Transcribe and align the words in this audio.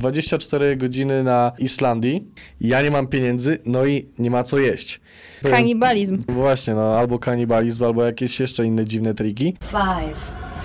24 0.00 0.76
godziny 0.76 1.22
na 1.22 1.52
Islandii, 1.58 2.24
ja 2.60 2.82
nie 2.82 2.90
mam 2.90 3.06
pieniędzy, 3.06 3.58
no 3.66 3.86
i 3.86 4.06
nie 4.18 4.30
ma 4.30 4.42
co 4.42 4.58
jeść. 4.58 5.00
Kanibalizm. 5.42 6.24
Właśnie, 6.28 6.74
no 6.74 6.98
albo 6.98 7.18
kanibalizm, 7.18 7.84
albo 7.84 8.04
jakieś 8.04 8.40
jeszcze 8.40 8.64
inne 8.64 8.84
dziwne 8.86 9.14
triki. 9.14 9.56
Five, 9.70 10.18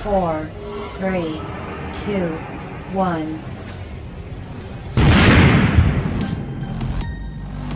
four, 0.04 0.36
three, 1.00 1.40
two, 1.94 3.00
one. 3.00 3.26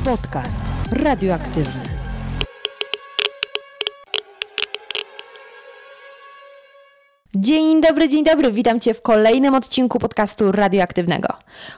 Podcast 0.03 0.61
radioaktywny. 0.91 1.86
Dzień 7.39 7.81
dobry, 7.81 8.09
dzień 8.09 8.23
dobry. 8.23 8.51
Witam 8.51 8.79
Cię 8.79 8.93
w 8.93 9.01
kolejnym 9.01 9.55
odcinku 9.55 9.99
podcastu 9.99 10.51
radioaktywnego. 10.51 11.27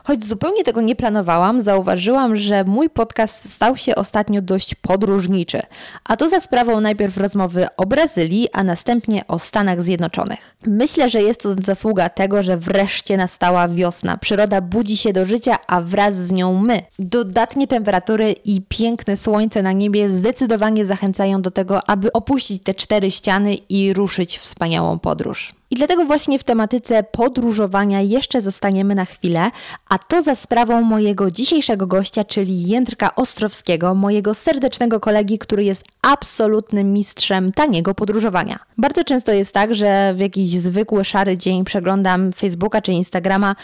Choć 0.04 0.26
zupełnie 0.26 0.64
tego 0.64 0.82
nie 0.82 0.96
planowałam, 0.96 1.62
zauważyłam, 1.62 2.36
że 2.36 2.64
mój 2.64 2.90
podcast 2.90 3.52
stał 3.54 3.78
się 3.78 3.96
ostatnio 3.96 4.42
dość 4.42 4.76
podróżniczy. 4.76 5.62
A 6.04 6.18
to 6.18 6.30
za 6.30 6.40
sprawą 6.40 6.82
najpierw 6.82 7.18
rozmowy 7.18 7.68
o 7.78 7.86
Brazylii, 7.86 8.48
a 8.54 8.64
następnie 8.64 9.28
o 9.28 9.40
Stanach 9.40 9.84
Zjednoczonych. 9.84 10.56
Myślę, 10.66 11.10
że 11.10 11.22
jest 11.22 11.44
to 11.44 11.50
zasługa 11.64 12.10
tego, 12.10 12.44
że 12.44 12.58
wreszcie 12.58 13.18
nastała 13.18 13.68
wiosna. 13.68 14.18
Przyroda 14.18 14.62
budzi 14.62 14.98
się 14.98 15.14
do 15.14 15.26
życia, 15.26 15.56
a 15.68 15.82
wraz 15.82 16.16
z 16.16 16.32
nią 16.32 16.62
my. 16.62 16.82
Dodatnie 17.00 17.68
temperatury 17.68 18.32
i 18.32 18.62
piękne 18.70 19.18
słońce 19.18 19.64
na 19.64 19.72
niebie 19.72 20.10
zdecydowanie 20.10 20.86
zachęcają 20.86 21.42
do 21.42 21.52
tego, 21.52 21.90
aby 21.90 22.12
opuścić 22.12 22.64
te 22.64 22.74
cztery 22.74 23.12
ściany 23.12 23.56
i 23.56 23.94
ruszyć 23.94 24.38
wspaniałą 24.38 25.00
podróż. 25.00 25.49
I 25.72 25.76
dlatego 25.76 26.06
właśnie 26.06 26.40
w 26.40 26.44
tematyce 26.44 27.04
podróżowania 27.04 28.02
jeszcze 28.02 28.42
zostaniemy 28.42 28.96
na 28.96 29.06
chwilę, 29.06 29.52
a 29.90 29.98
to 29.98 30.22
za 30.22 30.36
sprawą 30.36 30.82
mojego 30.82 31.32
dzisiejszego 31.32 31.88
gościa, 31.88 32.24
czyli 32.24 32.68
Jędrka 32.68 33.16
Ostrowskiego, 33.16 33.96
mojego 33.96 34.34
serdecznego 34.34 35.00
kolegi, 35.00 35.40
który 35.40 35.64
jest 35.64 35.84
absolutnym 36.02 36.94
mistrzem 36.94 37.52
taniego 37.52 37.96
podróżowania. 37.96 38.60
Bardzo 38.78 39.04
często 39.04 39.32
jest 39.32 39.54
tak, 39.54 39.76
że 39.76 40.14
w 40.16 40.20
jakiś 40.20 40.50
zwykły 40.50 41.06
szary 41.06 41.38
dzień 41.38 41.64
przeglądam 41.64 42.32
Facebooka 42.32 42.82
czy 42.82 42.92
Instagrama 42.92 43.56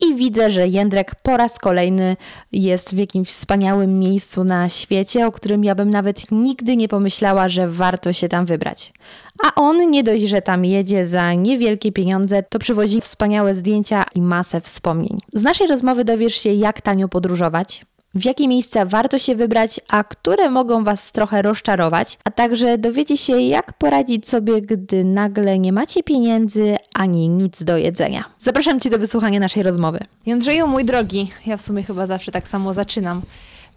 i 0.00 0.14
widzę, 0.14 0.50
że 0.50 0.68
Jędrek 0.68 1.14
po 1.14 1.36
raz 1.36 1.58
kolejny 1.58 2.16
jest 2.52 2.94
w 2.94 2.98
jakimś 2.98 3.28
wspaniałym 3.28 3.98
miejscu 3.98 4.44
na 4.44 4.68
świecie, 4.68 5.26
o 5.26 5.32
którym 5.32 5.64
ja 5.64 5.74
bym 5.74 5.90
nawet 5.90 6.30
nigdy 6.30 6.76
nie 6.76 6.88
pomyślała, 6.88 7.48
że 7.48 7.68
warto 7.68 8.12
się 8.12 8.28
tam 8.28 8.46
wybrać. 8.46 8.92
A 9.46 9.54
on 9.54 9.90
nie 9.90 10.02
dość, 10.02 10.24
że 10.24 10.42
tam 10.42 10.64
jedzie 10.64 11.06
za 11.06 11.34
niewielkie 11.34 11.92
pieniądze, 11.92 12.42
to 12.42 12.58
przywozi 12.58 13.00
wspaniałe 13.00 13.54
zdjęcia 13.54 14.04
i 14.14 14.22
masę 14.22 14.60
wspomnień. 14.60 15.18
Z 15.32 15.42
naszej 15.42 15.66
rozmowy 15.66 16.04
dowiesz 16.04 16.34
się, 16.34 16.52
jak 16.52 16.80
tanio 16.80 17.08
podróżować, 17.08 17.84
w 18.14 18.24
jakie 18.24 18.48
miejsca 18.48 18.84
warto 18.84 19.18
się 19.18 19.34
wybrać, 19.34 19.80
a 19.88 20.04
które 20.04 20.50
mogą 20.50 20.84
Was 20.84 21.12
trochę 21.12 21.42
rozczarować, 21.42 22.18
a 22.24 22.30
także 22.30 22.78
dowiecie 22.78 23.16
się, 23.16 23.40
jak 23.40 23.72
poradzić 23.72 24.28
sobie, 24.28 24.62
gdy 24.62 25.04
nagle 25.04 25.58
nie 25.58 25.72
macie 25.72 26.02
pieniędzy 26.02 26.76
ani 26.94 27.28
nic 27.28 27.64
do 27.64 27.76
jedzenia. 27.76 28.24
Zapraszam 28.38 28.80
Cię 28.80 28.90
do 28.90 28.98
wysłuchania 28.98 29.40
naszej 29.40 29.62
rozmowy. 29.62 29.98
Jędrzeju, 30.26 30.66
mój 30.66 30.84
drogi, 30.84 31.30
ja 31.46 31.56
w 31.56 31.62
sumie 31.62 31.82
chyba 31.82 32.06
zawsze 32.06 32.32
tak 32.32 32.48
samo 32.48 32.74
zaczynam. 32.74 33.22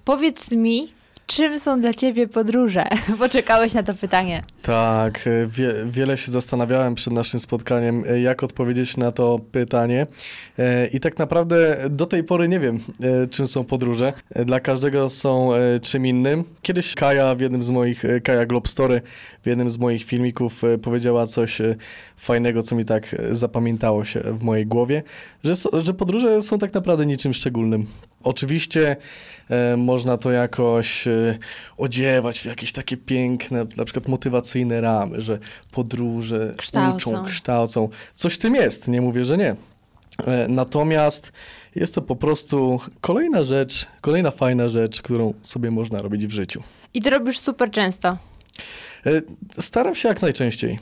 Powiedz 0.05 0.51
mi, 0.51 0.87
Czym 1.25 1.59
są 1.59 1.81
dla 1.81 1.93
ciebie 1.93 2.27
podróże? 2.27 2.87
Poczekałeś 3.19 3.73
na 3.73 3.83
to 3.83 3.93
pytanie. 3.95 4.41
Tak, 4.61 5.27
e, 5.27 5.47
wie, 5.47 5.73
wiele 5.85 6.17
się 6.17 6.31
zastanawiałem 6.31 6.95
przed 6.95 7.13
naszym 7.13 7.39
spotkaniem, 7.39 8.03
e, 8.09 8.21
jak 8.21 8.43
odpowiedzieć 8.43 8.97
na 8.97 9.11
to 9.11 9.39
pytanie. 9.51 10.07
E, 10.59 10.87
I 10.87 10.99
tak 10.99 11.17
naprawdę 11.17 11.77
do 11.89 12.05
tej 12.05 12.23
pory 12.23 12.47
nie 12.47 12.59
wiem, 12.59 12.79
czym 13.29 13.47
są 13.47 13.63
podróże. 13.63 14.13
Dla 14.45 14.59
każdego 14.59 15.09
są 15.09 15.49
czym 15.81 16.05
innym. 16.05 16.43
Kiedyś 16.61 16.95
Kaja 16.95 17.35
w 17.35 17.41
jednym 17.41 17.63
z 17.63 17.69
moich, 17.69 18.03
Kaja 18.23 18.45
Globstory 18.45 19.01
w 19.43 19.47
jednym 19.47 19.69
z 19.69 19.77
moich 19.77 20.03
filmików 20.03 20.61
powiedziała 20.81 21.27
coś 21.27 21.61
fajnego, 22.17 22.63
co 22.63 22.75
mi 22.75 22.85
tak 22.85 23.15
zapamiętało 23.31 24.05
się 24.05 24.19
w 24.19 24.43
mojej 24.43 24.65
głowie, 24.65 25.03
że, 25.43 25.53
że 25.83 25.93
podróże 25.93 26.41
są 26.41 26.57
tak 26.57 26.73
naprawdę 26.73 27.05
niczym 27.05 27.33
szczególnym. 27.33 27.85
Oczywiście 28.23 28.95
e, 29.49 29.77
można 29.77 30.17
to 30.17 30.31
jakoś 30.31 31.07
e, 31.07 31.37
odziewać 31.77 32.39
w 32.39 32.45
jakieś 32.45 32.71
takie 32.71 32.97
piękne, 32.97 33.65
na 33.77 33.85
przykład 33.85 34.07
motywacyjne 34.07 34.81
ramy, 34.81 35.21
że 35.21 35.39
podróże 35.71 36.53
kształcą. 36.57 37.11
uczą, 37.11 37.23
kształcą. 37.25 37.89
Coś 38.15 38.33
w 38.33 38.37
tym 38.37 38.55
jest, 38.55 38.87
nie 38.87 39.01
mówię, 39.01 39.25
że 39.25 39.37
nie. 39.37 39.55
E, 40.25 40.47
natomiast 40.49 41.31
jest 41.75 41.95
to 41.95 42.01
po 42.01 42.15
prostu 42.15 42.79
kolejna 43.01 43.43
rzecz, 43.43 43.87
kolejna 44.01 44.31
fajna 44.31 44.69
rzecz, 44.69 45.01
którą 45.01 45.33
sobie 45.43 45.71
można 45.71 46.01
robić 46.01 46.27
w 46.27 46.31
życiu. 46.31 46.63
I 46.93 47.01
to 47.01 47.09
robisz 47.09 47.39
super 47.39 47.71
często. 47.71 48.17
E, 49.05 49.21
staram 49.61 49.95
się 49.95 50.09
jak 50.09 50.21
najczęściej 50.21 50.79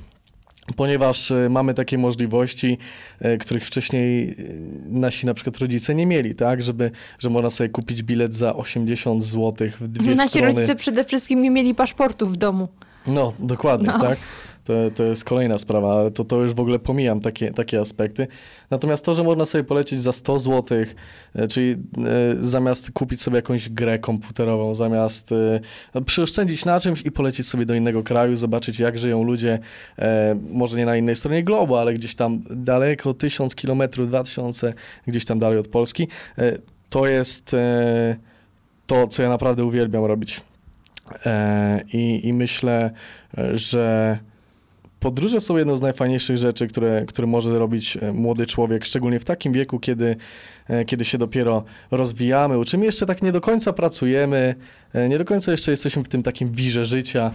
ponieważ 0.73 1.31
e, 1.31 1.49
mamy 1.49 1.73
takie 1.73 1.97
możliwości, 1.97 2.77
e, 3.19 3.37
których 3.37 3.65
wcześniej 3.65 4.29
e, 4.29 4.35
nasi 4.89 5.25
na 5.25 5.33
przykład 5.33 5.57
rodzice 5.57 5.95
nie 5.95 6.05
mieli, 6.05 6.35
tak, 6.35 6.63
żeby, 6.63 6.91
że 7.19 7.29
można 7.29 7.49
sobie 7.49 7.69
kupić 7.69 8.03
bilet 8.03 8.33
za 8.33 8.55
80 8.55 9.23
zł 9.23 9.67
w 9.81 9.87
dwie 9.87 10.15
nasi 10.15 10.29
strony. 10.29 10.47
Nasi 10.47 10.55
rodzice 10.55 10.75
przede 10.75 11.03
wszystkim 11.03 11.41
nie 11.41 11.51
mieli 11.51 11.75
paszportów 11.75 12.33
w 12.33 12.35
domu. 12.35 12.67
No, 13.07 13.33
dokładnie, 13.39 13.87
no. 13.87 13.99
tak. 13.99 14.17
To, 14.63 14.73
to 14.95 15.03
jest 15.03 15.23
kolejna 15.23 15.57
sprawa, 15.57 15.93
ale 15.93 16.11
to, 16.11 16.23
to 16.23 16.41
już 16.41 16.53
w 16.53 16.59
ogóle 16.59 16.79
pomijam 16.79 17.19
takie, 17.19 17.51
takie 17.51 17.79
aspekty. 17.79 18.27
Natomiast 18.69 19.05
to, 19.05 19.13
że 19.13 19.23
można 19.23 19.45
sobie 19.45 19.63
polecieć 19.63 20.01
za 20.01 20.11
100 20.11 20.39
zł, 20.39 20.77
e, 21.35 21.47
czyli 21.47 21.71
e, 21.71 21.75
zamiast 22.39 22.91
kupić 22.91 23.21
sobie 23.21 23.35
jakąś 23.35 23.69
grę 23.69 23.99
komputerową, 23.99 24.73
zamiast 24.73 25.31
e, 25.95 26.01
przyoszczędzić 26.05 26.65
na 26.65 26.79
czymś 26.79 27.01
i 27.01 27.11
polecieć 27.11 27.47
sobie 27.47 27.65
do 27.65 27.75
innego 27.75 28.03
kraju, 28.03 28.35
zobaczyć 28.35 28.79
jak 28.79 28.99
żyją 28.99 29.23
ludzie, 29.23 29.59
może 30.51 30.77
nie 30.77 30.85
na 30.85 30.95
innej 30.95 31.15
stronie 31.15 31.43
globu, 31.43 31.75
ale 31.75 31.93
gdzieś 31.93 32.15
tam 32.15 32.43
daleko, 32.49 33.13
1000 33.13 33.55
kilometrów, 33.55 34.07
2000, 34.07 34.73
gdzieś 35.07 35.25
tam 35.25 35.39
dalej 35.39 35.57
od 35.59 35.67
Polski, 35.67 36.07
to 36.89 37.07
jest 37.07 37.55
to, 38.87 39.07
co 39.07 39.23
ja 39.23 39.29
naprawdę 39.29 39.63
uwielbiam 39.63 40.05
robić. 40.05 40.41
I, 41.93 42.27
i 42.27 42.33
myślę, 42.33 42.91
że 43.53 44.17
podróże 45.01 45.39
są 45.39 45.57
jedną 45.57 45.77
z 45.77 45.81
najfajniejszych 45.81 46.37
rzeczy, 46.37 46.67
które, 46.67 47.05
które 47.05 47.27
może 47.27 47.59
robić 47.59 47.97
e, 48.01 48.13
młody 48.13 48.45
człowiek, 48.45 48.85
szczególnie 48.85 49.19
w 49.19 49.25
takim 49.25 49.53
wieku, 49.53 49.79
kiedy, 49.79 50.15
e, 50.67 50.85
kiedy 50.85 51.05
się 51.05 51.17
dopiero 51.17 51.63
rozwijamy, 51.91 52.57
uczymy, 52.57 52.85
jeszcze 52.85 53.05
tak 53.05 53.21
nie 53.21 53.31
do 53.31 53.41
końca 53.41 53.73
pracujemy, 53.73 54.55
e, 54.93 55.09
nie 55.09 55.17
do 55.17 55.25
końca 55.25 55.51
jeszcze 55.51 55.71
jesteśmy 55.71 56.03
w 56.03 56.07
tym 56.07 56.23
takim 56.23 56.51
wirze 56.51 56.85
życia 56.85 57.31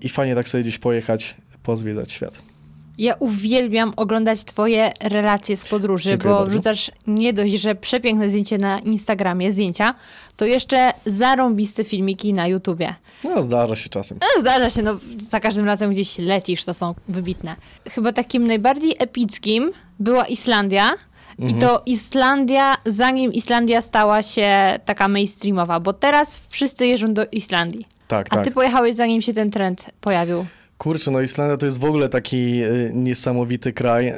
i 0.00 0.08
fajnie 0.08 0.34
tak 0.34 0.48
sobie 0.48 0.62
gdzieś 0.62 0.78
pojechać, 0.78 1.36
pozwiedzać 1.62 2.12
świat. 2.12 2.49
Ja 2.98 3.14
uwielbiam 3.18 3.92
oglądać 3.96 4.44
Twoje 4.44 4.92
relacje 5.02 5.56
z 5.56 5.66
podróży, 5.66 6.08
Dziękuję 6.08 6.32
bo 6.34 6.38
bardzo. 6.38 6.50
wrzucasz 6.50 6.90
nie 7.06 7.32
dość, 7.32 7.52
że 7.52 7.74
przepiękne 7.74 8.28
zdjęcie 8.28 8.58
na 8.58 8.78
Instagramie, 8.78 9.52
zdjęcia, 9.52 9.94
to 10.36 10.44
jeszcze 10.44 10.92
zarąbiste 11.06 11.84
filmiki 11.84 12.34
na 12.34 12.46
YouTubie. 12.46 12.94
No, 13.24 13.42
zdarza 13.42 13.76
się 13.76 13.88
czasem. 13.88 14.18
No, 14.20 14.40
zdarza 14.42 14.70
się, 14.70 14.82
no 14.82 14.98
za 15.30 15.40
każdym 15.40 15.66
razem 15.66 15.90
gdzieś 15.90 16.18
lecisz, 16.18 16.64
to 16.64 16.74
są 16.74 16.94
wybitne. 17.08 17.56
Chyba 17.90 18.12
takim 18.12 18.46
najbardziej 18.46 18.94
epickim 18.98 19.70
była 20.00 20.24
Islandia. 20.26 20.90
Mhm. 21.38 21.58
I 21.58 21.60
to 21.62 21.82
Islandia, 21.86 22.74
zanim 22.86 23.32
Islandia 23.32 23.82
stała 23.82 24.22
się 24.22 24.78
taka 24.84 25.08
mainstreamowa, 25.08 25.80
bo 25.80 25.92
teraz 25.92 26.40
wszyscy 26.48 26.86
jeżdżą 26.86 27.14
do 27.14 27.26
Islandii. 27.32 27.86
Tak, 28.08 28.26
A 28.30 28.36
tak. 28.36 28.44
ty 28.44 28.50
pojechałeś 28.50 28.94
zanim 28.94 29.22
się 29.22 29.32
ten 29.32 29.50
trend 29.50 29.86
pojawił. 30.00 30.46
Kurczę, 30.80 31.10
no 31.10 31.20
Islandia 31.20 31.56
to 31.56 31.66
jest 31.66 31.78
w 31.78 31.84
ogóle 31.84 32.08
taki 32.08 32.64
y, 32.64 32.90
niesamowity 32.94 33.72
kraj. 33.72 34.08
E, 34.08 34.16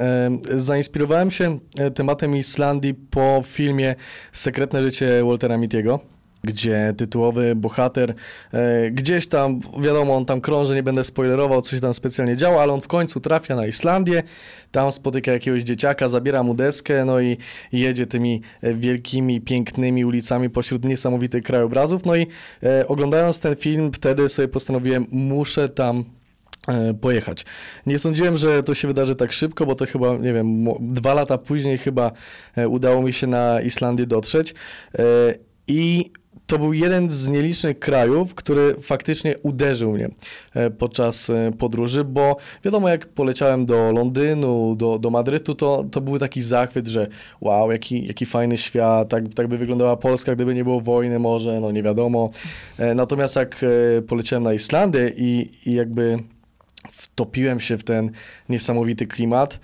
zainspirowałem 0.55 1.31
się 1.31 1.59
e, 1.77 1.91
tematem 1.91 2.35
Islandii 2.35 2.93
po 2.93 3.43
filmie 3.45 3.95
Sekretne 4.31 4.83
życie 4.83 5.23
Waltera 5.25 5.57
Mittiego 5.57 5.99
gdzie 6.43 6.93
tytułowy 6.97 7.55
bohater 7.55 8.13
e, 8.53 8.91
gdzieś 8.91 9.27
tam, 9.27 9.61
wiadomo, 9.79 10.15
on 10.15 10.25
tam 10.25 10.41
krąży, 10.41 10.75
nie 10.75 10.83
będę 10.83 11.03
spoilerował, 11.03 11.61
coś 11.61 11.81
tam 11.81 11.93
specjalnie 11.93 12.37
działa, 12.37 12.61
ale 12.61 12.73
on 12.73 12.81
w 12.81 12.87
końcu 12.87 13.19
trafia 13.19 13.55
na 13.55 13.67
Islandię, 13.67 14.23
tam 14.71 14.91
spotyka 14.91 15.31
jakiegoś 15.31 15.63
dzieciaka, 15.63 16.09
zabiera 16.09 16.43
mu 16.43 16.53
deskę, 16.53 17.05
no 17.05 17.21
i 17.21 17.37
jedzie 17.71 18.07
tymi 18.07 18.41
wielkimi, 18.63 19.41
pięknymi 19.41 20.05
ulicami 20.05 20.49
pośród 20.49 20.85
niesamowitych 20.85 21.43
krajobrazów, 21.43 22.05
no 22.05 22.15
i 22.15 22.27
e, 22.63 22.87
oglądając 22.87 23.39
ten 23.39 23.55
film, 23.55 23.91
wtedy 23.93 24.29
sobie 24.29 24.47
postanowiłem, 24.47 25.05
muszę 25.11 25.69
tam 25.69 26.05
E, 26.05 26.22
pojechać. 27.01 27.45
Nie 27.85 27.99
sądziłem, 27.99 28.37
że 28.37 28.63
to 28.63 28.75
się 28.75 28.87
wydarzy 28.87 29.15
tak 29.15 29.33
szybko, 29.33 29.65
bo 29.65 29.75
to 29.75 29.85
chyba, 29.85 30.17
nie 30.17 30.33
wiem, 30.33 30.65
dwa 30.79 31.13
lata 31.13 31.37
później 31.37 31.77
chyba 31.77 32.11
e, 32.57 32.69
udało 32.69 33.01
mi 33.01 33.13
się 33.13 33.27
na 33.27 33.61
Islandię 33.61 34.05
dotrzeć. 34.05 34.53
E, 34.95 35.03
I 35.67 36.11
to 36.47 36.59
był 36.59 36.73
jeden 36.73 37.11
z 37.11 37.27
nielicznych 37.27 37.79
krajów, 37.79 38.35
który 38.35 38.75
faktycznie 38.81 39.35
uderzył 39.43 39.91
mnie 39.91 40.09
e, 40.53 40.69
podczas 40.69 41.29
e, 41.29 41.51
podróży, 41.59 42.03
bo 42.03 42.37
wiadomo, 42.63 42.89
jak 42.89 43.05
poleciałem 43.05 43.65
do 43.65 43.91
Londynu, 43.91 44.75
do, 44.75 44.99
do 44.99 45.09
Madrytu, 45.09 45.53
to, 45.53 45.85
to 45.91 46.01
był 46.01 46.19
taki 46.19 46.41
zachwyt, 46.41 46.87
że 46.87 47.07
wow, 47.41 47.71
jaki, 47.71 48.07
jaki 48.07 48.25
fajny 48.25 48.57
świat, 48.57 49.09
tak, 49.09 49.23
tak 49.35 49.47
by 49.47 49.57
wyglądała 49.57 49.97
Polska, 49.97 50.35
gdyby 50.35 50.55
nie 50.55 50.63
było 50.63 50.81
wojny 50.81 51.19
może, 51.19 51.59
no 51.59 51.71
nie 51.71 51.83
wiadomo. 51.83 52.29
E, 52.77 52.95
natomiast 52.95 53.35
jak 53.35 53.65
poleciałem 54.07 54.43
na 54.43 54.53
Islandię 54.53 55.11
i, 55.17 55.51
i 55.65 55.75
jakby 55.75 56.19
wtopiłem 56.91 57.59
się 57.59 57.77
w 57.77 57.83
ten 57.83 58.11
niesamowity 58.49 59.07
klimat, 59.07 59.59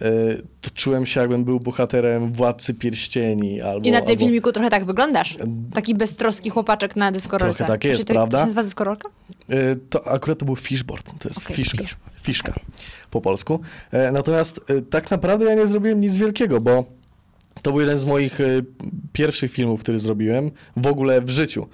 E, 0.00 0.36
to 0.60 0.70
czułem 0.74 1.06
się, 1.06 1.20
jakbym 1.20 1.44
był 1.44 1.60
bohaterem 1.60 2.32
Władcy 2.32 2.74
Pierścieni. 2.74 3.60
Albo, 3.60 3.88
I 3.88 3.90
na 3.90 4.00
tym 4.00 4.08
albo... 4.10 4.20
filmiku 4.20 4.52
trochę 4.52 4.70
tak 4.70 4.84
wyglądasz. 4.84 5.36
Taki 5.74 5.94
beztroski 5.94 6.50
chłopaczek 6.50 6.96
na 6.96 7.12
dyskorolce. 7.12 7.56
Trochę 7.56 7.72
tak 7.72 7.84
jest, 7.84 8.00
Czy 8.00 8.06
to, 8.06 8.14
prawda? 8.14 8.38
To 8.38 8.42
się 8.42 8.46
nazywa 8.46 8.62
dyskorolka? 8.62 9.08
E, 9.48 9.76
to 9.76 10.08
akurat 10.08 10.38
to 10.38 10.44
był 10.44 10.56
fishboard, 10.56 11.12
to 11.18 11.28
jest 11.28 11.44
Okay, 11.44 11.56
fiszka, 11.56 11.82
fish. 11.82 11.96
fiszka 12.22 12.52
po 13.10 13.20
polsku. 13.20 13.60
E, 13.92 14.12
natomiast 14.12 14.60
tak 14.90 15.10
naprawdę 15.10 15.44
ja 15.44 15.54
nie 15.54 15.66
zrobiłem 15.66 16.00
nic 16.00 16.16
wielkiego, 16.16 16.60
bo 16.60 16.84
to 17.62 17.70
był 17.72 17.80
jeden 17.80 17.98
z 17.98 18.04
moich 18.04 18.38
pierwszych 19.12 19.52
filmów, 19.52 19.80
który 19.80 19.98
zrobiłem 19.98 20.50
w 20.76 20.86
ogóle 20.86 21.22
w 21.22 21.30
życiu 21.30 21.68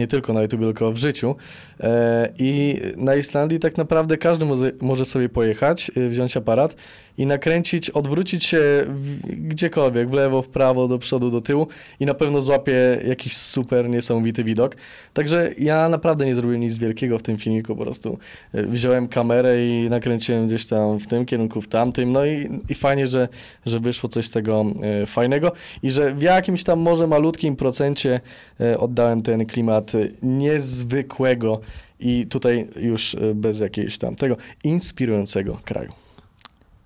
nie 0.00 0.06
tylko 0.06 0.32
na 0.32 0.42
YouTube, 0.42 0.60
tylko 0.60 0.92
w 0.92 0.96
życiu. 0.96 1.36
E, 1.80 2.28
I 2.38 2.80
na 2.96 3.14
Islandii 3.14 3.58
tak 3.58 3.76
naprawdę 3.76 4.16
każdy 4.16 4.44
może, 4.80 5.04
sobie 5.04 5.28
pojechać, 5.28 5.90
e, 5.96 6.08
wziąć 6.08 6.36
aparat 6.36 6.76
i 7.20 7.26
nakręcić, 7.26 7.90
odwrócić 7.90 8.44
się 8.44 8.60
w, 8.88 9.20
gdziekolwiek, 9.26 10.10
w 10.10 10.12
lewo, 10.12 10.42
w 10.42 10.48
prawo, 10.48 10.88
do 10.88 10.98
przodu, 10.98 11.30
do 11.30 11.40
tyłu 11.40 11.66
i 12.00 12.06
na 12.06 12.14
pewno 12.14 12.42
złapie 12.42 13.00
jakiś 13.06 13.36
super 13.36 13.88
niesamowity 13.88 14.44
widok. 14.44 14.76
Także 15.14 15.50
ja 15.58 15.88
naprawdę 15.88 16.26
nie 16.26 16.34
zrobiłem 16.34 16.60
nic 16.60 16.78
wielkiego 16.78 17.18
w 17.18 17.22
tym 17.22 17.38
filmiku, 17.38 17.76
po 17.76 17.82
prostu 17.82 18.18
e, 18.54 18.62
wziąłem 18.62 19.08
kamerę 19.08 19.66
i 19.66 19.90
nakręciłem 19.90 20.46
gdzieś 20.46 20.66
tam 20.66 21.00
w 21.00 21.06
tym 21.06 21.26
kierunku, 21.26 21.62
w 21.62 21.68
tamtym, 21.68 22.12
no 22.12 22.26
i, 22.26 22.60
i 22.68 22.74
fajnie, 22.74 23.06
że, 23.06 23.28
że 23.66 23.80
wyszło 23.80 24.08
coś 24.08 24.26
z 24.26 24.30
tego 24.30 24.64
e, 24.82 25.06
fajnego 25.06 25.52
i 25.82 25.90
że 25.90 26.14
w 26.14 26.22
jakimś 26.22 26.64
tam 26.64 26.80
może 26.80 27.06
malutkim 27.06 27.56
procencie 27.56 28.20
e, 28.60 28.78
oddałem 28.78 29.22
ten 29.22 29.46
klimat 29.46 29.92
niezwykłego 30.22 31.60
i 32.00 32.26
tutaj 32.26 32.68
już 32.76 33.16
bez 33.34 33.60
jakiegoś 33.60 33.98
tam 33.98 34.16
tego 34.16 34.36
inspirującego 34.64 35.60
kraju. 35.64 35.99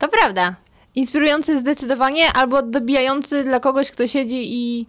To 0.05 0.09
prawda. 0.09 0.55
Inspirujący 0.95 1.59
zdecydowanie, 1.59 2.33
albo 2.35 2.63
dobijający 2.63 3.45
dla 3.45 3.61
kogoś, 3.61 3.91
kto 3.91 4.07
siedzi 4.07 4.55
i, 4.55 4.87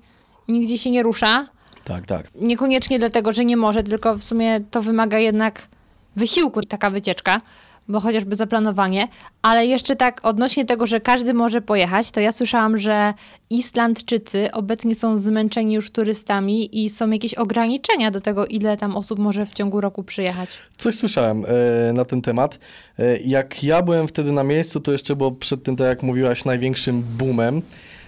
i 0.47 0.53
nigdzie 0.53 0.77
się 0.77 0.91
nie 0.91 1.03
rusza. 1.03 1.47
Tak, 1.83 2.06
tak. 2.06 2.27
Niekoniecznie 2.35 3.00
dlatego, 3.00 3.33
że 3.33 3.45
nie 3.45 3.57
może, 3.57 3.83
tylko 3.83 4.15
w 4.15 4.23
sumie 4.23 4.62
to 4.71 4.81
wymaga 4.81 5.19
jednak 5.19 5.67
wysiłku 6.15 6.62
taka 6.62 6.89
wycieczka 6.89 7.41
bo 7.88 8.00
chociażby 8.00 8.36
zaplanowanie, 8.36 9.08
ale 9.42 9.66
jeszcze 9.66 9.96
tak 9.96 10.20
odnośnie 10.24 10.66
tego, 10.66 10.88
że 10.88 11.00
każdy 11.00 11.34
może 11.34 11.62
pojechać, 11.62 12.12
to 12.12 12.20
ja 12.20 12.32
słyszałam, 12.32 12.78
że 12.78 13.14
Islandczycy 13.50 14.52
obecnie 14.52 14.96
są 14.96 15.16
zmęczeni 15.16 15.76
już 15.76 15.92
turystami 15.92 16.86
i 16.86 16.90
są 16.90 17.10
jakieś 17.10 17.34
ograniczenia 17.34 18.12
do 18.12 18.22
tego, 18.22 18.46
ile 18.46 18.78
tam 18.78 18.98
osób 18.98 19.20
może 19.20 19.46
w 19.46 19.54
ciągu 19.54 19.82
roku 19.82 20.04
przyjechać. 20.04 20.50
Coś 20.78 20.96
słyszałem 20.96 21.46
e, 21.90 21.94
na 21.94 22.06
ten 22.06 22.22
temat. 22.22 22.60
E, 23.00 23.18
jak 23.18 23.64
ja 23.64 23.82
byłem 23.82 24.08
wtedy 24.08 24.32
na 24.32 24.44
miejscu, 24.44 24.80
to 24.80 24.92
jeszcze 24.92 25.16
było 25.16 25.32
przed 25.32 25.64
tym, 25.64 25.76
tak 25.76 25.88
jak 25.88 26.04
mówiłaś, 26.04 26.46
największym 26.46 27.04
boomem 27.18 27.62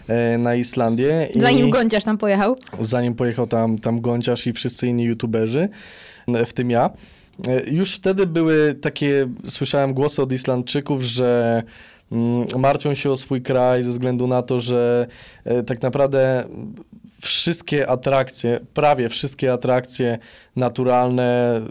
e, 0.07 0.37
na 0.37 0.55
Islandię. 0.55 1.29
Zanim 1.35 1.69
Gąciarz 1.69 2.03
tam 2.03 2.17
pojechał? 2.17 2.55
Zanim 2.79 3.15
pojechał 3.15 3.47
tam, 3.47 3.79
tam 3.79 4.01
Gąciarz 4.01 4.47
i 4.47 4.53
wszyscy 4.53 4.87
inni 4.87 5.03
youtuberzy, 5.03 5.69
e, 6.27 6.45
w 6.45 6.53
tym 6.53 6.71
ja. 6.71 6.89
E, 7.47 7.69
już 7.69 7.95
wtedy 7.95 8.27
były 8.27 8.75
takie, 8.81 9.29
słyszałem 9.45 9.93
głosy 9.93 10.21
od 10.21 10.31
Islandczyków, 10.31 11.01
że 11.01 11.63
mm, 12.11 12.45
martwią 12.57 12.93
się 12.93 13.11
o 13.11 13.17
swój 13.17 13.41
kraj 13.41 13.83
ze 13.83 13.91
względu 13.91 14.27
na 14.27 14.41
to, 14.41 14.59
że 14.59 15.07
e, 15.45 15.63
tak 15.63 15.81
naprawdę 15.81 16.43
wszystkie 17.21 17.89
atrakcje, 17.89 18.59
prawie 18.73 19.09
wszystkie 19.09 19.53
atrakcje 19.53 20.17
naturalne 20.55 21.61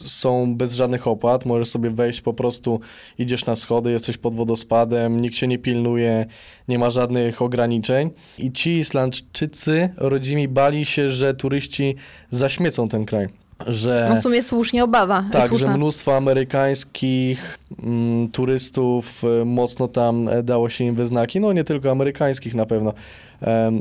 są 0.00 0.56
bez 0.56 0.72
żadnych 0.72 1.06
opłat. 1.06 1.46
Możesz 1.46 1.68
sobie 1.68 1.90
wejść 1.90 2.20
po 2.20 2.34
prostu, 2.34 2.80
idziesz 3.18 3.46
na 3.46 3.56
schody, 3.56 3.90
jesteś 3.90 4.16
pod 4.16 4.34
wodospadem, 4.34 5.20
nikt 5.20 5.36
się 5.36 5.46
nie 5.46 5.58
pilnuje, 5.58 6.26
nie 6.68 6.78
ma 6.78 6.90
żadnych 6.90 7.42
ograniczeń. 7.42 8.10
I 8.38 8.52
ci 8.52 8.70
Islandczycy 8.70 9.88
rodzimi 9.96 10.48
bali 10.48 10.84
się, 10.84 11.08
że 11.08 11.34
turyści 11.34 11.94
zaśmiecą 12.30 12.88
ten 12.88 13.04
kraj 13.04 13.47
że... 13.66 14.06
No 14.10 14.16
w 14.16 14.22
sumie 14.22 14.42
słusznie 14.42 14.84
obawa. 14.84 15.24
Tak, 15.32 15.58
że 15.58 15.68
mnóstwo 15.68 16.16
amerykańskich 16.16 17.58
mm, 17.82 18.28
turystów 18.28 19.22
e, 19.24 19.44
mocno 19.44 19.88
tam 19.88 20.28
e, 20.28 20.42
dało 20.42 20.68
się 20.68 20.84
im 20.84 20.94
we 20.94 21.06
znaki, 21.06 21.40
no 21.40 21.52
nie 21.52 21.64
tylko 21.64 21.90
amerykańskich 21.90 22.54
na 22.54 22.66
pewno, 22.66 22.92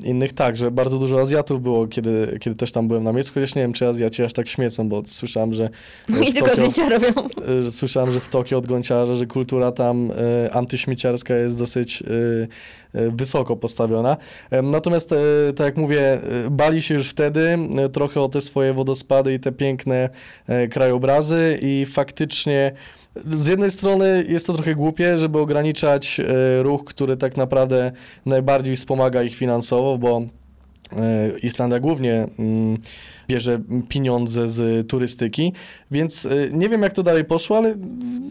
innych 0.03 0.33
tak, 0.33 0.57
że 0.57 0.71
bardzo 0.71 0.97
dużo 0.97 1.21
Azjatów 1.21 1.61
było, 1.61 1.87
kiedy, 1.87 2.37
kiedy 2.41 2.55
też 2.55 2.71
tam 2.71 2.87
byłem 2.87 3.03
na 3.03 3.13
miejscu, 3.13 3.33
chociaż 3.33 3.55
nie 3.55 3.61
wiem, 3.61 3.73
czy 3.73 3.87
Azjaci 3.87 4.23
aż 4.23 4.33
tak 4.33 4.49
śmiecą, 4.49 4.89
bo 4.89 5.03
słyszałem, 5.05 5.53
że... 5.53 5.69
No 6.09 6.19
i 6.19 6.33
tylko 6.33 6.53
zdjęcia 6.53 6.89
robią. 6.89 7.07
Że 7.63 7.71
słyszałem, 7.71 8.11
że 8.11 8.19
w 8.19 8.29
Tokio 8.29 8.57
od 8.57 8.67
gąciarza, 8.67 9.15
że 9.15 9.25
kultura 9.25 9.71
tam 9.71 10.11
e, 10.11 10.53
antyśmieciarska 10.53 11.35
jest 11.35 11.59
dosyć 11.59 12.01
e, 12.01 12.05
e, 12.99 13.11
wysoko 13.11 13.55
postawiona. 13.55 14.17
E, 14.51 14.61
natomiast, 14.61 15.11
e, 15.11 15.15
tak 15.55 15.65
jak 15.65 15.77
mówię, 15.77 16.19
bali 16.51 16.81
się 16.81 16.93
już 16.93 17.09
wtedy 17.09 17.57
trochę 17.93 18.21
o 18.21 18.29
te 18.29 18.41
swoje 18.41 18.73
wodospady 18.73 19.33
i 19.33 19.39
te 19.39 19.51
piękne 19.51 20.09
krajobrazy 20.69 21.59
i 21.61 21.85
faktycznie 21.85 22.71
z 23.29 23.47
jednej 23.47 23.71
strony 23.71 24.25
jest 24.29 24.47
to 24.47 24.53
trochę 24.53 24.75
głupie, 24.75 25.17
żeby 25.17 25.39
ograniczać 25.39 26.19
e, 26.19 26.63
ruch, 26.63 26.83
który 26.85 27.17
tak 27.17 27.37
naprawdę 27.37 27.91
najbardziej 28.25 28.75
wspomaga 28.75 29.23
ich 29.23 29.35
finansowo, 29.35 29.97
bo 29.97 30.21
e, 30.97 31.39
Islandia 31.39 31.79
głównie 31.79 32.27
mm, 32.39 32.77
bierze 33.27 33.59
pieniądze 33.89 34.49
z 34.49 34.87
turystyki, 34.87 35.53
więc 35.91 36.25
e, 36.25 36.29
nie 36.51 36.69
wiem 36.69 36.81
jak 36.81 36.93
to 36.93 37.03
dalej 37.03 37.25
poszło, 37.25 37.57
ale 37.57 37.75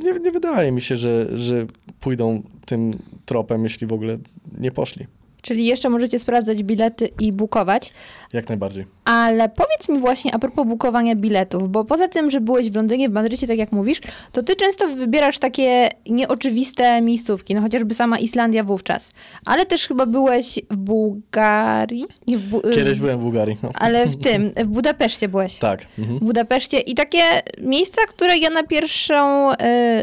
nie, 0.05 0.13
nie 0.13 0.31
wydaje 0.31 0.73
mi 0.73 0.83
się, 0.83 0.97
że, 0.97 1.39
że 1.39 1.67
pójdą 2.01 2.43
tym 2.67 2.99
tropem, 3.25 3.65
jeśli 3.65 3.87
w 3.87 3.93
ogóle 3.93 4.19
nie 4.59 4.71
poszli. 4.71 5.07
Czyli 5.47 5.67
jeszcze 5.67 5.89
możecie 5.89 6.19
sprawdzać 6.19 6.63
bilety 6.63 7.09
i 7.21 7.33
bukować. 7.33 7.93
Jak 8.33 8.49
najbardziej. 8.49 8.85
Ale 9.05 9.49
powiedz 9.49 9.89
mi 9.89 9.99
właśnie 9.99 10.35
a 10.35 10.39
propos 10.39 10.67
bukowania 10.67 11.15
biletów, 11.15 11.71
bo 11.71 11.85
poza 11.85 12.09
tym, 12.09 12.31
że 12.31 12.41
byłeś 12.41 12.71
w 12.71 12.77
Londynie, 12.77 13.09
w 13.09 13.13
Madrycie, 13.13 13.47
tak 13.47 13.59
jak 13.59 13.73
mówisz, 13.73 14.01
to 14.33 14.43
ty 14.43 14.57
często 14.57 14.89
wybierasz 14.89 15.39
takie 15.39 15.89
nieoczywiste 16.07 17.03
miejscówki, 17.03 17.55
no 17.55 17.61
chociażby 17.61 17.95
sama 17.95 18.19
Islandia 18.19 18.65
wówczas. 18.65 19.11
Ale 19.45 19.67
też 19.67 19.89
chyba 19.89 20.07
byłeś 20.07 20.61
w 20.71 20.77
Bułgarii? 20.77 22.05
W 22.29 22.49
Bu 22.49 22.61
Kiedyś 22.61 23.01
byłem 23.01 23.19
w 23.19 23.23
Bułgarii. 23.23 23.57
No. 23.63 23.71
Ale 23.75 24.07
w 24.07 24.17
tym, 24.17 24.53
w 24.65 24.67
Budapeszcie 24.67 25.29
byłeś. 25.29 25.59
Tak. 25.59 25.87
Mhm. 25.99 26.19
W 26.19 26.23
Budapeszcie 26.23 26.81
i 26.81 26.95
takie 26.95 27.23
miejsca, 27.61 28.03
które 28.09 28.39
ja 28.39 28.51
na 28.51 28.63
pierwszą 28.63 29.53
y, 29.53 29.57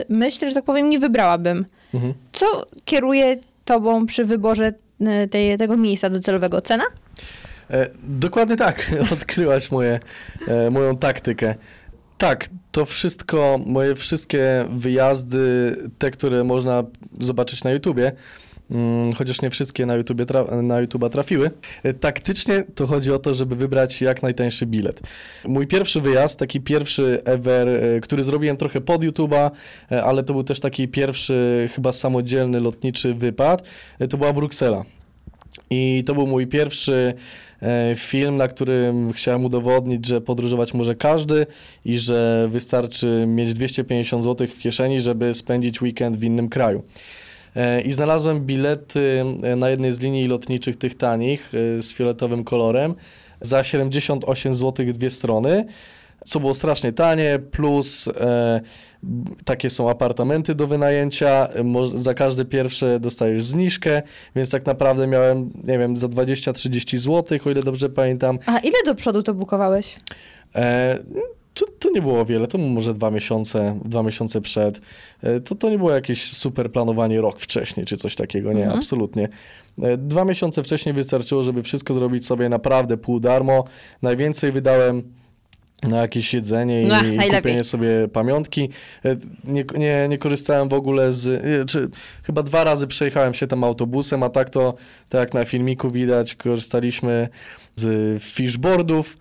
myśl, 0.10 0.50
że 0.50 0.56
tak 0.56 0.64
powiem, 0.64 0.90
nie 0.90 1.00
wybrałabym. 1.00 1.66
Mhm. 1.94 2.14
Co 2.32 2.46
kieruje 2.86 3.38
tobą 3.66 4.06
przy 4.06 4.26
wyborze 4.26 4.74
tej, 5.30 5.58
tego 5.58 5.78
miejsca 5.78 6.10
docelowego. 6.10 6.62
Cena? 6.62 6.84
E, 7.70 7.90
dokładnie 8.04 8.56
tak. 8.56 8.92
Odkryłaś 9.14 9.72
moje, 9.72 10.00
e, 10.48 10.70
moją 10.70 10.98
taktykę. 10.98 11.56
Tak, 12.18 12.50
to 12.72 12.86
wszystko, 12.86 13.60
moje 13.66 13.96
wszystkie 13.96 14.66
wyjazdy, 14.76 15.76
te, 15.98 16.12
które 16.12 16.44
można 16.44 16.84
zobaczyć 17.20 17.64
na 17.64 17.72
YouTubie, 17.72 18.12
mm, 18.72 19.14
chociaż 19.14 19.42
nie 19.42 19.50
wszystkie 19.50 19.86
na, 19.86 19.96
YouTube 19.96 20.26
tra 20.26 20.44
na 20.44 20.84
YouTube'a 20.84 21.10
trafiły. 21.10 21.52
E, 21.84 21.94
taktycznie 21.94 22.64
to 22.76 22.88
chodzi 22.88 23.12
o 23.12 23.20
to, 23.20 23.34
żeby 23.34 23.56
wybrać 23.56 24.02
jak 24.02 24.24
najtańszy 24.24 24.66
bilet. 24.66 25.02
Mój 25.46 25.68
pierwszy 25.68 26.02
wyjazd, 26.02 26.40
taki 26.40 26.62
pierwszy 26.62 27.22
ever, 27.26 27.68
który 28.02 28.24
zrobiłem 28.24 28.58
trochę 28.58 28.82
pod 28.82 29.02
YouTube'a, 29.02 29.52
ale 30.04 30.24
to 30.24 30.34
był 30.34 30.44
też 30.44 30.60
taki 30.60 30.88
pierwszy 30.88 31.70
chyba 31.76 31.92
samodzielny 31.92 32.60
lotniczy 32.60 33.14
wypad, 33.14 33.68
to 34.10 34.18
była 34.18 34.34
Bruksela. 34.34 34.86
I 35.74 36.03
to 36.03 36.13
był 36.13 36.27
mój 36.27 36.48
pierwszy 36.48 37.13
e, 37.62 37.96
film, 37.96 38.38
na 38.38 38.48
którym 38.48 39.13
chciałem 39.13 39.46
udowodnić, 39.46 40.08
że 40.08 40.22
podróżować 40.22 40.74
może 40.74 40.96
każdy 40.96 41.46
i 41.86 41.98
że 41.98 42.48
wystarczy 42.51 43.25
mieć 43.27 43.53
250 43.53 44.24
zł 44.24 44.48
w 44.48 44.60
kieszeni, 44.60 45.01
żeby 45.01 45.34
spędzić 45.34 45.82
weekend 45.82 46.18
w 46.18 46.24
innym 46.24 46.50
kraju. 46.50 46.84
E, 47.56 47.82
I 47.82 47.94
znalazłem 47.94 48.46
bilety 48.46 49.24
e, 49.44 49.56
na 49.56 49.70
jednej 49.70 49.92
z 49.92 50.00
linii 50.00 50.27
lotniczych, 50.27 50.75
tych 50.75 50.96
tanich, 50.96 51.50
z 51.80 51.94
fioletowym 51.94 52.44
kolorem, 52.44 52.96
za 53.42 53.63
78 53.63 54.53
zł 54.53 54.86
dwie 54.86 55.10
strony. 55.10 55.65
co 56.25 56.39
było 56.39 56.53
strasznie 56.53 56.92
tanie, 56.92 57.39
plus 57.51 58.10
takie 59.46 59.70
są 59.70 59.90
apartamenty 59.90 60.56
do 60.56 60.68
wynajęcia, 60.68 61.48
za 61.94 62.14
każde 62.14 62.46
pierwsze 62.46 63.00
dostajesz 63.00 63.44
zniżkę, 63.44 64.02
więc 64.36 64.50
tak 64.50 64.66
naprawdę 64.66 65.08
miałem, 65.08 65.50
nie 65.64 65.80
wiem, 65.80 65.98
za 65.98 66.08
20-30 66.08 66.98
zł, 66.98 67.40
o 67.46 67.50
ile 67.50 67.64
dobrze 67.64 67.90
pamiętam. 67.90 68.40
A 68.46 68.60
ile 68.60 68.78
do 68.86 68.96
przodu 68.96 69.24
to 69.24 69.34
bukowałeś? 69.34 69.96
E, 70.56 71.00
to, 71.54 71.66
to 71.80 71.90
nie 71.92 72.02
było 72.02 72.26
wiele, 72.26 72.48
to 72.48 72.58
może 72.58 72.94
dwa 72.94 73.12
miesiące, 73.12 73.80
dwa 73.86 74.04
miesiące 74.04 74.42
przed. 74.42 74.82
E, 75.24 75.40
to, 75.40 75.56
to 75.56 75.70
nie 75.70 75.78
było 75.78 75.92
jakieś 75.92 76.24
super 76.32 76.72
planowanie 76.72 77.22
rok 77.22 77.40
wcześniej, 77.40 77.86
czy 77.86 77.98
coś 77.98 78.16
takiego, 78.16 78.54
nie, 78.54 78.62
Mhm. 78.64 78.78
absolutnie. 78.80 79.30
E, 79.82 79.98
Dwa 79.98 80.26
miesiące 80.26 80.64
wcześniej 80.64 80.94
wystarczyło, 80.96 81.44
żeby 81.44 81.64
wszystko 81.64 81.94
zrobić 81.94 82.26
sobie 82.26 82.50
naprawdę 82.50 82.98
pół 82.98 83.20
darmo. 83.20 83.64
Najwięcej 84.02 84.52
wydałem 84.52 85.04
na 85.84 85.98
jakieś 86.02 86.34
jedzenie 86.34 86.84
i, 86.84 86.92
Ach, 86.92 87.08
i 87.08 87.16
najlepiej. 87.16 87.42
kupienie 87.42 87.63
sobie 87.63 88.08
pamiątki. 88.13 88.70
E, 89.06 89.16
Nie, 89.44 89.66
nie, 89.78 90.08
nie 90.10 90.18
korzystałem 90.18 90.70
w 90.70 90.74
ogóle 90.74 91.12
z... 91.12 91.28
e, 91.28 91.66
Czy, 91.66 91.90
chyba 92.24 92.44
dwa 92.44 92.63
razy 92.63 92.88
przejechałem 92.88 93.34
się 93.34 93.48
tam 93.48 93.63
autobusem, 93.63 94.24
a 94.24 94.30
tak 94.30 94.50
to, 94.50 94.74
tak 95.10 95.20
jak 95.20 95.34
na 95.34 95.46
filmiku 95.46 95.92
widać, 95.92 96.36
korzystaliśmy 96.36 97.30
z 97.75 98.24
fishboardów 98.24 99.18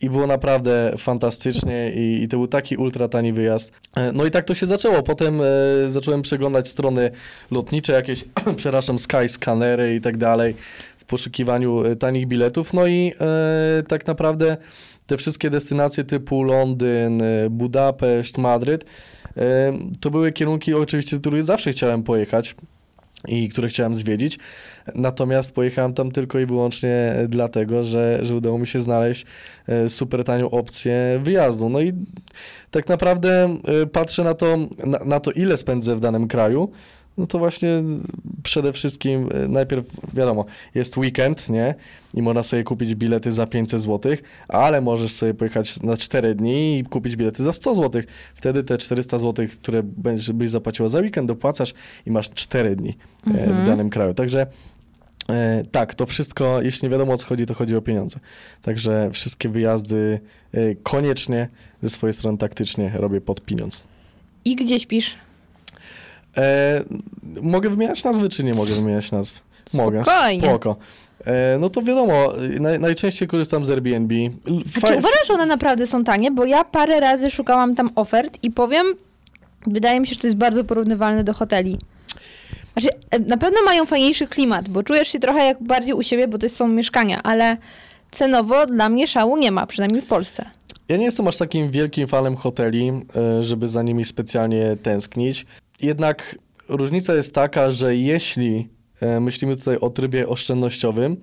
i 0.00 0.10
było 0.10 0.26
naprawdę 0.26 0.94
fantastycznie 0.98 1.92
i, 1.94 2.22
i 2.22 2.28
to 2.28 2.36
był 2.36 2.46
taki 2.46 2.76
ultra 2.76 3.08
tani 3.08 3.32
wyjazd. 3.32 3.72
E, 3.96 4.12
No 4.12 4.24
i 4.26 4.30
tak 4.30 4.44
to 4.44 4.54
się 4.54 4.66
zaczęło. 4.66 5.02
Potem 5.02 5.40
e, 5.40 5.44
zacząłem 5.90 6.22
przeglądać 6.22 6.68
strony 6.68 7.10
lotnicze, 7.50 7.92
jakieś, 7.92 8.24
przepraszam, 8.56 8.98
Skyscannery 8.98 9.94
i 9.94 10.00
tak 10.00 10.16
dalej 10.16 10.54
w 10.98 11.04
poszukiwaniu 11.04 11.84
e, 11.84 11.96
tanich 11.96 12.26
biletów. 12.26 12.72
No 12.74 12.86
i 12.86 13.12
e, 13.20 13.82
tak 13.82 14.06
naprawdę 14.06 14.56
te 15.08 15.16
wszystkie 15.16 15.50
destynacje 15.50 16.04
typu 16.04 16.42
Londyn, 16.42 17.22
e, 17.22 17.50
Budapeszt, 17.50 18.38
Madryt, 18.38 18.84
e, 19.36 19.72
to 20.00 20.10
były 20.10 20.32
kierunki 20.32 20.74
oczywiście, 20.74 21.16
do 21.16 21.20
których 21.20 21.42
zawsze 21.42 21.72
chciałem 21.72 22.02
pojechać 22.02 22.54
i 23.28 23.48
które 23.48 23.68
chciałem 23.68 23.94
zwiedzić. 23.94 24.38
Natomiast 24.94 25.52
pojechałem 25.52 25.94
tam 25.94 26.10
tylko 26.10 26.38
i 26.38 26.46
wyłącznie 26.46 27.14
dlatego, 27.28 27.84
że, 27.84 28.18
że 28.22 28.34
udało 28.34 28.58
mi 28.58 28.66
się 28.66 28.80
znaleźć 28.80 29.26
e, 29.66 29.88
super 29.88 30.24
tanią 30.24 30.50
opcję 30.50 31.20
wyjazdu. 31.22 31.68
No 31.68 31.80
i 31.80 31.92
tak 32.70 32.88
naprawdę 32.88 33.56
patrzę 33.92 34.24
na 34.24 34.34
to, 34.34 34.56
na, 34.86 34.98
na 35.04 35.20
to, 35.20 35.30
ile 35.30 35.56
spędzę 35.56 35.96
w 35.96 36.00
danym 36.00 36.28
kraju. 36.28 36.70
No 37.18 37.26
to 37.26 37.38
właśnie 37.38 37.82
przede 38.42 38.72
wszystkim 38.72 39.28
e, 39.34 39.48
najpierw 39.48 39.86
wiadomo, 40.14 40.44
jest 40.74 40.96
weekend, 40.96 41.48
nie? 41.48 41.74
I 42.14 42.22
można 42.22 42.42
sobie 42.42 42.64
kupić 42.64 42.94
bilety 42.94 43.32
za 43.32 43.46
500 43.46 43.80
zł, 43.82 44.12
ale 44.48 44.80
możesz 44.80 45.12
sobie 45.12 45.34
pojechać 45.34 45.82
na 45.82 45.96
4 45.96 46.34
dni 46.34 46.78
i 46.78 46.84
kupić 46.84 47.16
bilety 47.16 47.42
za 47.42 47.52
100 47.52 47.74
zł. 47.74 48.02
Wtedy 48.34 48.64
te 48.64 48.78
400 48.78 49.18
zł, 49.18 49.46
które 49.62 49.82
będziesz 49.82 50.32
byś 50.32 50.50
zapłaciła 50.50 50.88
za 50.88 50.98
weekend, 50.98 51.28
dopłacasz 51.28 51.74
i 52.06 52.10
masz 52.10 52.30
4 52.30 52.76
dni 52.76 52.96
e, 53.26 53.30
Mhm. 53.30 53.64
w 53.64 53.66
danym 53.66 53.90
kraju. 53.90 54.14
Także 54.14 54.46
e, 55.28 55.62
tak, 55.70 55.94
to 55.94 56.06
wszystko, 56.06 56.62
jeśli 56.62 56.86
nie 56.86 56.90
wiadomo 56.90 57.12
o 57.12 57.16
co 57.16 57.26
chodzi, 57.26 57.46
to 57.46 57.54
chodzi 57.54 57.76
o 57.76 57.82
pieniądze. 57.82 58.18
Także 58.62 59.10
wszystkie 59.12 59.48
wyjazdy 59.48 60.20
e, 60.52 60.74
koniecznie 60.74 61.48
ze 61.82 61.90
swojej 61.90 62.14
strony 62.14 62.38
taktycznie 62.38 62.92
robię 62.94 63.20
pod 63.20 63.40
pieniądz. 63.40 63.80
I 64.44 64.56
gdzie 64.56 64.80
śpisz? 64.80 65.16
E, 66.38 66.84
mogę 67.42 67.70
wymieniać 67.70 68.04
nazwy, 68.04 68.28
czy 68.28 68.44
nie 68.44 68.54
mogę 68.54 68.74
wymieniać 68.74 69.12
nazw? 69.12 69.40
Mogę. 69.74 70.02
Spokojnie. 70.04 70.42
Spoko. 70.48 70.76
E, 71.26 71.58
no 71.60 71.68
to 71.68 71.82
wiadomo, 71.82 72.32
naj, 72.60 72.78
najczęściej 72.78 73.28
korzystam 73.28 73.64
z 73.64 73.70
Airbnb. 73.70 74.14
A 74.76 74.80
fa- 74.80 74.86
czy 74.88 74.96
uważasz, 74.98 75.26
że 75.28 75.34
one 75.34 75.46
naprawdę 75.46 75.86
są 75.86 76.04
tanie? 76.04 76.30
Bo 76.30 76.44
ja 76.44 76.64
parę 76.64 77.00
razy 77.00 77.30
szukałam 77.30 77.74
tam 77.74 77.90
ofert 77.94 78.38
i 78.42 78.50
powiem, 78.50 78.86
wydaje 79.66 80.00
mi 80.00 80.06
się, 80.06 80.14
że 80.14 80.20
to 80.20 80.26
jest 80.26 80.36
bardzo 80.36 80.64
porównywalne 80.64 81.24
do 81.24 81.32
hoteli. 81.34 81.78
Znaczy, 82.72 82.88
e, 83.10 83.18
na 83.18 83.36
pewno 83.36 83.62
mają 83.64 83.86
fajniejszy 83.86 84.26
klimat, 84.26 84.68
bo 84.68 84.82
czujesz 84.82 85.08
się 85.08 85.18
trochę 85.18 85.44
jak 85.46 85.62
bardziej 85.62 85.94
u 85.94 86.02
siebie, 86.02 86.28
bo 86.28 86.38
to 86.38 86.48
są 86.48 86.68
mieszkania, 86.68 87.22
ale 87.22 87.56
cenowo 88.10 88.66
dla 88.66 88.88
mnie 88.88 89.06
szału 89.06 89.36
nie 89.36 89.50
ma, 89.50 89.66
przynajmniej 89.66 90.02
w 90.02 90.06
Polsce. 90.06 90.44
Ja 90.88 90.96
nie 90.96 91.04
jestem 91.04 91.28
aż 91.28 91.36
takim 91.36 91.70
wielkim 91.70 92.06
fanem 92.08 92.36
hoteli, 92.36 92.92
e, 93.38 93.42
żeby 93.42 93.68
za 93.68 93.82
nimi 93.82 94.04
specjalnie 94.04 94.76
tęsknić. 94.82 95.46
Jednak 95.82 96.38
różnica 96.68 97.14
jest 97.14 97.34
taka, 97.34 97.70
że 97.70 97.96
jeśli 97.96 98.68
e, 99.00 99.20
myślimy 99.20 99.56
tutaj 99.56 99.76
o 99.76 99.90
trybie 99.90 100.28
oszczędnościowym, 100.28 101.16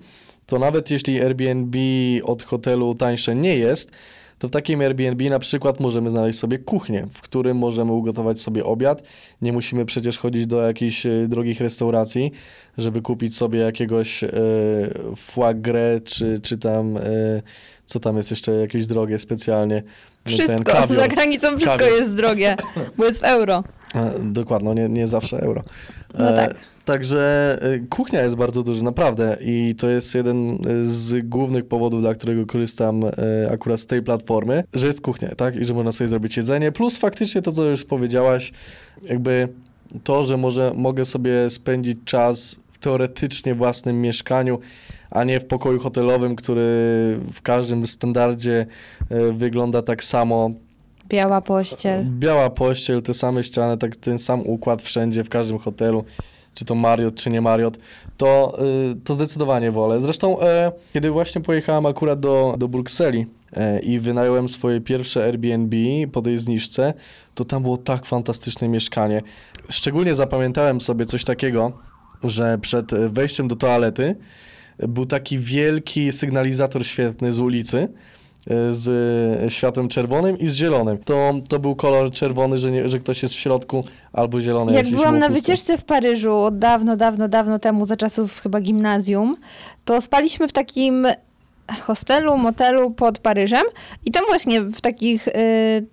to 0.46 0.58
nawet 0.58 0.90
jeśli 0.90 1.22
Airbnb 1.22 1.78
od 2.24 2.42
hotelu 2.42 2.94
tańsze 2.94 3.34
nie 3.34 3.56
jest, 3.56 3.90
to 4.38 4.48
w 4.48 4.50
takim 4.50 4.80
Airbnb 4.80 5.30
na 5.30 5.38
przykład 5.38 5.80
możemy 5.80 6.10
znaleźć 6.10 6.38
sobie 6.38 6.58
kuchnię, 6.58 7.06
w 7.12 7.20
którym 7.20 7.56
możemy 7.56 7.92
ugotować 7.92 8.40
sobie 8.40 8.64
obiad. 8.64 9.02
Nie 9.42 9.52
musimy 9.52 9.84
przecież 9.84 10.18
chodzić 10.18 10.46
do 10.46 10.62
jakichś 10.62 11.06
e, 11.06 11.28
drogich 11.28 11.60
restauracji, 11.60 12.32
żeby 12.78 13.02
kupić 13.02 13.36
sobie 13.36 13.58
jakiegoś 13.58 14.24
e, 14.24 14.30
foie 15.16 15.54
gras, 15.54 16.02
czy, 16.04 16.40
czy 16.42 16.58
tam, 16.58 16.98
co 17.86 18.00
tam 18.00 18.16
jest 18.16 18.30
jeszcze, 18.30 18.52
jakieś 18.52 18.86
drogie 18.86 19.18
specjalnie. 19.18 19.82
Wszystko, 20.26 20.72
za 20.94 21.08
granicą 21.08 21.48
wszystko 21.48 21.78
Kawior. 21.78 21.98
jest 21.98 22.14
drogie, 22.14 22.56
bo 22.96 23.04
jest 23.04 23.20
w 23.20 23.24
euro. 23.24 23.64
Dokładnie, 24.20 24.68
no 24.68 24.74
nie, 24.74 24.88
nie 24.88 25.06
zawsze 25.06 25.40
euro. 25.40 25.62
No 26.18 26.30
E, 26.30 26.36
tak. 26.36 26.56
Także 26.84 27.58
e, 27.62 27.78
kuchnia 27.78 28.22
jest 28.22 28.36
bardzo 28.36 28.62
duża, 28.62 28.82
naprawdę. 28.82 29.36
I 29.40 29.74
to 29.78 29.88
jest 29.88 30.14
jeden 30.14 30.54
e, 30.54 30.56
z 30.84 31.28
głównych 31.28 31.68
powodów, 31.68 32.00
dla 32.00 32.14
którego 32.14 32.46
korzystam 32.46 33.02
akurat 33.52 33.80
z 33.80 33.86
tej 33.86 34.02
platformy, 34.02 34.64
że 34.74 34.86
jest 34.86 35.00
kuchnia, 35.00 35.34
tak? 35.34 35.56
I 35.56 35.64
że 35.64 35.74
można 35.74 35.92
sobie 35.92 36.08
zrobić 36.08 36.36
jedzenie. 36.36 36.72
Plus 36.72 36.98
faktycznie 36.98 37.42
to, 37.42 37.52
co 37.52 37.64
już 37.64 37.84
powiedziałaś, 37.84 38.52
jakby 39.02 39.48
to, 40.04 40.24
że 40.24 40.36
może, 40.36 40.72
mogę 40.74 41.04
sobie 41.04 41.50
spędzić 41.50 41.98
czas 42.04 42.56
w 42.72 42.78
teoretycznie 42.78 43.54
własnym 43.54 44.00
mieszkaniu, 44.00 44.58
a 45.16 45.24
nie 45.24 45.40
w 45.40 45.44
pokoju 45.44 45.80
hotelowym, 45.80 46.36
który 46.36 46.62
w 47.32 47.42
każdym 47.42 47.86
standardzie 47.86 48.66
e, 49.10 49.32
wygląda 49.32 49.82
tak 49.82 50.04
samo. 50.04 50.50
Biała 51.08 51.40
pościel. 51.40 52.06
Biała 52.10 52.50
pościel, 52.50 53.02
te 53.02 53.14
same 53.14 53.42
ściany, 53.42 53.78
tak 53.78 53.96
ten 53.96 54.18
sam 54.18 54.40
układ 54.40 54.82
wszędzie, 54.82 55.24
w 55.24 55.28
każdym 55.28 55.58
hotelu, 55.58 56.04
czy 56.54 56.64
to 56.64 56.74
Marriott, 56.74 57.14
czy 57.14 57.30
nie 57.30 57.40
Marriott, 57.40 57.78
to, 58.16 58.58
y, 58.92 58.96
to 59.04 59.14
zdecydowanie 59.14 59.72
wolę. 59.72 60.00
Zresztą, 60.00 60.40
e, 60.40 60.72
kiedy 60.92 61.10
właśnie 61.10 61.40
pojechałem 61.40 61.86
akurat 61.86 62.20
do, 62.20 62.54
do 62.58 62.68
Brukseli 62.68 63.26
e, 63.52 63.80
i 63.80 63.98
wynająłem 63.98 64.48
swoje 64.48 64.80
pierwsze 64.80 65.24
Airbnb 65.24 65.76
po 66.12 66.22
tej 66.22 66.38
zniżce, 66.38 66.94
to 67.34 67.44
tam 67.44 67.62
było 67.62 67.76
tak 67.76 68.06
fantastyczne 68.06 68.68
mieszkanie. 68.68 69.22
Szczególnie 69.68 70.14
zapamiętałem 70.14 70.80
sobie 70.80 71.06
coś 71.06 71.24
takiego, 71.24 71.72
że 72.24 72.58
przed 72.58 72.92
e, 72.92 73.08
wejściem 73.08 73.48
do 73.48 73.56
toalety 73.56 74.16
był 74.78 75.06
taki 75.06 75.38
wielki 75.38 76.12
sygnalizator 76.12 76.86
świetny 76.86 77.32
z 77.32 77.38
ulicy, 77.38 77.88
e, 78.50 78.74
z 78.74 79.52
światłem 79.52 79.88
czerwonym 79.88 80.38
i 80.38 80.48
z 80.48 80.54
zielonym. 80.54 80.98
To, 80.98 81.34
to 81.48 81.58
był 81.58 81.76
kolor 81.76 82.10
czerwony, 82.10 82.58
że, 82.58 82.70
nie, 82.70 82.88
że 82.88 82.98
ktoś 82.98 83.22
jest 83.22 83.34
w 83.34 83.38
środku, 83.38 83.84
albo 84.12 84.40
zielony. 84.40 84.72
Jak 84.72 84.90
byłam 84.90 85.18
na 85.18 85.28
wycieczce 85.28 85.78
w 85.78 85.84
Paryżu 85.84 86.50
dawno, 86.52 86.96
dawno, 86.96 87.28
dawno 87.28 87.58
temu, 87.58 87.86
za 87.86 87.96
czasów 87.96 88.40
chyba 88.40 88.60
gimnazjum, 88.60 89.36
to 89.84 90.00
spaliśmy 90.00 90.48
w 90.48 90.52
takim 90.52 91.06
hostelu, 91.82 92.36
motelu 92.36 92.90
pod 92.90 93.18
Paryżem 93.18 93.62
i 94.04 94.10
tam 94.10 94.22
właśnie 94.28 94.62
w 94.62 94.80
takich 94.80 95.28
y, 95.28 95.32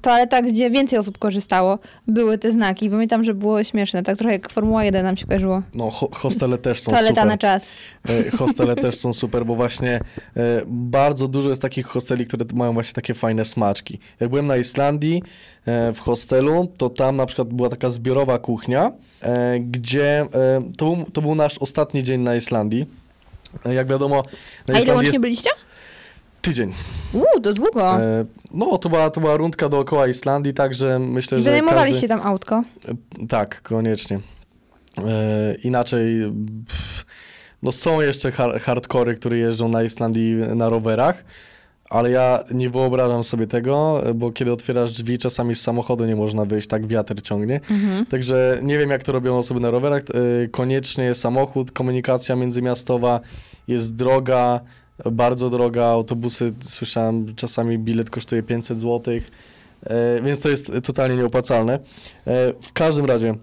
toaletach, 0.01 0.45
gdzie 0.45 0.71
więcej 0.71 0.99
osób 0.99 1.17
korzystało, 1.17 1.79
były 2.07 2.37
te 2.37 2.51
znaki. 2.51 2.89
Pamiętam, 2.89 3.23
że 3.23 3.33
było 3.33 3.63
śmieszne, 3.63 4.03
tak 4.03 4.17
trochę 4.17 4.33
jak 4.33 4.51
Formuła 4.51 4.83
1 4.83 5.03
nam 5.03 5.17
się 5.17 5.25
kojarzyło. 5.25 5.61
No, 5.75 5.91
ho 5.91 6.09
hostele 6.13 6.57
też 6.57 6.81
są 6.81 6.91
Toaleta 6.91 7.09
super. 7.09 7.25
na 7.25 7.37
czas. 7.37 7.69
E, 8.09 8.31
Hostele 8.31 8.75
też 8.75 8.95
są 8.95 9.13
super, 9.13 9.45
bo 9.45 9.55
właśnie 9.55 9.99
e, 10.37 10.61
bardzo 10.67 11.27
dużo 11.27 11.49
jest 11.49 11.61
takich 11.61 11.85
hosteli, 11.85 12.25
które 12.25 12.45
mają 12.53 12.73
właśnie 12.73 12.93
takie 12.93 13.13
fajne 13.13 13.45
smaczki. 13.45 13.99
Jak 14.19 14.29
byłem 14.29 14.47
na 14.47 14.57
Islandii 14.57 15.23
e, 15.65 15.93
w 15.93 15.99
hostelu, 15.99 16.71
to 16.77 16.89
tam 16.89 17.15
na 17.15 17.25
przykład 17.25 17.47
była 17.47 17.69
taka 17.69 17.89
zbiorowa 17.89 18.39
kuchnia, 18.39 18.91
gdzie 19.59 20.25
to, 20.77 20.85
był, 20.85 21.05
to 21.13 21.21
był 21.21 21.35
nasz 21.35 21.57
ostatni 21.57 22.03
dzień 22.03 22.21
na 22.21 22.35
Islandii. 22.35 22.85
E, 23.65 23.73
Jak 23.73 23.87
wiadomo, 23.87 24.23
na 24.67 24.73
A 24.75 24.79
ile 24.79 24.93
łącznie 24.93 25.07
jest 25.09 25.21
byliście? 25.21 25.49
tydzień. 26.41 26.73
Uuu, 27.13 27.41
to 27.43 27.53
długo. 27.53 28.01
E, 28.01 28.25
No, 28.51 28.77
to 28.77 28.89
była, 28.89 29.09
to 29.09 29.21
była 29.21 29.37
rundka 29.37 29.69
dookoła 29.69 30.07
Islandii, 30.07 30.53
także 30.53 30.99
myślę, 30.99 31.39
że 31.39 31.43
Wynajmowaliście 31.45 32.07
każdy... 32.07 32.07
tam 32.07 32.21
autko. 32.33 32.63
Tak, 33.29 33.61
koniecznie. 33.61 34.19
E, 34.97 35.55
inaczej, 35.55 36.19
pff, 36.67 37.05
no 37.63 37.71
są 37.71 38.01
jeszcze 38.01 38.31
har 38.31 38.61
hardkory, 38.61 39.15
które 39.15 39.37
jeżdżą 39.37 39.67
na 39.67 39.83
Islandii 39.83 40.33
na 40.35 40.69
rowerach, 40.69 41.25
ale 41.93 42.11
ja 42.11 42.43
nie 42.51 42.69
wyobrażam 42.69 43.23
sobie 43.23 43.47
tego, 43.47 44.03
bo 44.15 44.31
kiedy 44.31 44.51
otwierasz 44.51 44.91
drzwi, 44.91 45.17
czasami 45.17 45.55
z 45.55 45.61
samochodu 45.61 46.05
nie 46.05 46.15
można 46.15 46.45
wyjść, 46.45 46.67
tak 46.67 46.87
wiatr 46.87 47.21
ciągnie. 47.21 47.61
Mhm. 47.71 48.05
Także 48.05 48.59
nie 48.61 48.77
wiem, 48.77 48.89
jak 48.89 49.03
to 49.03 49.11
robią 49.11 49.37
osoby 49.37 49.59
na 49.59 49.71
rowerach. 49.71 50.01
E, 50.01 50.47
koniecznie 50.47 51.15
samochód, 51.15 51.71
komunikacja 51.71 52.35
międzymiastowa 52.35 53.19
jest 53.67 53.95
droga, 53.95 54.59
bardzo 55.11 55.49
droga, 55.49 55.85
autobusy, 55.85 56.53
słyszałem, 56.59 57.35
czasami 57.35 57.79
bilet 57.79 58.09
kosztuje 58.09 58.43
500 58.43 58.79
zł, 58.79 59.13
e, 59.83 60.21
więc 60.21 60.41
to 60.41 60.49
jest 60.49 60.71
totalnie 60.83 61.15
nieopłacalne. 61.15 61.73
E, 61.73 61.79
w 62.61 62.73
każdym 62.73 63.05
razie, 63.05 63.35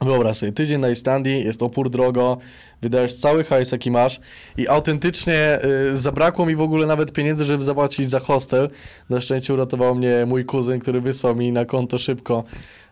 wyobraź 0.00 0.36
sobie, 0.36 0.52
tydzień 0.52 0.80
na 0.80 0.90
Islandii, 0.90 1.44
jest 1.44 1.62
opór 1.62 1.90
drogo, 1.90 2.38
wydajesz 2.82 3.14
cały 3.14 3.44
hajs, 3.44 3.72
jaki 3.72 3.90
masz 3.90 4.20
i 4.56 4.68
autentycznie 4.68 5.34
e, 5.34 5.60
zabrakło 5.92 6.46
mi 6.46 6.56
w 6.56 6.60
ogóle 6.60 6.86
nawet 6.86 7.12
pieniędzy, 7.12 7.44
żeby 7.44 7.64
zapłacić 7.64 8.10
za 8.10 8.18
hostel. 8.18 8.68
Na 9.10 9.20
szczęście 9.20 9.54
uratował 9.54 9.94
mnie 9.94 10.26
mój 10.26 10.44
kuzyn, 10.44 10.80
który 10.80 11.00
wysłał 11.00 11.36
mi 11.36 11.52
na 11.52 11.64
konto 11.64 11.98
szybko 11.98 12.44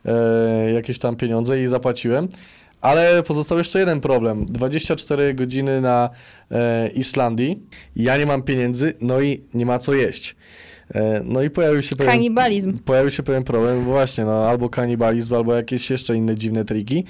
e, 0.05 0.73
jakieś 0.73 0.99
tam 0.99 1.17
pieniądze 1.17 1.63
i 1.63 1.67
zapłaciłem. 1.67 2.29
Ale 2.81 3.23
pozostał 3.23 3.59
jeszcze 3.59 3.79
jeden 3.79 4.01
problem. 4.01 4.47
24 4.47 5.35
godziny 5.35 5.81
na 5.81 6.11
e, 6.51 6.89
Islandii, 6.89 7.63
ja 7.97 8.17
nie 8.17 8.27
mam 8.27 8.43
pieniędzy, 8.43 8.95
no 9.01 9.21
i 9.21 9.45
nie 9.55 9.67
ma 9.67 9.79
co 9.79 9.95
jeść. 9.95 10.37
E, 10.95 11.21
no 11.25 11.43
i 11.43 11.51
pojawił 11.51 11.83
się 11.83 11.97
pewien, 11.97 12.13
Kanibalizm. 12.13 12.79
pojawił 12.79 13.11
się 13.11 13.23
pewien 13.23 13.45
problem, 13.45 13.85
właśnie, 13.85 14.25
no 14.25 14.49
albo 14.49 14.69
kanibalizm, 14.69 15.35
albo 15.35 15.55
jakieś 15.55 15.91
jeszcze 15.91 16.17
inne 16.17 16.37
dziwne 16.37 16.65
triki. 16.65 17.05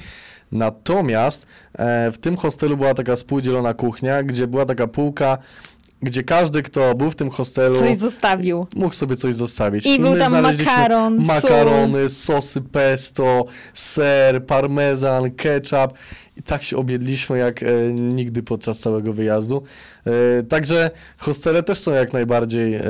Natomiast 0.53 1.47
e, 1.79 2.11
w 2.13 2.19
tym 2.19 2.37
hostelu 2.37 2.77
była 2.77 2.95
taka 2.95 3.17
współdzielona 3.17 3.75
kuchnia, 3.75 4.23
gdzie 4.23 4.47
była 4.47 4.67
taka 4.67 4.87
półka, 4.87 5.39
gdzie 6.03 6.23
każdy, 6.23 6.63
kto 6.63 6.95
był 6.95 7.11
w 7.11 7.17
tym 7.17 7.31
hostelu, 7.31 7.77
Coś 7.77 7.97
zostawił. 7.97 8.67
mógł 8.75 8.95
sobie 8.95 9.17
coś 9.17 9.35
zostawić. 9.35 9.87
I 9.87 9.99
był 10.01 10.11
my 10.13 10.19
tam 10.19 10.43
makaron, 10.43 11.25
makarony, 11.25 12.09
sosy 12.09 12.61
pesto, 12.63 13.45
ser, 13.75 14.47
parmezan, 14.47 15.31
ketchup. 15.31 15.93
I 16.37 16.43
tak 16.43 16.63
się 16.63 16.77
objedliśmy 16.77 17.39
jak 17.39 17.63
e, 17.63 17.67
nigdy 17.93 18.43
podczas 18.43 18.79
całego 18.79 19.13
wyjazdu. 19.13 19.63
E, 20.07 20.43
także 20.43 20.91
hostele 21.19 21.63
też 21.63 21.79
są 21.79 21.93
jak 21.93 22.13
najbardziej 22.13 22.75
e, 22.75 22.83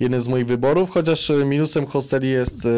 jeden 0.00 0.20
z 0.20 0.28
moich 0.28 0.46
wyborów, 0.46 0.90
chociaż 0.90 1.30
e, 1.30 1.44
minusem 1.44 1.86
hosteli 1.86 2.30
jest 2.30 2.66
e, 2.66 2.68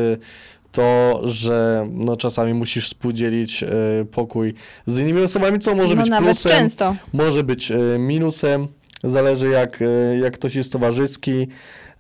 to, 0.73 1.21
że 1.25 1.87
no, 1.93 2.17
czasami 2.17 2.55
musisz 2.55 2.87
współdzielić 2.87 3.63
e, 3.63 3.69
pokój 4.11 4.55
z 4.87 4.99
innymi 4.99 5.23
osobami, 5.23 5.59
co 5.59 5.75
może 5.75 5.95
no 5.95 6.03
być 6.03 6.11
plusem, 6.19 6.53
często. 6.53 6.97
może 7.13 7.45
być 7.45 7.73
minusem, 7.99 8.69
zależy 9.05 9.49
jak, 9.49 9.83
e, 9.83 10.19
jak 10.19 10.35
ktoś 10.35 10.55
jest 10.55 10.73
towarzyski. 10.73 11.49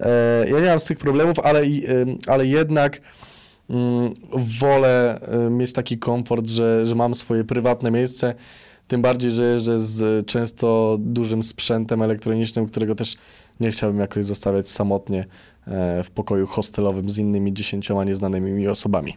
E, 0.00 0.44
Ja 0.50 0.60
nie 0.60 0.66
mam 0.66 0.80
z 0.80 0.84
tych 0.84 0.98
problemów, 0.98 1.38
ale, 1.38 1.60
e, 1.60 1.66
ale 2.26 2.46
jednak 2.46 3.00
mm, 3.70 4.12
wolę 4.32 5.20
mieć 5.50 5.72
taki 5.72 5.98
komfort, 5.98 6.46
że, 6.46 6.86
że 6.86 6.94
mam 6.94 7.14
swoje 7.14 7.44
prywatne 7.44 7.90
miejsce. 7.90 8.34
Tym 8.88 9.02
bardziej, 9.02 9.30
że 9.30 9.44
jeżdżę 9.44 9.78
z 9.78 10.26
często 10.26 10.96
dużym 11.00 11.42
sprzętem 11.42 12.02
elektronicznym, 12.02 12.66
którego 12.66 12.94
też 12.94 13.16
nie 13.60 13.70
chciałbym 13.70 14.00
jakoś 14.00 14.24
zostawiać 14.24 14.68
samotnie 14.70 15.24
w 16.04 16.10
pokoju 16.14 16.46
hostelowym 16.46 17.10
z 17.10 17.18
innymi 17.18 17.52
dziesięcioma 17.52 18.04
nieznanymi 18.04 18.50
mi 18.52 18.68
osobami. 18.68 19.16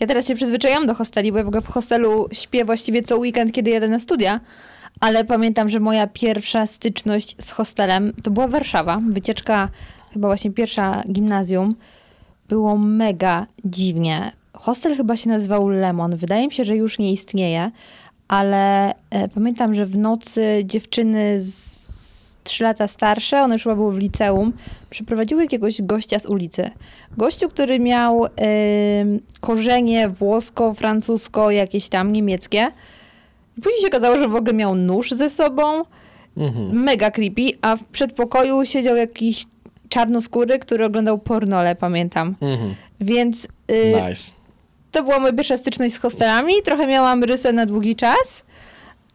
Ja 0.00 0.06
teraz 0.06 0.26
się 0.26 0.34
przyzwyczaiłam 0.34 0.86
do 0.86 0.94
hosteli, 0.94 1.32
bo 1.32 1.38
ja 1.38 1.44
w 1.44 1.48
ogóle 1.48 1.62
w 1.62 1.68
hostelu 1.68 2.28
śpię 2.32 2.64
właściwie 2.64 3.02
co 3.02 3.18
weekend, 3.18 3.52
kiedy 3.52 3.70
jadę 3.70 3.88
na 3.88 3.98
studia. 3.98 4.40
Ale 5.02 5.24
pamiętam, 5.24 5.68
że 5.68 5.80
moja 5.80 6.06
pierwsza 6.06 6.66
styczność 6.66 7.36
z 7.40 7.50
hostelem 7.50 8.12
to 8.22 8.30
była 8.30 8.48
Warszawa. 8.48 9.00
Wycieczka, 9.08 9.68
chyba 10.12 10.28
właśnie 10.28 10.50
pierwsza 10.50 11.02
gimnazjum. 11.12 11.74
Było 12.48 12.78
mega 12.78 13.46
dziwnie. 13.64 14.32
Hostel 14.52 14.96
chyba 14.96 15.16
się 15.16 15.28
nazywał 15.28 15.68
Lemon. 15.68 16.16
Wydaje 16.16 16.46
mi 16.46 16.52
się, 16.52 16.64
że 16.64 16.76
już 16.76 16.98
nie 16.98 17.12
istnieje, 17.12 17.70
ale 18.28 18.94
e, 19.10 19.28
pamiętam, 19.34 19.74
że 19.74 19.86
w 19.86 19.96
nocy 19.96 20.62
dziewczyny 20.64 21.40
z 21.40 22.36
3 22.44 22.64
lata 22.64 22.88
starsze, 22.88 23.42
one 23.42 23.54
już 23.54 23.62
chyba 23.62 23.76
były 23.76 23.94
w 23.94 23.98
liceum, 23.98 24.52
przyprowadziły 24.90 25.42
jakiegoś 25.42 25.82
gościa 25.82 26.18
z 26.18 26.26
ulicy. 26.26 26.70
Gościu, 27.16 27.48
który 27.48 27.80
miał 27.80 28.26
korzenie 29.40 30.08
włosko-francusko, 30.08 31.50
jakieś 31.50 31.88
tam 31.88 32.12
niemieckie. 32.12 32.72
Później 33.54 33.80
się 33.80 33.86
okazało, 33.86 34.18
że 34.18 34.28
w 34.28 34.36
ogóle 34.36 34.54
miał 34.54 34.74
nóż 34.74 35.10
ze 35.10 35.30
sobą. 35.30 35.82
Mhm. 36.36 36.82
Mega 36.82 37.10
creepy. 37.10 37.42
A 37.62 37.76
w 37.76 37.84
przedpokoju 37.84 38.64
siedział 38.64 38.96
jakiś 38.96 39.46
czarnoskóry, 39.88 40.58
który 40.58 40.84
oglądał 40.84 41.18
pornole, 41.18 41.76
pamiętam. 41.76 42.34
Mhm. 42.40 42.74
Więc 43.00 43.44
y, 43.70 44.08
Nice. 44.08 44.32
to 44.92 45.02
była 45.02 45.18
moja 45.18 45.32
pierwsza 45.32 45.56
styczność 45.56 45.94
z 45.94 45.98
hostelami. 45.98 46.54
Trochę 46.64 46.86
miałam 46.86 47.24
rysę 47.24 47.52
na 47.52 47.66
długi 47.66 47.96
czas, 47.96 48.44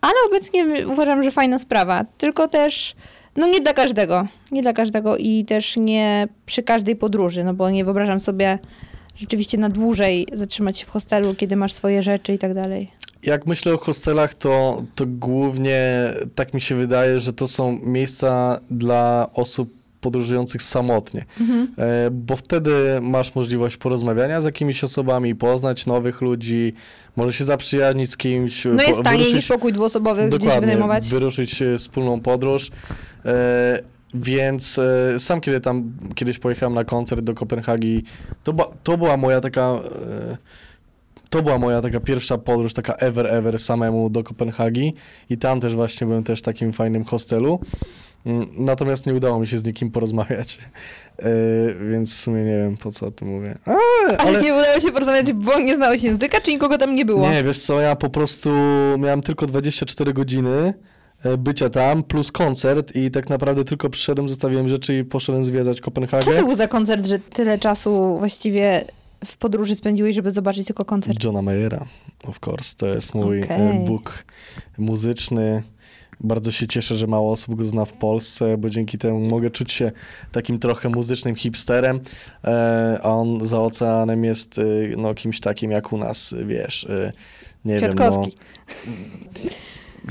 ale 0.02 0.14
obecnie 0.28 0.88
uważam, 0.88 1.24
że 1.24 1.32
fajna 1.32 1.60
sprawa. 1.60 2.06
Tylko 2.18 2.48
też, 2.48 2.96
no 3.36 3.48
nie 3.48 3.62
dla 3.62 3.74
każdego. 3.74 4.28
Nie 4.52 4.62
dla 4.62 4.74
każdego 4.74 5.18
i 5.18 5.46
też 5.46 5.78
nie 5.78 6.28
przy 6.46 6.64
każdej 6.64 6.96
podróży, 6.96 7.44
no 7.44 7.54
bo 7.54 7.70
nie 7.70 7.86
wyobrażam 7.86 8.20
sobie 8.20 8.60
rzeczywiście 9.16 9.58
na 9.58 9.70
dłużej 9.70 10.28
zatrzymać 10.34 10.80
się 10.80 10.86
w 10.86 10.90
hostelu, 10.90 11.36
kiedy 11.36 11.56
masz 11.56 11.74
swoje 11.74 12.02
rzeczy 12.02 12.34
i 12.34 12.38
tak 12.38 12.54
dalej. 12.54 12.92
Jak 13.24 13.48
myślę 13.48 13.74
o 13.74 13.78
hostelach, 13.78 14.34
to, 14.34 14.84
to 14.96 15.06
głównie 15.08 16.14
tak 16.36 16.54
mi 16.54 16.62
się 16.62 16.76
wydaje, 16.76 17.20
że 17.20 17.34
to 17.34 17.48
są 17.48 17.80
miejsca 17.84 18.60
dla 18.72 19.30
osób 19.34 19.70
podróżujących 20.02 20.62
samotnie, 20.62 21.26
e, 21.78 22.10
bo 22.12 22.36
wtedy 22.36 22.72
masz 23.02 23.36
możliwość 23.36 23.78
porozmawiania 23.78 24.42
z 24.42 24.46
jakimiś 24.46 24.84
osobami, 24.84 25.36
poznać 25.36 25.86
nowych 25.86 26.22
ludzi, 26.22 26.74
może 27.16 27.34
się 27.34 27.44
zaprzyjaźnić 27.44 28.10
z 28.12 28.18
kimś. 28.18 28.66
No 28.66 28.72
jest 28.84 28.98
po- 28.98 29.04
taniej 29.04 29.20
wyruszyć- 29.22 29.36
niż 29.36 29.48
pokój 29.48 29.74
dwuosobowy 29.74 30.22
gdzieś 30.28 30.40
Dokładnie, 30.40 30.62
wynajmować. 30.62 31.08
wyruszyć 31.10 31.62
e, 31.62 31.78
wspólną 31.78 32.22
podróż. 32.22 32.72
E, 33.26 33.80
więc 34.14 34.80
e, 34.80 35.20
sam 35.20 35.42
kiedy 35.42 35.60
tam 35.60 35.92
kiedyś 36.16 36.40
pojechałem 36.40 36.76
na 36.76 36.84
koncert 36.84 37.22
do 37.22 37.34
Kopenhagi, 37.34 38.04
to, 38.44 38.54
ba, 38.54 38.66
to 38.84 38.98
była 38.98 39.18
moja 39.18 39.42
taka. 39.42 39.62
E, 39.62 40.38
to 41.30 41.42
była 41.42 41.58
moja 41.58 41.82
taka 41.82 42.00
pierwsza 42.00 42.38
podróż, 42.38 42.74
taka 42.74 42.94
ever, 42.94 43.28
ever 43.28 43.60
samemu 43.60 44.10
do 44.10 44.24
Kopenhagi 44.24 44.94
i 45.30 45.38
tam 45.38 45.60
też 45.60 45.76
właśnie 45.76 46.08
byłem 46.08 46.24
też 46.24 46.40
w 46.40 46.42
takim 46.42 46.74
fajnym 46.74 47.04
hostelu. 47.04 47.60
Mm, 48.26 48.48
Natomiast 48.58 49.06
nie 49.06 49.14
udało 49.14 49.40
mi 49.40 49.48
się 49.48 49.58
z 49.58 49.64
nikim 49.66 49.92
porozmawiać, 49.92 50.58
e, 51.20 51.24
więc 51.92 52.16
w 52.16 52.20
sumie 52.20 52.44
nie 52.44 52.58
wiem 52.58 52.78
po 52.78 52.92
co 52.92 53.06
o 53.08 53.12
tym 53.12 53.28
mówię. 53.28 53.58
A, 53.66 53.72
Ale 54.08 54.18
ale 54.18 54.42
nie 54.42 54.54
udało 54.54 54.80
się 54.80 54.92
porozmawiać, 54.92 55.34
bo 55.34 55.60
nie 55.60 55.76
znałeś 55.76 56.04
języka, 56.04 56.42
czy 56.42 56.52
nikogo 56.52 56.78
tam 56.78 56.96
nie 56.96 57.06
było? 57.06 57.30
nie, 57.32 57.44
wiesz 57.44 57.60
co, 57.60 57.82
ja 57.82 57.96
po 57.96 58.10
prostu 58.10 58.50
miałem 59.00 59.22
tylko 59.22 59.48
24 59.48 60.14
godziny 60.14 60.74
e, 61.24 61.38
bycia 61.38 61.70
tam, 61.70 62.04
plus 62.04 62.32
koncert 62.32 62.96
i 62.96 63.12
tak 63.12 63.30
naprawdę 63.30 63.64
tylko 63.64 63.90
przyszedłem, 63.90 64.30
zostawiłem 64.30 64.68
rzeczy 64.68 64.98
i 64.98 65.04
poszedłem 65.04 65.46
zwiedzać 65.46 65.78
Co 65.78 65.84
Kopenhagę. 65.84 66.26
to 66.38 66.46
był 66.46 66.56
za 66.56 66.68
koncert, 66.68 67.06
że 67.06 67.20
tyle 67.20 67.60
czasu 67.60 68.16
właściwie 68.20 68.86
w 69.26 69.38
podróży 69.38 69.76
spędziłeś, 69.76 70.16
żeby 70.16 70.32
zobaczyć 70.32 70.68
tylko 70.68 70.86
koncert? 70.86 71.24
Johna 71.24 71.42
Mayera, 71.42 71.86
of 72.24 72.40
course. 72.48 72.76
To 72.78 72.86
jest 72.86 73.14
mój 73.14 73.42
e, 73.42 73.84
Bóg 73.86 74.26
muzyczny. 74.78 75.64
Bardzo 76.20 76.52
się 76.52 76.68
cieszę, 76.68 76.96
że 76.96 77.08
mało 77.08 77.32
osób 77.32 77.56
go 77.56 77.66
zna 77.66 77.86
w 77.86 77.94
Polsce, 77.94 78.58
bo 78.58 78.70
dzięki 78.70 78.98
temu 78.98 79.20
mogę 79.20 79.50
czuć 79.50 79.72
się 79.72 79.92
takim 80.32 80.60
trochę 80.60 80.90
muzycznym 80.90 81.36
hipsterem, 81.36 82.00
e, 82.44 83.00
a 83.04 83.10
on 83.10 83.46
za 83.46 83.62
oceanem 83.62 84.24
jest 84.24 84.60
e, 84.60 84.64
no, 84.98 85.14
kimś 85.14 85.40
takim 85.40 85.72
jak 85.72 85.94
u 85.94 85.98
nas, 85.98 86.36
wiesz, 86.46 86.88
nie 87.66 87.80
wiem, 87.80 87.92
no, 88.00 88.24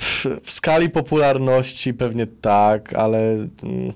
w, 0.00 0.26
w 0.42 0.50
skali 0.50 0.90
popularności 0.90 1.94
pewnie 1.94 2.26
tak, 2.26 2.94
ale, 2.94 3.18
mm, 3.62 3.92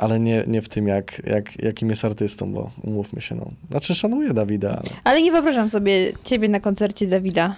ale 0.00 0.20
nie, 0.20 0.44
nie 0.46 0.62
w 0.62 0.68
tym, 0.68 0.86
jak, 0.86 1.22
jak, 1.26 1.62
jakim 1.62 1.90
jest 1.90 2.04
artystą, 2.04 2.52
bo 2.52 2.70
umówmy 2.82 3.20
się, 3.20 3.34
no. 3.34 3.50
Znaczy 3.70 3.94
szanuję 3.94 4.34
Dawida, 4.34 4.70
ale 4.70 4.90
Ale 5.04 5.22
nie 5.22 5.32
wyobrażam 5.32 5.68
sobie 5.68 6.12
ciebie 6.24 6.48
na 6.48 6.60
koncercie 6.60 7.06
Dawida. 7.06 7.56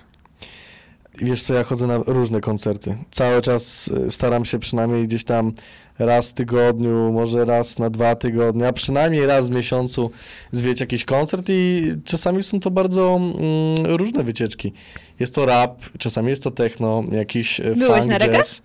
wiesz 1.19 1.43
co, 1.43 1.55
ja 1.55 1.65
chodzę 1.65 1.87
na 1.87 1.97
różne 2.07 2.41
koncerty. 2.41 2.97
Cały 3.11 3.43
czas 3.43 3.89
y, 3.89 4.11
staram 4.11 4.45
się 4.45 4.59
przynajmniej 4.59 5.07
gdzieś 5.09 5.25
tam 5.25 5.53
raz 5.99 6.31
w 6.31 6.35
tygodniu, 6.35 7.13
może 7.13 7.45
raz 7.45 7.79
na 7.79 7.91
dwa 7.91 8.15
tygodnie, 8.17 8.69
a 8.69 8.73
przynajmniej 8.73 9.27
raz 9.27 9.49
w 9.49 9.53
miesiącu 9.53 10.11
zwiedzić 10.53 10.81
jakiś 10.81 11.05
koncert 11.05 11.47
i 11.49 11.89
czasami 12.05 12.43
są 12.43 12.61
to 12.61 12.71
bardzo 12.71 13.17
mm, 13.17 13.97
różne 13.97 14.25
wycieczki. 14.25 14.73
Jest 15.21 15.35
to 15.35 15.47
rap, 15.47 15.81
czasami 15.99 16.29
jest 16.29 16.43
to 16.45 16.51
techno, 16.51 17.05
jakiś 17.13 17.61
e, 17.61 17.75
Byłeś 17.77 17.99
funk, 18.01 18.11
na 18.11 18.19
reggae? 18.19 18.37
jazz. 18.39 18.63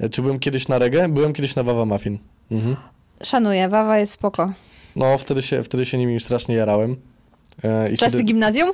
E, 0.00 0.08
Czy 0.08 0.22
byłem 0.22 0.38
kiedyś 0.38 0.68
na 0.68 0.78
reggae? 0.78 1.08
Byłem 1.08 1.32
kiedyś 1.32 1.54
na 1.56 1.62
Wawa 1.62 1.84
Muffin. 1.84 2.18
Mhm. 2.50 2.76
Szanuję, 3.22 3.68
Wawa 3.68 3.98
jest 3.98 4.12
spoko. 4.12 4.52
No, 4.96 5.18
wtedy 5.18 5.42
się, 5.42 5.62
wtedy 5.62 5.86
się 5.86 5.98
nimi 5.98 6.20
strasznie 6.20 6.54
jarałem. 6.54 6.96
E, 7.64 7.90
i 7.92 7.96
Czasy 7.96 8.10
wtedy, 8.10 8.24
gimnazjum? 8.24 8.70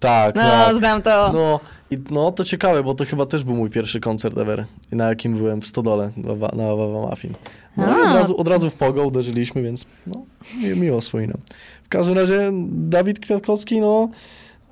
tak, 0.00 0.34
No, 0.34 0.42
tak. 0.42 0.76
znam 0.76 1.02
to. 1.02 1.30
No, 1.32 1.60
i, 1.90 1.98
no 2.10 2.32
to 2.32 2.44
ciekawe, 2.44 2.82
bo 2.82 2.94
to 2.94 3.04
chyba 3.04 3.26
też 3.26 3.44
był 3.44 3.54
mój 3.54 3.70
pierwszy 3.70 4.00
koncert 4.00 4.38
ever, 4.38 4.64
na 4.92 5.08
jakim 5.08 5.36
byłem 5.36 5.60
w 5.62 5.66
Stodole, 5.66 6.10
na 6.16 6.32
Wawa- 6.34 7.10
Muffin. 7.10 7.34
No 7.76 7.86
i 7.98 8.02
A. 8.04 8.08
od 8.10 8.14
razu, 8.16 8.36
od 8.36 8.48
razu 8.48 8.70
w 8.70 8.74
pogo 8.74 9.06
uderzyliśmy, 9.06 9.62
więc 9.62 9.84
no, 10.06 10.22
mi- 10.62 10.80
miło 10.80 11.00
wspominam. 11.00 11.38
W 11.84 11.88
każdym 11.88 12.18
razie 12.18 12.50
Dawid 12.70 13.20
Kwiatkowski, 13.20 13.80
no, 13.80 14.08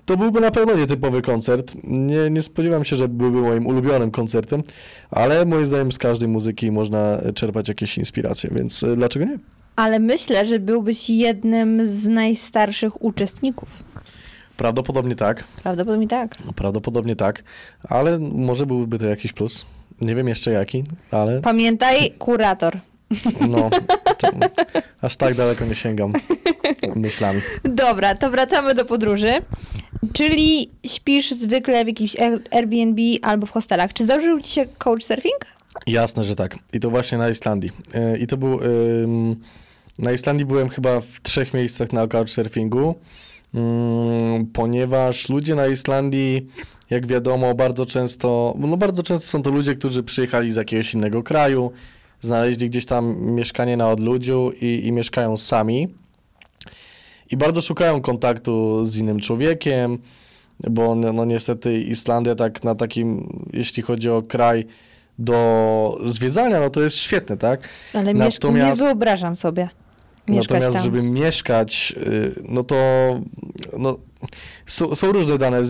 to 0.07 0.17
byłby 0.17 0.41
na 0.41 0.51
pewno 0.51 0.75
nietypowy 0.75 1.23
koncert. 1.23 1.75
Nie, 1.85 2.31
nie 2.31 2.43
spodziewam 2.43 2.85
się, 2.85 2.97
że 2.97 3.09
byłby 3.09 3.41
moim 3.41 3.67
ulubionym 3.67 4.11
koncertem, 4.11 4.63
ale 5.11 5.45
moim 5.47 5.67
zdaniem 5.67 5.93
z 5.93 5.99
każdej 5.99 6.29
muzyki 6.29 6.71
można 6.71 7.19
czerpać 7.35 7.69
jakieś 7.69 7.99
inspiracje, 7.99 8.51
więc 8.53 8.83
e, 8.83 8.97
dlaczego 8.97 9.25
nie? 9.25 9.39
Ale 9.77 9.99
myślę, 9.99 10.47
że 10.47 10.59
byłbyś 10.59 11.11
jednym 11.11 11.87
z 11.87 12.07
najstarszych 12.07 13.03
uczestników. 13.03 13.69
Prawdopodobnie 14.57 15.15
tak. 15.17 15.45
Prawdopodobnie 15.63 16.09
tak. 16.09 16.37
Prawdopodobnie 16.57 17.17
tak, 17.17 17.43
ale 17.89 18.19
może 18.19 18.67
byłby 18.67 18.99
to 18.99 19.07
jakiś 19.07 19.33
plus. 19.33 19.67
Nie 20.01 20.15
wiem 20.15 20.29
jeszcze 20.29 20.51
jaki, 20.51 20.85
ale 21.11 21.41
Pamiętaj, 21.41 22.13
kurator. 22.19 22.79
no, 23.49 23.71
to, 24.19 24.29
aż 25.01 25.17
tak 25.17 25.35
daleko 25.35 25.65
nie 25.65 25.75
sięgam 25.75 26.13
myślami. 26.97 27.41
Dobra, 27.65 28.15
to 28.15 28.31
wracamy 28.31 28.75
do 28.75 28.85
podróży. 28.85 29.33
Czyli 30.13 30.71
śpisz 30.87 31.31
zwykle 31.31 31.85
w 31.85 31.89
jakimś 31.89 32.17
Air- 32.17 32.41
Airbnb 32.51 33.03
albo 33.23 33.47
w 33.47 33.51
hostelach. 33.51 33.93
Czy 33.93 34.05
zdarzył 34.05 34.41
ci 34.41 34.51
się 34.53 34.67
couchsurfing? 34.79 35.47
Jasne, 35.87 36.25
że 36.25 36.37
tak. 36.37 36.59
I 36.73 36.81
to 36.81 36.91
właśnie 36.91 37.19
na 37.19 37.29
Islandii. 37.29 37.71
E, 37.95 38.19
I 38.19 38.27
to 38.27 38.37
był. 38.37 38.61
Na 39.99 40.13
Islandii 40.13 40.47
byłem 40.47 40.69
chyba 40.69 41.01
w 41.01 41.21
trzech 41.23 41.55
miejscach 41.55 41.93
na 41.93 42.07
couchsurfingu, 42.07 42.95
ym, 43.55 44.47
ponieważ 44.53 45.29
ludzie 45.29 45.55
na 45.55 45.67
Islandii, 45.67 46.47
jak 46.91 47.07
wiadomo, 47.07 47.55
bardzo 47.55 47.87
często, 47.87 48.55
no 48.59 48.77
bardzo 48.77 49.03
często 49.03 49.27
są 49.27 49.43
to 49.43 49.51
ludzie, 49.51 49.75
którzy 49.75 50.03
przyjechali 50.03 50.53
z 50.53 50.57
jakiegoś 50.57 50.95
innego 50.95 51.23
kraju, 51.23 51.71
znaleźli 52.21 52.71
gdzieś 52.71 52.85
tam 52.87 53.17
mieszkanie 53.21 53.77
na 53.77 53.91
odludziu 53.91 54.53
i, 54.61 54.87
i 54.87 54.93
mieszkają 54.93 55.37
sami. 55.37 55.89
I 57.31 57.37
bardzo 57.37 57.61
szukają 57.61 58.01
kontaktu 58.01 58.85
z 58.85 58.97
innym 58.97 59.21
człowiekiem, 59.21 59.99
bo 60.71 60.95
no, 60.95 61.25
niestety 61.25 61.81
Islandia 61.81 62.35
tak 62.35 62.65
na 62.65 62.75
takim, 62.75 63.29
jeśli 63.53 63.83
chodzi 63.83 64.11
o 64.11 64.23
kraj 64.23 64.67
do 65.19 66.01
zwiedzania, 66.05 66.61
no 66.61 66.71
to 66.71 66.83
jest 66.83 66.97
świetne, 66.97 67.37
tak? 67.37 67.69
Ale 67.95 68.15
Natomiast- 68.15 68.81
nie 68.81 68.87
wyobrażam 68.87 69.37
sobie 69.37 69.69
Natomiast, 70.29 70.73
tam. 70.73 70.85
żeby 70.85 71.03
mieszkać, 71.03 71.95
y, 72.07 72.35
no 72.49 72.65
to 72.65 72.77
no, 73.79 73.99
są, 74.67 74.95
są 74.95 75.13
różne 75.13 75.39
dane. 75.39 75.63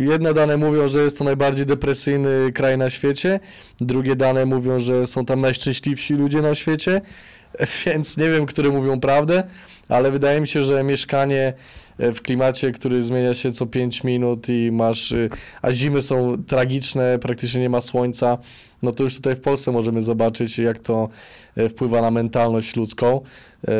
Jedne 0.00 0.34
dane 0.34 0.56
mówią, 0.56 0.88
że 0.88 0.98
jest 0.98 1.18
to 1.18 1.24
najbardziej 1.24 1.66
depresyjny 1.66 2.52
kraj 2.54 2.78
na 2.78 2.90
świecie, 2.90 3.40
drugie 3.80 4.16
dane 4.16 4.46
mówią, 4.46 4.78
że 4.78 5.06
są 5.06 5.24
tam 5.24 5.40
najszczęśliwsi 5.40 6.14
ludzie 6.14 6.42
na 6.42 6.54
świecie, 6.54 7.00
więc 7.86 8.16
nie 8.16 8.30
wiem, 8.30 8.46
które 8.46 8.70
mówią 8.70 9.00
prawdę, 9.00 9.44
ale 9.88 10.10
wydaje 10.10 10.40
mi 10.40 10.48
się, 10.48 10.62
że 10.62 10.84
mieszkanie 10.84 11.52
e, 11.98 12.12
w 12.12 12.22
klimacie, 12.22 12.72
który 12.72 13.02
zmienia 13.02 13.34
się 13.34 13.50
co 13.50 13.66
5 13.66 14.04
minut 14.04 14.48
i 14.48 14.72
masz, 14.72 15.12
y, 15.12 15.30
a 15.62 15.72
zimy 15.72 16.02
są 16.02 16.44
tragiczne, 16.44 17.18
praktycznie 17.18 17.60
nie 17.60 17.68
ma 17.70 17.80
słońca, 17.80 18.38
no 18.82 18.92
to 18.92 19.02
już 19.02 19.14
tutaj 19.14 19.36
w 19.36 19.40
Polsce 19.40 19.72
możemy 19.72 20.02
zobaczyć, 20.02 20.58
jak 20.58 20.78
to 20.78 21.08
e, 21.56 21.68
wpływa 21.68 22.02
na 22.02 22.10
mentalność 22.10 22.76
ludzką. 22.76 23.20
E, 23.68 23.72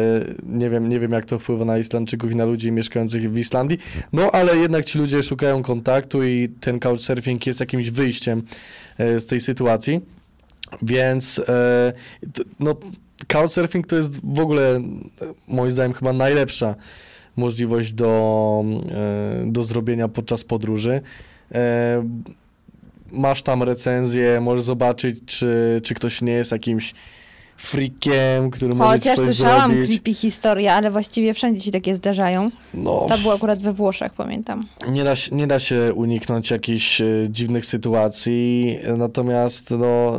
Nie 0.43 0.71
wiem, 0.71 0.89
nie 0.89 1.01
wiem, 1.01 1.13
jak 1.13 1.25
to 1.25 1.39
wpływa 1.39 1.65
na 1.65 1.79
Islandczyków 1.79 2.33
i 2.33 2.37
na 2.37 2.45
ludzi 2.45 2.73
mieszkających 2.73 3.33
w 3.33 3.39
Islandii, 3.39 3.79
no 4.13 4.31
ale 4.31 4.57
jednak 4.57 4.85
ci 4.85 4.99
ludzie 4.99 5.23
szukają 5.23 5.63
kontaktu 5.63 6.25
i 6.25 6.49
ten 6.61 6.81
couchsurfing 6.81 7.47
jest 7.47 7.61
jakimś 7.61 7.91
wyjściem 7.91 8.43
z 8.99 9.27
tej 9.27 9.41
sytuacji. 9.41 10.01
Więc 10.83 11.43
no, 12.61 12.75
couchsurfing 13.27 13.87
to 13.87 13.97
jest 13.97 14.35
w 14.35 14.41
ogóle, 14.41 14.81
moim 15.49 15.71
zdaniem, 15.71 15.93
chyba 15.93 16.13
najlepsza 16.13 16.75
możliwość 17.37 17.93
do, 17.93 18.65
e, 18.91 19.45
do 19.47 19.63
zrobienia 19.63 20.09
podczas 20.09 20.45
podróży. 20.45 21.01
E, 21.53 22.09
Masz 23.13 23.43
tam 23.43 23.63
recenzję, 23.63 24.41
możesz 24.41 24.65
zobaczyć, 24.65 25.19
czy, 25.27 25.81
czy 25.85 25.95
ktoś 25.95 26.23
nie 26.23 26.33
jest 26.33 26.53
jakimś 26.53 26.95
freakiem, 27.57 28.51
który 28.51 28.75
może 28.75 28.93
ci 28.93 28.99
Chociaż 28.99 29.17
coś 29.17 29.25
słyszałam 29.37 29.71
zrobić. 29.71 29.89
creepy 29.91 30.15
historie, 30.15 30.73
ale 30.73 30.91
właściwie 30.91 31.35
wszędzie 31.35 31.61
się 31.61 31.71
takie 31.71 31.95
zdarzają. 31.95 32.51
No, 32.75 33.07
To 33.09 33.19
było 33.19 33.35
akurat 33.35 33.63
we 33.63 33.73
Włoszech, 33.73 34.13
pamiętam. 34.13 34.61
nie 34.89 35.05
da, 35.05 35.17
się, 35.17 35.37
nie 35.37 35.47
da 35.47 35.59
się 35.61 35.93
uniknąć 35.95 36.51
jakichś 36.51 37.01
e, 37.01 37.05
dziwnych 37.31 37.67
sytuacji, 37.67 38.79
e, 38.83 38.93
natomiast 38.93 39.71
no, 39.71 40.19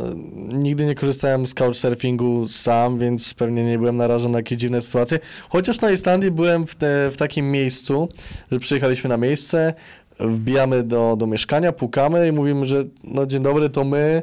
nigdy 0.53 0.85
nie 0.85 0.95
korzystałem 0.95 1.47
z 1.47 1.53
couchsurfingu 1.53 2.47
sam, 2.47 2.99
więc 2.99 3.33
pewnie 3.33 3.63
nie 3.63 3.77
byłem 3.79 3.97
narażony 3.97 4.31
na 4.33 4.39
jakieś 4.39 4.57
dziwne 4.59 4.81
sytuacje. 4.81 5.19
Chociaż 5.49 5.81
na 5.81 5.91
Islandii 5.91 6.31
byłem 6.31 6.67
w, 6.67 6.75
te, 6.75 7.11
w 7.11 7.17
takim 7.17 7.51
miejscu, 7.51 8.09
że 8.51 8.59
przyjechaliśmy 8.59 9.09
na 9.09 9.17
miejsce, 9.17 9.73
wbijamy 10.19 10.83
do, 10.83 11.15
do 11.19 11.27
mieszkania, 11.27 11.71
pukamy 11.71 12.27
i 12.27 12.31
mówimy, 12.31 12.65
że 12.65 12.83
no 13.03 13.25
dzień 13.25 13.41
dobry, 13.43 13.69
to 13.69 13.83
my, 13.83 14.21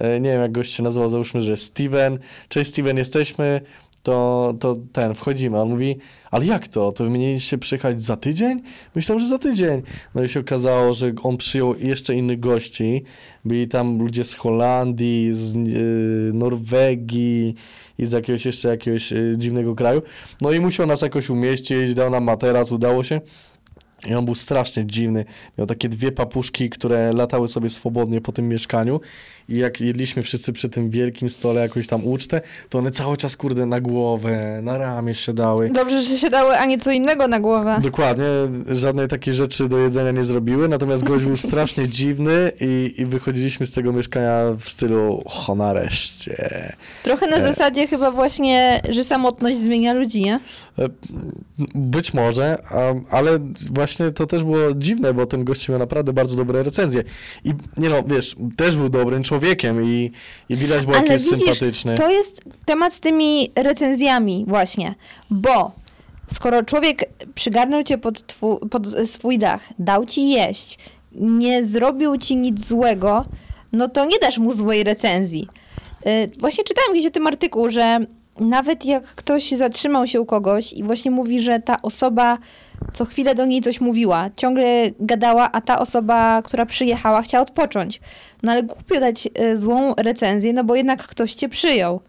nie 0.00 0.30
wiem 0.30 0.40
jak 0.40 0.52
gość 0.52 0.72
się 0.72 0.82
nazywał, 0.82 1.08
załóżmy, 1.08 1.40
że 1.40 1.56
Steven, 1.56 2.18
cześć 2.48 2.70
Steven, 2.70 2.96
jesteśmy, 2.96 3.60
to, 4.04 4.54
to 4.60 4.76
ten, 4.92 5.14
wchodzimy. 5.14 5.60
On 5.60 5.68
mówi, 5.68 5.96
ale 6.30 6.46
jak 6.46 6.68
to? 6.68 6.92
To 6.92 7.04
wy 7.04 7.10
mieliście 7.10 7.58
przyjechać 7.58 8.02
za 8.02 8.16
tydzień? 8.16 8.60
Myślałem, 8.94 9.20
że 9.20 9.28
za 9.28 9.38
tydzień. 9.38 9.82
No 10.14 10.24
i 10.24 10.28
się 10.28 10.40
okazało, 10.40 10.94
że 10.94 11.12
on 11.22 11.36
przyjął 11.36 11.74
jeszcze 11.78 12.14
innych 12.14 12.40
gości. 12.40 13.02
Byli 13.44 13.68
tam 13.68 13.98
ludzie 13.98 14.24
z 14.24 14.34
Holandii, 14.34 15.28
z 15.32 15.54
yy, 15.54 16.32
Norwegii 16.34 17.54
i 17.98 18.06
z 18.06 18.12
jakiegoś 18.12 18.46
jeszcze 18.46 18.68
jakiegoś 18.68 19.10
yy, 19.10 19.34
dziwnego 19.38 19.74
kraju. 19.74 20.02
No 20.40 20.52
i 20.52 20.60
musiał 20.60 20.86
nas 20.86 21.02
jakoś 21.02 21.30
umieścić, 21.30 21.94
dał 21.94 22.10
nam 22.10 22.24
materac, 22.24 22.72
udało 22.72 23.04
się. 23.04 23.20
I 24.06 24.14
on 24.14 24.24
był 24.24 24.34
strasznie 24.34 24.86
dziwny. 24.86 25.24
Miał 25.58 25.66
takie 25.66 25.88
dwie 25.88 26.12
papuszki, 26.12 26.70
które 26.70 27.12
latały 27.12 27.48
sobie 27.48 27.70
swobodnie 27.70 28.20
po 28.20 28.32
tym 28.32 28.48
mieszkaniu. 28.48 29.00
I 29.48 29.58
jak 29.58 29.80
jedliśmy 29.80 30.22
wszyscy 30.22 30.52
przy 30.52 30.68
tym 30.68 30.90
wielkim 30.90 31.30
stole 31.30 31.60
jakąś 31.60 31.86
tam 31.86 32.06
ucztę, 32.06 32.40
to 32.68 32.78
one 32.78 32.90
cały 32.90 33.16
czas, 33.16 33.36
kurde, 33.36 33.66
na 33.66 33.80
głowę, 33.80 34.58
na 34.62 34.78
ramię 34.78 35.14
się 35.14 35.32
dały. 35.32 35.70
Dobrze, 35.70 36.02
że 36.02 36.16
się 36.16 36.30
dały, 36.30 36.56
a 36.58 36.64
nie 36.64 36.78
co 36.78 36.90
innego 36.90 37.28
na 37.28 37.40
głowę. 37.40 37.78
Dokładnie, 37.82 38.24
żadnej 38.68 39.08
takiej 39.08 39.34
rzeczy 39.34 39.68
do 39.68 39.78
jedzenia 39.78 40.10
nie 40.10 40.24
zrobiły, 40.24 40.68
natomiast 40.68 41.04
gość 41.04 41.24
był 41.24 41.36
strasznie 41.48 41.88
dziwny 41.88 42.52
i, 42.60 42.94
i 42.98 43.06
wychodziliśmy 43.06 43.66
z 43.66 43.72
tego 43.72 43.92
mieszkania 43.92 44.40
w 44.58 44.68
stylu, 44.68 45.22
o 45.48 45.54
nareszcie. 45.54 46.72
Trochę 47.02 47.26
na 47.26 47.36
E. 47.36 47.42
zasadzie 47.48 47.86
chyba 47.86 48.10
właśnie, 48.10 48.80
że 48.88 49.04
samotność 49.04 49.58
zmienia 49.58 49.92
ludzi, 49.92 50.20
nie? 50.22 50.40
E, 50.78 50.88
Być 51.74 52.14
może, 52.14 52.58
ale 53.10 53.38
właśnie 53.72 54.10
to 54.10 54.26
też 54.26 54.44
było 54.44 54.58
dziwne, 54.76 55.14
bo 55.14 55.26
ten 55.26 55.44
gość 55.44 55.68
miał 55.68 55.78
naprawdę 55.78 56.12
bardzo 56.12 56.36
dobre 56.36 56.62
recenzje. 56.62 57.02
I 57.44 57.52
nie 57.76 57.88
no, 57.88 58.02
wiesz, 58.06 58.36
też 58.56 58.76
był 58.76 58.88
dobrym 58.88 59.22
człowiekiem 59.22 59.33
i, 59.84 60.10
i 60.48 60.56
widać 60.56 60.86
było, 60.86 60.96
jaki 60.96 61.12
jest 61.12 61.24
widzisz, 61.24 61.38
sympatyczny. 61.38 61.94
To 61.94 62.10
jest 62.10 62.40
temat 62.64 62.94
z 62.94 63.00
tymi 63.00 63.52
recenzjami 63.54 64.44
właśnie, 64.48 64.94
bo 65.30 65.72
skoro 66.32 66.62
człowiek 66.62 67.04
przygarnął 67.34 67.82
cię 67.82 67.98
pod, 67.98 68.26
twu, 68.26 68.68
pod 68.68 68.86
swój 69.06 69.38
dach, 69.38 69.62
dał 69.78 70.06
ci 70.06 70.30
jeść, 70.30 70.78
nie 71.12 71.64
zrobił 71.64 72.16
ci 72.18 72.36
nic 72.36 72.68
złego, 72.68 73.24
no 73.72 73.88
to 73.88 74.04
nie 74.04 74.18
dasz 74.18 74.38
mu 74.38 74.52
złej 74.52 74.84
recenzji. 74.84 75.48
Yy, 76.04 76.30
Właśnie 76.38 76.64
czytałam 76.64 76.92
gdzieś 76.92 77.06
o 77.06 77.10
tym 77.10 77.26
artykuł, 77.26 77.70
że 77.70 77.98
nawet 78.40 78.84
jak 78.84 79.04
ktoś 79.04 79.50
zatrzymał 79.50 80.06
się 80.06 80.20
u 80.20 80.26
kogoś 80.26 80.72
i 80.72 80.82
właśnie 80.82 81.10
mówi, 81.10 81.40
że 81.40 81.60
ta 81.60 81.82
osoba 81.82 82.38
co 82.92 83.04
chwilę 83.04 83.34
do 83.34 83.46
niej 83.46 83.60
coś 83.60 83.80
mówiła, 83.80 84.30
ciągle 84.36 84.90
gadała, 85.00 85.52
a 85.52 85.60
ta 85.60 85.78
osoba, 85.78 86.42
która 86.42 86.66
przyjechała, 86.66 87.22
chciała 87.22 87.42
odpocząć. 87.42 88.00
No 88.42 88.52
ale 88.52 88.62
głupio 88.62 89.00
dać 89.00 89.28
y, 89.40 89.58
złą 89.58 89.94
recenzję, 89.94 90.52
no 90.52 90.64
bo 90.64 90.74
jednak 90.74 91.06
ktoś 91.06 91.34
cię 91.34 91.48
przyjął. 91.48 92.00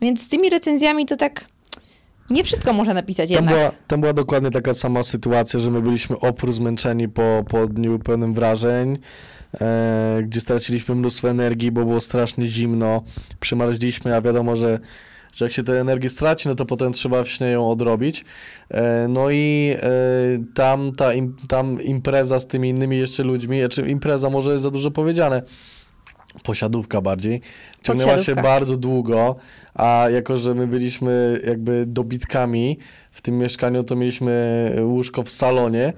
Więc 0.00 0.22
z 0.22 0.28
tymi 0.28 0.50
recenzjami 0.50 1.06
to 1.06 1.16
tak 1.16 1.44
nie 2.30 2.44
wszystko 2.44 2.72
można 2.72 2.94
napisać 2.94 3.28
Tam 3.28 3.36
jednak. 3.36 3.54
była, 3.54 3.72
tam 3.86 4.00
była 4.00 4.12
dokładnie 4.12 4.50
taka 4.50 4.74
sama 4.74 5.02
sytuacja, 5.02 5.60
że 5.60 5.70
my 5.70 5.82
byliśmy 5.82 6.18
opór 6.18 6.52
zmęczeni 6.52 7.08
po, 7.08 7.44
po 7.48 7.66
dniu 7.66 7.98
pełnym 7.98 8.34
wrażeń, 8.34 8.98
e, 9.60 10.22
gdzie 10.22 10.40
straciliśmy 10.40 10.94
mnóstwo 10.94 11.30
energii, 11.30 11.72
bo 11.72 11.84
było 11.84 12.00
strasznie 12.00 12.46
zimno, 12.46 13.02
przymarzliśmy, 13.40 14.16
a 14.16 14.20
wiadomo, 14.20 14.56
że, 14.56 14.80
że 15.34 15.44
jak 15.44 15.52
się 15.52 15.62
tę 15.62 15.80
energię 15.80 16.10
straci, 16.10 16.48
no 16.48 16.54
to 16.54 16.66
potem 16.66 16.92
trzeba 16.92 17.24
wśnie 17.24 17.46
ją 17.46 17.70
odrobić. 17.70 18.24
E, 18.70 19.06
no 19.08 19.30
i 19.30 19.74
e, 19.76 19.88
tam 20.54 20.92
ta 20.92 21.14
im, 21.14 21.36
tam 21.48 21.82
impreza 21.82 22.40
z 22.40 22.46
tymi 22.46 22.68
innymi 22.68 22.98
jeszcze 22.98 23.22
ludźmi, 23.22 23.58
znaczy 23.58 23.88
impreza 23.88 24.30
może 24.30 24.52
jest 24.52 24.62
za 24.62 24.70
dużo 24.70 24.90
powiedziane, 24.90 25.42
posiadówka 26.42 27.00
bardziej, 27.00 27.40
ciągnęła 27.82 28.18
się 28.18 28.34
bardzo 28.34 28.76
długo, 28.76 29.36
a 29.74 30.06
jako, 30.12 30.38
że 30.38 30.54
my 30.54 30.66
byliśmy 30.66 31.40
jakby 31.46 31.84
dobitkami 31.86 32.78
w 33.10 33.22
tym 33.22 33.38
mieszkaniu, 33.38 33.84
to 33.84 33.96
mieliśmy 33.96 34.72
łóżko 34.80 35.22
w 35.22 35.30
salonie, 35.30 35.92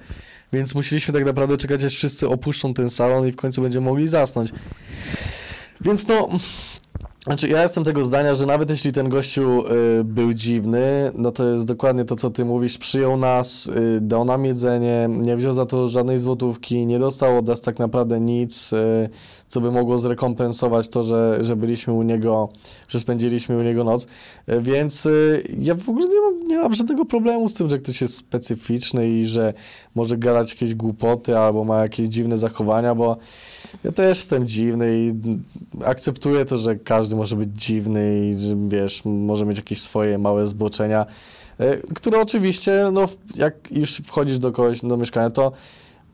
więc 0.53 0.75
musieliśmy 0.75 1.13
tak 1.13 1.25
naprawdę 1.25 1.57
czekać, 1.57 1.83
aż 1.83 1.95
wszyscy 1.95 2.29
opuszczą 2.29 2.73
ten 2.73 2.89
salon 2.89 3.27
i 3.27 3.31
w 3.31 3.35
końcu 3.35 3.61
będziemy 3.61 3.85
mogli 3.85 4.07
zasnąć. 4.07 4.51
Więc 5.81 6.07
no, 6.07 6.29
Znaczy, 7.27 7.49
ja 7.49 7.63
jestem 7.63 7.83
tego 7.83 8.05
zdania, 8.05 8.35
że 8.35 8.45
nawet 8.45 8.69
jeśli 8.69 8.91
ten 8.91 9.09
gościu 9.09 9.63
y, 9.99 10.03
był 10.03 10.33
dziwny, 10.33 11.11
no 11.15 11.31
to 11.31 11.49
jest 11.49 11.65
dokładnie 11.65 12.05
to, 12.05 12.15
co 12.15 12.29
ty 12.29 12.45
mówisz. 12.45 12.77
Przyjął 12.77 13.17
nas, 13.17 13.67
y, 13.67 13.99
dał 14.01 14.25
nam 14.25 14.45
jedzenie, 14.45 15.09
nie 15.09 15.37
wziął 15.37 15.53
za 15.53 15.65
to 15.65 15.87
żadnej 15.87 16.19
złotówki, 16.19 16.85
nie 16.85 16.99
dostał 16.99 17.37
od 17.37 17.47
nas 17.47 17.61
tak 17.61 17.79
naprawdę 17.79 18.19
nic, 18.19 18.73
y, 18.73 19.09
co 19.47 19.61
by 19.61 19.71
mogło 19.71 19.99
zrekompensować 19.99 20.89
to, 20.89 21.03
że, 21.03 21.37
że 21.41 21.55
byliśmy 21.55 21.93
u 21.93 22.03
niego, 22.03 22.49
że 22.89 22.99
spędziliśmy 22.99 23.57
u 23.57 23.61
niego 23.61 23.83
noc. 23.83 24.07
Y, 24.49 24.61
więc 24.61 25.05
y, 25.05 25.43
ja 25.59 25.75
w 25.75 25.89
ogóle 25.89 26.07
nie 26.07 26.21
mam, 26.21 26.47
nie 26.47 26.57
mam 26.57 26.73
żadnego 26.73 27.05
problemu 27.05 27.49
z 27.49 27.53
tym, 27.53 27.69
że 27.69 27.79
ktoś 27.79 28.01
jest 28.01 28.15
specyficzny 28.15 29.09
i 29.09 29.25
że 29.25 29.53
może 29.95 30.17
gadać 30.17 30.51
jakieś 30.51 30.75
głupoty 30.75 31.37
albo 31.37 31.63
ma 31.63 31.81
jakieś 31.81 32.07
dziwne 32.07 32.37
zachowania, 32.37 32.95
bo 32.95 33.17
ja 33.83 33.91
też 33.91 34.17
jestem 34.17 34.47
dziwny 34.47 34.97
i 34.97 35.13
akceptuję 35.85 36.45
to, 36.45 36.57
że 36.57 36.75
każdy 36.75 37.15
może 37.15 37.35
być 37.35 37.49
dziwny 37.53 38.31
i 38.31 38.35
wiesz, 38.67 39.01
może 39.05 39.45
mieć 39.45 39.57
jakieś 39.57 39.81
swoje 39.81 40.17
małe 40.17 40.47
zboczenia, 40.47 41.05
e, 41.59 41.77
które 41.77 42.21
oczywiście, 42.21 42.89
no, 42.91 43.05
jak 43.35 43.71
już 43.71 43.97
wchodzisz 43.97 44.39
do 44.39 44.51
kogoś 44.51 44.81
do 44.81 44.97
mieszkania, 44.97 45.29
to 45.29 45.51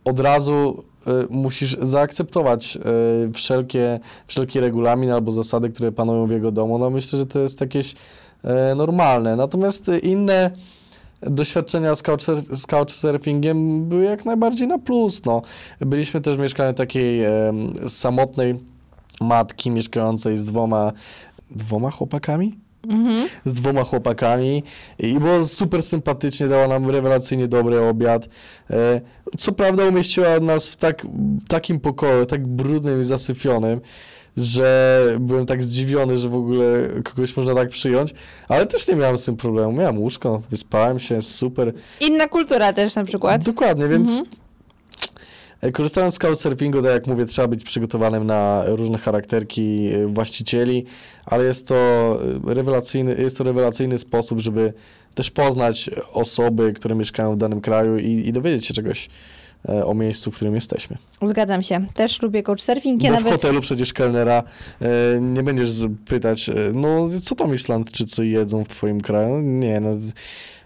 od 0.06 0.20
razu 0.20 0.84
e, 1.08 1.12
musisz 1.30 1.78
zaakceptować 1.82 2.78
e, 2.78 2.80
wszelkie, 3.34 4.00
wszelki 4.28 4.60
regulamin 4.60 5.12
albo 5.12 5.32
zasady, 5.32 5.70
które 5.70 5.92
panują 5.92 6.28
w 6.28 6.32
jego 6.32 6.52
domu. 6.52 6.78
No 6.78 6.90
myślę, 6.90 7.20
że 7.20 7.26
to 7.26 7.40
jest 7.40 7.62
jakieś 7.62 7.94
normalne. 8.76 9.36
Natomiast 9.36 9.92
inne 10.02 10.52
doświadczenia 11.28 11.96
z, 11.96 12.04
couchsurf- 12.04 12.56
z 12.56 12.68
couchsurfingiem 12.68 13.90
były 13.90 14.04
jak 14.04 14.26
najbardziej 14.26 14.68
na 14.68 14.80
plus. 14.80 15.26
No. 15.26 15.42
Byliśmy 15.80 16.22
też 16.22 16.38
w 16.38 16.40
mieszkaniu 16.40 16.74
takiej 16.74 17.24
em, 17.24 17.74
samotnej 17.88 18.60
matki 19.22 19.72
mieszkającej 19.72 20.38
z 20.38 20.46
dwoma, 20.46 20.92
dwoma 21.52 21.92
chłopakami? 21.92 22.63
Mhm. 22.88 23.28
z 23.46 23.54
dwoma 23.54 23.84
chłopakami 23.84 24.64
i 25.00 25.20
było 25.20 25.46
super 25.46 25.84
sympatycznie, 25.84 26.48
dała 26.48 26.68
nam 26.68 26.90
rewelacyjnie 26.90 27.48
dobry 27.48 27.80
obiad. 27.82 28.30
E, 28.70 29.02
Co 29.38 29.52
prawda 29.52 29.86
umieściła 29.86 30.40
nas 30.40 30.70
w 30.70 30.76
tak, 30.76 31.08
takim 31.50 31.80
pokoju, 31.80 32.26
tak 32.26 32.48
brudnym 32.48 33.02
i 33.02 33.04
zasyfionym, 33.04 33.82
że 34.38 35.00
byłem 35.20 35.46
tak 35.46 35.64
zdziwiony, 35.64 36.20
że 36.20 36.30
w 36.30 36.36
ogóle 36.36 36.66
kogoś 37.04 37.38
można 37.38 37.56
tak 37.56 37.70
przyjąć, 37.70 38.14
ale 38.48 38.66
też 38.66 38.88
nie 38.88 38.96
miałem 38.96 39.18
z 39.18 39.26
tym 39.26 39.38
problemu. 39.38 39.72
Miałem 39.74 40.00
łóżko, 40.00 40.42
wyspałem 40.50 41.00
się, 41.00 41.22
super. 41.22 41.74
Inna 42.02 42.28
kultura 42.28 42.74
też 42.74 42.96
na 42.96 43.04
przykład. 43.04 43.44
Dokładnie, 43.46 43.88
więc 43.88 44.10
Mhm. 44.10 44.28
E, 45.64 45.72
Korzystając 45.72 46.16
z 46.16 46.20
couchsurfingu, 46.20 46.82
tak 46.82 46.92
jak 46.92 47.08
mówię, 47.08 47.26
trzeba 47.26 47.48
być 47.48 47.64
przygotowanym 47.64 48.26
na 48.26 48.64
różne 48.66 48.98
charakterki 48.98 49.88
e, 49.88 50.08
właścicieli, 50.08 50.86
ale 51.26 51.44
jest 51.44 51.68
to 51.68 51.76
e, 52.50 52.54
rewelacyjny, 52.54 53.16
jest 53.20 53.38
to 53.38 53.44
rewelacyjny 53.44 53.98
sposób, 53.98 54.40
żeby 54.40 54.74
też 55.16 55.32
poznać 55.32 55.90
osoby, 56.14 56.74
które 56.74 56.96
mieszkają 56.96 57.34
w 57.34 57.38
danym 57.38 57.62
kraju 57.62 57.98
i, 57.98 58.28
i 58.28 58.32
dowiedzieć 58.32 58.66
się 58.66 58.74
czegoś 58.74 59.10
o 59.86 59.94
miejscu, 59.94 60.32
w 60.32 60.36
którym 60.36 60.56
jesteśmy. 60.56 60.98
Zgadzam 61.22 61.62
się. 61.62 61.86
Też 61.94 62.22
lubię 62.22 62.44
couchsurfing. 62.44 63.04
Ja 63.04 63.12
w 63.12 63.14
nawet... 63.14 63.32
hotelu 63.32 63.62
przecież 63.62 63.94
kelnera 63.94 64.44
e, 64.82 64.88
nie 65.22 65.44
będziesz 65.44 65.70
pytać, 66.06 66.50
no 66.74 67.10
co 67.24 67.36
tam 67.36 67.56
Islandczycy 67.56 68.28
jedzą 68.28 68.64
w 68.64 68.68
twoim 68.68 69.02
kraju? 69.02 69.42
Nie, 69.42 69.80
no 69.80 69.90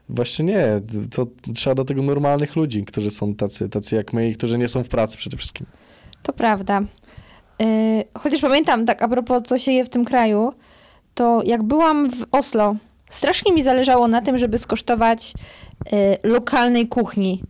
właśnie 0.09 0.45
nie. 0.45 0.81
To 1.11 1.27
trzeba 1.55 1.75
do 1.75 1.85
tego 1.85 2.01
normalnych 2.01 2.55
ludzi, 2.55 2.85
którzy 2.85 3.11
są 3.11 3.35
tacy, 3.35 3.69
tacy 3.69 3.95
jak 3.95 4.13
my 4.13 4.29
i 4.29 4.35
którzy 4.35 4.57
nie 4.57 4.67
są 4.67 4.83
w 4.83 4.89
pracy 4.89 5.17
przede 5.17 5.37
wszystkim. 5.37 5.65
To 6.23 6.33
prawda. 6.33 6.81
Yy, 7.59 7.67
chociaż 8.13 8.41
pamiętam, 8.41 8.85
tak 8.85 9.03
a 9.03 9.07
propos, 9.07 9.43
co 9.45 9.57
się 9.57 9.71
je 9.71 9.85
w 9.85 9.89
tym 9.89 10.05
kraju, 10.05 10.53
to 11.13 11.41
jak 11.45 11.63
byłam 11.63 12.11
w 12.11 12.25
Oslo, 12.31 12.75
strasznie 13.09 13.53
mi 13.53 13.63
zależało 13.63 14.07
na 14.07 14.21
tym, 14.21 14.37
żeby 14.37 14.57
skosztować 14.57 15.33
yy, 15.91 15.99
lokalnej 16.23 16.87
kuchni. 16.87 17.43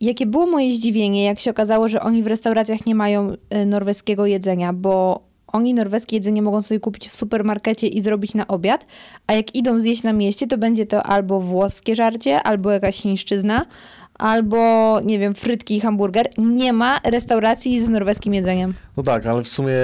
Jakie 0.00 0.26
było 0.26 0.46
moje 0.46 0.72
zdziwienie, 0.72 1.24
jak 1.24 1.38
się 1.38 1.50
okazało, 1.50 1.88
że 1.88 2.00
oni 2.00 2.22
w 2.22 2.26
restauracjach 2.26 2.86
nie 2.86 2.94
mają 2.94 3.30
yy, 3.50 3.66
norweskiego 3.66 4.26
jedzenia, 4.26 4.72
bo 4.72 5.22
oni 5.52 5.74
norweskie 5.74 6.16
jedzenie 6.16 6.42
mogą 6.42 6.62
sobie 6.62 6.80
kupić 6.80 7.08
w 7.08 7.16
supermarkecie 7.16 7.86
i 7.86 8.02
zrobić 8.02 8.34
na 8.34 8.46
obiad, 8.46 8.86
a 9.26 9.32
jak 9.32 9.54
idą 9.54 9.78
zjeść 9.78 10.02
na 10.02 10.12
mieście, 10.12 10.46
to 10.46 10.58
będzie 10.58 10.86
to 10.86 11.02
albo 11.02 11.40
włoskie 11.40 11.96
żarcie, 11.96 12.42
albo 12.42 12.70
jakaś 12.70 12.96
chińszczyzna, 12.96 13.66
albo, 14.14 15.00
nie 15.04 15.18
wiem, 15.18 15.34
frytki 15.34 15.76
i 15.76 15.80
hamburger. 15.80 16.28
Nie 16.38 16.72
ma 16.72 17.00
restauracji 17.04 17.84
z 17.84 17.88
norweskim 17.88 18.34
jedzeniem. 18.34 18.74
No 18.96 19.02
tak, 19.02 19.26
ale 19.26 19.42
w 19.42 19.48
sumie 19.48 19.74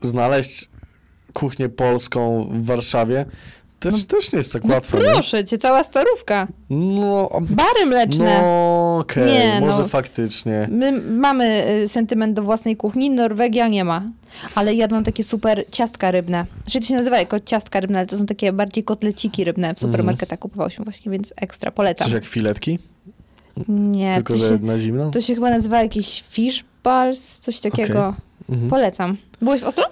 znaleźć 0.00 0.68
kuchnię 1.32 1.68
polską 1.68 2.48
w 2.52 2.64
Warszawie 2.64 3.24
też, 3.80 4.04
też 4.04 4.32
nie 4.32 4.36
jest 4.38 4.52
tak 4.52 4.64
łatwo. 4.64 4.98
nie? 4.98 5.04
Proszę 5.04 5.44
cię, 5.44 5.58
cała 5.58 5.84
starówka. 5.84 6.46
No, 6.70 7.28
Bary 7.40 7.86
mleczne. 7.86 8.40
no 8.42 8.98
okej, 8.98 9.32
Nie, 9.32 9.60
no. 9.60 9.66
może 9.66 9.88
faktycznie. 9.88 10.68
My 10.70 10.92
mamy 11.00 11.68
y, 11.84 11.88
sentyment 11.88 12.34
do 12.36 12.42
własnej 12.42 12.76
kuchni, 12.76 13.10
Norwegia 13.10 13.68
nie 13.68 13.84
ma. 13.84 14.02
Ale 14.54 14.74
jadłam 14.74 15.04
takie 15.04 15.24
super 15.24 15.64
ciastka 15.72 16.10
rybne. 16.10 16.46
Znaczy 16.64 16.80
to 16.80 16.86
się 16.86 16.94
nazywa 16.94 17.18
jako 17.18 17.40
ciastka 17.40 17.80
rybne, 17.80 17.98
ale 17.98 18.06
to 18.06 18.16
są 18.18 18.26
takie 18.26 18.52
bardziej 18.52 18.84
kotleciki 18.84 19.44
rybne. 19.44 19.74
W 19.74 19.78
supermarketach 19.78 20.38
kupowałyśmy 20.38 20.84
właśnie, 20.84 21.12
więc 21.12 21.32
ekstra 21.36 21.70
polecam. 21.70 22.04
Coś 22.04 22.14
jak 22.14 22.26
filetki, 22.26 22.78
Nie, 23.68 24.14
tylko 24.14 24.32
to 24.32 24.38
się, 24.38 24.58
na 24.62 24.78
zimno. 24.78 25.10
to 25.10 25.20
się 25.20 25.34
chyba 25.34 25.50
nazywa 25.50 25.82
jakiś 25.82 26.24
fish 26.28 26.64
balls, 26.84 27.38
coś 27.38 27.60
takiego. 27.60 28.14
Mhm. 28.50 28.70
Polecam. 28.70 29.16
Byłeś 29.42 29.60
w 29.60 29.64
Oslo? 29.64 29.84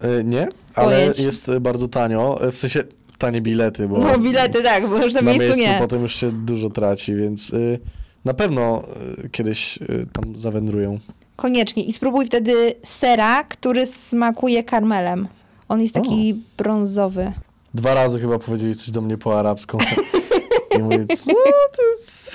E, 0.00 0.24
nie, 0.24 0.48
ale 0.74 0.86
Pojedź. 1.00 1.18
jest 1.18 1.58
bardzo 1.58 1.88
tanio, 1.88 2.42
e, 2.42 2.50
w 2.50 2.56
sensie 2.56 2.84
tanie 3.18 3.40
bilety, 3.40 3.88
bo 3.88 3.98
No 3.98 4.18
bilety 4.18 4.62
tak, 4.62 4.88
bo 4.88 4.96
już 4.96 5.14
na, 5.14 5.20
na 5.20 5.26
miejscu 5.26 5.42
miejscu 5.42 5.72
nie. 5.72 5.78
potem 5.78 6.02
już 6.02 6.14
się 6.16 6.30
dużo 6.32 6.70
traci, 6.70 7.14
więc 7.14 7.52
y, 7.52 7.80
na 8.24 8.34
pewno 8.34 8.84
y, 9.24 9.28
kiedyś 9.28 9.76
y, 9.76 10.06
tam 10.12 10.36
zawędrują. 10.36 10.98
Koniecznie. 11.36 11.84
I 11.84 11.92
spróbuj 11.92 12.26
wtedy 12.26 12.74
sera, 12.82 13.44
który 13.44 13.86
smakuje 13.86 14.64
karmelem. 14.64 15.28
On 15.68 15.80
jest 15.80 15.94
taki 15.94 16.42
brązowy. 16.58 17.32
Dwa 17.74 17.94
razy 17.94 18.20
chyba 18.20 18.38
powiedzieli 18.38 18.74
coś 18.74 18.90
do 18.90 19.00
mnie 19.00 19.18
po 19.18 19.38
arabsku. 19.38 19.78
I 20.78 20.82
mówię, 20.82 21.06
co 21.06 21.32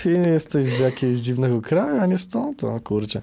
ty 0.03 0.11
jesteś 0.11 0.67
z 0.67 0.79
jakiegoś 0.79 1.17
dziwnego 1.17 1.61
kraju, 1.61 2.01
a 2.01 2.05
nie 2.05 2.17
stąd? 2.17 2.59
To 2.59 2.79
kurczę. 2.79 3.21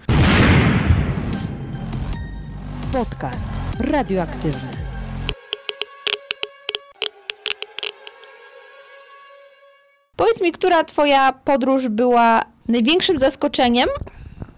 Podcast 2.92 3.51
radioaktywny. 3.81 4.76
Powiedz 10.37 10.49
mi, 10.49 10.53
która 10.53 10.85
twoja 10.85 11.33
podróż 11.33 11.88
była 11.88 12.42
największym 12.68 13.18
zaskoczeniem, 13.18 13.88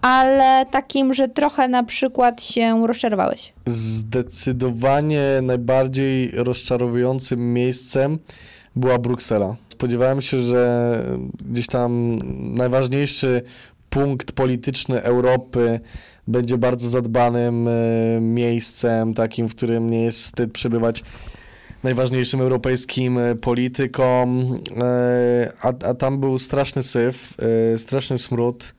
ale 0.01 0.65
takim, 0.71 1.13
że 1.13 1.27
trochę 1.27 1.67
na 1.67 1.83
przykład 1.83 2.43
się 2.43 2.87
rozczarowałeś? 2.87 3.53
Zdecydowanie 3.65 5.23
najbardziej 5.41 6.31
rozczarowującym 6.31 7.53
miejscem 7.53 8.19
była 8.75 8.97
Bruksela. 8.97 9.55
Spodziewałem 9.69 10.21
się, 10.21 10.39
że 10.39 11.03
gdzieś 11.49 11.67
tam 11.67 12.15
najważniejszy 12.55 13.41
punkt 13.89 14.31
polityczny 14.31 15.03
Europy 15.03 15.79
będzie 16.27 16.57
bardzo 16.57 16.89
zadbanym 16.89 17.67
e, 17.67 17.71
miejscem, 18.21 19.13
takim, 19.13 19.47
w 19.47 19.55
którym 19.55 19.89
nie 19.89 20.03
jest 20.03 20.19
wstyd 20.19 20.51
przebywać 20.51 21.03
najważniejszym 21.83 22.41
europejskim 22.41 23.17
e, 23.17 23.35
politykom, 23.35 24.57
e, 24.81 25.51
a, 25.61 25.67
a 25.67 25.93
tam 25.93 26.19
był 26.19 26.39
straszny 26.39 26.83
syf, 26.83 27.33
e, 27.73 27.77
straszny 27.77 28.17
smród. 28.17 28.73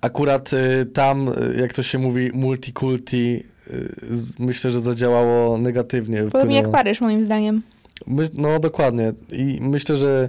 Akurat 0.00 0.50
tam, 0.94 1.30
jak 1.60 1.72
to 1.72 1.82
się 1.82 1.98
mówi, 1.98 2.30
multikulti, 2.34 3.44
myślę, 4.38 4.70
że 4.70 4.80
zadziałało 4.80 5.58
negatywnie. 5.58 6.22
Podobnie 6.22 6.56
jak. 6.56 6.70
Paryż, 6.70 7.00
moim 7.00 7.22
zdaniem. 7.22 7.62
My, 8.06 8.28
no 8.34 8.58
dokładnie. 8.58 9.12
I 9.32 9.58
myślę, 9.60 9.96
że 9.96 10.28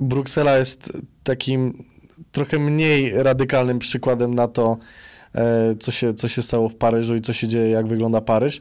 Bruksela 0.00 0.58
jest 0.58 0.92
takim 1.22 1.84
trochę 2.32 2.58
mniej 2.58 3.22
radykalnym 3.22 3.78
przykładem 3.78 4.34
na 4.34 4.48
to, 4.48 4.76
co 5.78 5.92
się, 5.92 6.14
co 6.14 6.28
się 6.28 6.42
stało 6.42 6.68
w 6.68 6.76
Paryżu 6.76 7.14
i 7.14 7.20
co 7.20 7.32
się 7.32 7.48
dzieje, 7.48 7.70
jak 7.70 7.86
wygląda 7.86 8.20
Paryż. 8.20 8.60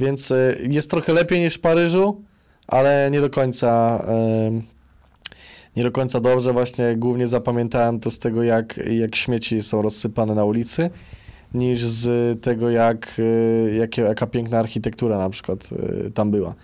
Więc 0.00 0.30
e, 0.32 0.56
jest 0.70 0.90
trochę 0.90 1.12
lepiej 1.12 1.40
niż 1.40 1.54
w 1.54 1.60
Paryżu, 1.60 2.22
ale 2.66 3.08
nie 3.12 3.20
do 3.20 3.30
końca. 3.30 4.02
Nie 5.76 5.82
do 5.82 5.90
końca 5.92 6.20
dobrze, 6.20 6.52
właśnie 6.52 6.96
głównie 6.96 7.26
zapamiętałem 7.26 8.00
to 8.00 8.10
z 8.10 8.18
tego, 8.18 8.42
jak, 8.42 8.80
jak 8.90 9.16
śmieci 9.16 9.62
są 9.62 9.82
rozsypane 9.82 10.34
na 10.34 10.44
ulicy, 10.44 10.90
niż 11.54 11.84
z 11.84 12.40
tego, 12.42 12.70
jak, 12.70 13.16
e, 13.18 13.70
jakie, 13.74 14.02
jaka 14.02 14.26
piękna 14.26 14.58
architektura 14.58 15.18
na 15.18 15.30
przykład 15.30 15.70
e, 16.06 16.10
tam 16.10 16.30
była. 16.30 16.54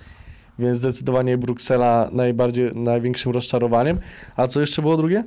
Więc 0.58 0.78
zdecydowanie 0.78 1.38
Bruksela 1.38 2.08
najbardziej, 2.12 2.70
największym 2.74 3.32
rozczarowaniem. 3.32 3.98
A 4.36 4.46
co 4.46 4.60
jeszcze 4.60 4.82
było 4.82 4.96
drugie? 4.96 5.24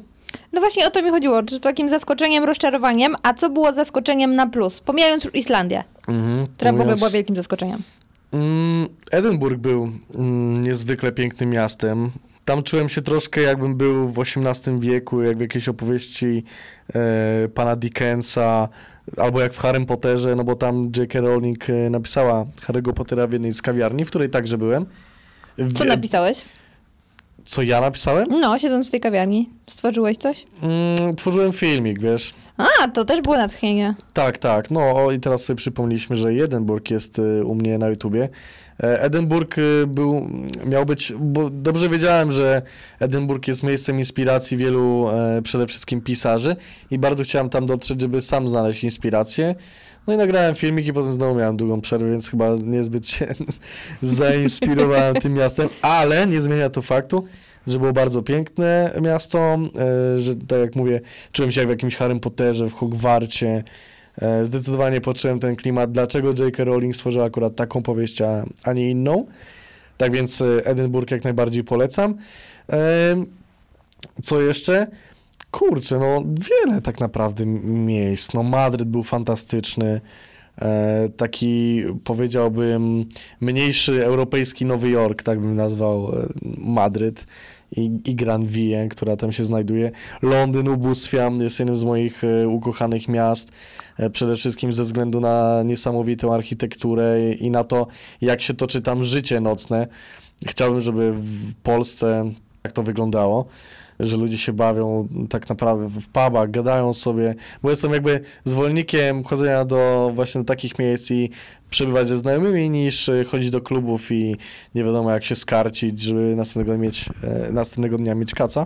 No 0.53 0.59
właśnie 0.61 0.87
o 0.87 0.89
to 0.91 1.01
mi 1.03 1.09
chodziło, 1.09 1.43
czy 1.43 1.59
takim 1.59 1.89
zaskoczeniem, 1.89 2.43
rozczarowaniem, 2.43 3.15
a 3.23 3.33
co 3.33 3.49
było 3.49 3.73
zaskoczeniem 3.73 4.35
na 4.35 4.47
plus? 4.47 4.79
Pomijając 4.81 5.23
już 5.23 5.35
Islandię, 5.35 5.83
Mhm. 6.07 6.47
która 6.47 6.71
w 6.73 6.79
ogóle 6.79 6.95
była 6.95 7.09
wielkim 7.09 7.35
zaskoczeniem. 7.35 7.83
Mm, 8.31 8.87
Edynburg 9.11 9.57
był 9.57 9.91
mm, 10.15 10.63
niezwykle 10.63 11.11
pięknym 11.11 11.49
miastem. 11.49 12.11
Tam 12.45 12.63
czułem 12.63 12.89
się 12.89 13.01
troszkę 13.01 13.41
jakbym 13.41 13.75
był 13.75 14.09
w 14.09 14.19
XVIII 14.19 14.79
wieku, 14.79 15.21
jak 15.21 15.37
w 15.37 15.41
jakiejś 15.41 15.69
opowieści 15.69 16.43
e, 16.93 17.47
pana 17.47 17.75
Dickensa, 17.75 18.69
albo 19.17 19.41
jak 19.41 19.53
w 19.53 19.57
Harrym 19.57 19.85
Potterze, 19.85 20.35
no 20.35 20.43
bo 20.43 20.55
tam 20.55 20.91
J.K. 20.97 21.21
Rowling 21.21 21.69
e, 21.69 21.89
napisała 21.89 22.45
Harry'ego 22.61 22.93
Pottera 22.93 23.27
w 23.27 23.33
jednej 23.33 23.53
z 23.53 23.61
kawiarni, 23.61 24.05
w 24.05 24.09
której 24.09 24.29
także 24.29 24.57
byłem. 24.57 24.85
W, 25.57 25.73
Co 25.73 25.85
napisałeś? 25.85 26.45
Co 27.45 27.61
ja 27.61 27.81
napisałem? 27.81 28.27
No, 28.29 28.59
siedząc 28.59 28.87
w 28.87 28.91
tej 28.91 28.99
kawiarni. 28.99 29.49
Stworzyłeś 29.69 30.17
coś? 30.17 30.45
Mm, 30.61 31.15
tworzyłem 31.15 31.53
filmik, 31.53 32.01
wiesz. 32.01 32.33
A, 32.57 32.87
to 32.87 33.05
też 33.05 33.21
było 33.21 33.37
natchnienie. 33.37 33.95
Tak, 34.13 34.37
tak. 34.37 34.71
No 34.71 34.81
o, 34.81 35.11
i 35.11 35.19
teraz 35.19 35.43
sobie 35.43 35.57
przypomnieliśmy, 35.57 36.15
że 36.15 36.29
Edynburg 36.29 36.91
jest 36.91 37.19
y, 37.19 37.45
u 37.45 37.55
mnie 37.55 37.77
na 37.77 37.87
YouTubie. 37.87 38.29
E, 38.83 39.01
Edynburg 39.01 39.57
y, 39.57 39.87
był, 39.87 40.29
miał 40.65 40.85
być, 40.85 41.13
bo 41.19 41.49
dobrze 41.49 41.89
wiedziałem, 41.89 42.31
że 42.31 42.61
Edynburg 42.99 43.47
jest 43.47 43.63
miejscem 43.63 43.99
inspiracji 43.99 44.57
wielu 44.57 45.09
e, 45.09 45.41
przede 45.41 45.67
wszystkim 45.67 46.01
pisarzy 46.01 46.55
i 46.91 46.99
bardzo 46.99 47.23
chciałem 47.23 47.49
tam 47.49 47.65
dotrzeć, 47.65 48.01
żeby 48.01 48.21
sam 48.21 48.49
znaleźć 48.49 48.83
inspirację. 48.83 49.55
No 50.09 50.15
i 50.15 50.17
nagrałem 50.17 50.55
filmik 50.55 50.87
i 50.87 50.93
potem 50.93 51.13
znowu 51.13 51.35
miałem 51.35 51.57
długą 51.57 51.81
przerwę, 51.81 52.09
więc 52.09 52.29
chyba 52.29 52.55
niezbyt 52.63 53.07
się 53.07 53.27
zainspirowałem 54.01 55.15
tym 55.15 55.33
miastem, 55.33 55.69
ale 55.81 56.27
nie 56.27 56.41
zmienia 56.41 56.69
to 56.69 56.81
faktu, 56.81 57.25
że 57.67 57.79
było 57.79 57.93
bardzo 57.93 58.23
piękne 58.23 58.91
miasto, 59.01 59.57
e, 60.15 60.19
że 60.19 60.35
tak 60.35 60.59
jak 60.59 60.75
mówię, 60.75 61.01
czułem 61.31 61.51
się 61.51 61.61
jak 61.61 61.67
w 61.67 61.69
jakimś 61.69 61.95
Harrym 61.95 62.19
Potterze, 62.19 62.69
w 62.69 62.73
Hogwarcie. 62.73 63.63
E, 64.21 64.45
Zdecydowanie 64.45 65.01
poczułem 65.01 65.39
ten 65.39 65.55
klimat, 65.55 65.91
dlaczego 65.91 66.29
J.K. 66.29 66.63
Rowling 66.63 66.95
stworzyła 66.95 67.25
akurat 67.25 67.55
taką 67.55 67.83
powieść, 67.83 68.21
a, 68.63 68.73
nie 68.73 68.89
inną. 68.89 69.25
Tak 69.97 70.11
więc 70.11 70.41
e, 70.41 70.65
Edynburg 70.65 71.11
jak 71.11 71.23
najbardziej 71.23 71.63
polecam. 71.63 72.15
Co 74.23 74.41
jeszcze? 74.41 74.87
Kurczę, 75.51 75.99
no 75.99 76.23
wiele 76.25 76.81
tak 76.81 76.99
naprawdę 76.99 77.45
miejsc. 77.45 78.33
No 78.33 78.43
Madryt 78.43 78.87
był 78.87 79.03
fantastyczny. 79.03 80.01
E, 80.61 81.09
taki 81.17 81.83
powiedziałbym 82.03 83.05
mniejszy 83.41 84.05
europejski 84.05 84.65
Nowy 84.65 84.89
Jork, 84.89 85.23
tak 85.23 85.39
bym 85.39 85.55
nazwał 85.55 86.11
e, 86.11 86.27
Madryt 86.57 87.25
i, 87.71 87.91
i 88.05 88.15
Grand 88.15 88.47
Vie, 88.47 88.87
która 88.89 89.17
tam 89.17 89.31
się 89.31 89.45
znajduje. 89.45 89.91
Londyn 90.21 90.67
ubóstwiam, 90.67 91.41
jest 91.41 91.59
jednym 91.59 91.77
z 91.77 91.83
moich 91.83 92.23
e, 92.23 92.47
ukochanych 92.47 93.07
miast, 93.07 93.51
e, 93.97 94.09
przede 94.09 94.35
wszystkim 94.35 94.73
ze 94.73 94.83
względu 94.83 95.19
na 95.19 95.63
niesamowitą 95.63 96.33
architekturę 96.33 97.33
i 97.33 97.51
na 97.51 97.63
to, 97.63 97.87
jak 98.21 98.41
się 98.41 98.53
toczy 98.53 98.81
tam 98.81 99.03
życie 99.03 99.39
nocne. 99.39 99.87
Chciałbym, 100.47 100.81
żeby 100.81 101.13
w 101.13 101.55
Polsce 101.63 102.31
tak 102.61 102.71
to 102.71 102.83
wyglądało 102.83 103.45
że 103.99 104.17
ludzie 104.17 104.37
się 104.37 104.53
bawią 104.53 105.07
tak 105.29 105.49
naprawdę 105.49 105.87
w 105.87 106.07
pubach, 106.07 106.51
gadają 106.51 106.93
sobie, 106.93 107.35
bo 107.63 107.69
jestem 107.69 107.93
jakby 107.93 108.21
zwolennikiem 108.43 109.23
chodzenia 109.23 109.65
do 109.65 110.11
właśnie 110.13 110.41
do 110.41 110.45
takich 110.45 110.79
miejsc 110.79 111.11
i 111.11 111.29
przebywać 111.69 112.07
ze 112.07 112.17
znajomymi 112.17 112.69
niż 112.69 113.11
chodzić 113.27 113.49
do 113.49 113.61
klubów 113.61 114.11
i 114.11 114.35
nie 114.75 114.83
wiadomo 114.83 115.11
jak 115.11 115.25
się 115.25 115.35
skarcić, 115.35 116.01
żeby 116.01 116.35
następnego, 116.35 116.77
mieć, 116.77 117.09
e, 117.23 117.51
następnego 117.51 117.97
dnia 117.97 118.15
mieć 118.15 118.33
kaca. 118.33 118.65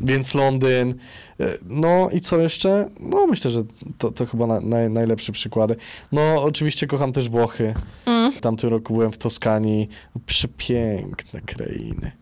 Więc 0.00 0.34
Londyn, 0.34 0.94
e, 1.40 1.44
no 1.66 2.08
i 2.12 2.20
co 2.20 2.38
jeszcze? 2.38 2.88
No 3.00 3.26
myślę, 3.26 3.50
że 3.50 3.62
to, 3.98 4.10
to 4.10 4.26
chyba 4.26 4.46
na, 4.46 4.60
naj, 4.60 4.90
najlepsze 4.90 5.32
przykłady. 5.32 5.76
No 6.12 6.42
oczywiście 6.42 6.86
kocham 6.86 7.12
też 7.12 7.28
Włochy. 7.28 7.74
Mm. 8.06 8.32
W 8.32 8.40
tamtym 8.40 8.70
roku 8.70 8.94
byłem 8.94 9.12
w 9.12 9.18
Toskanii. 9.18 9.88
Przepiękne 10.26 11.40
krainy. 11.40 12.12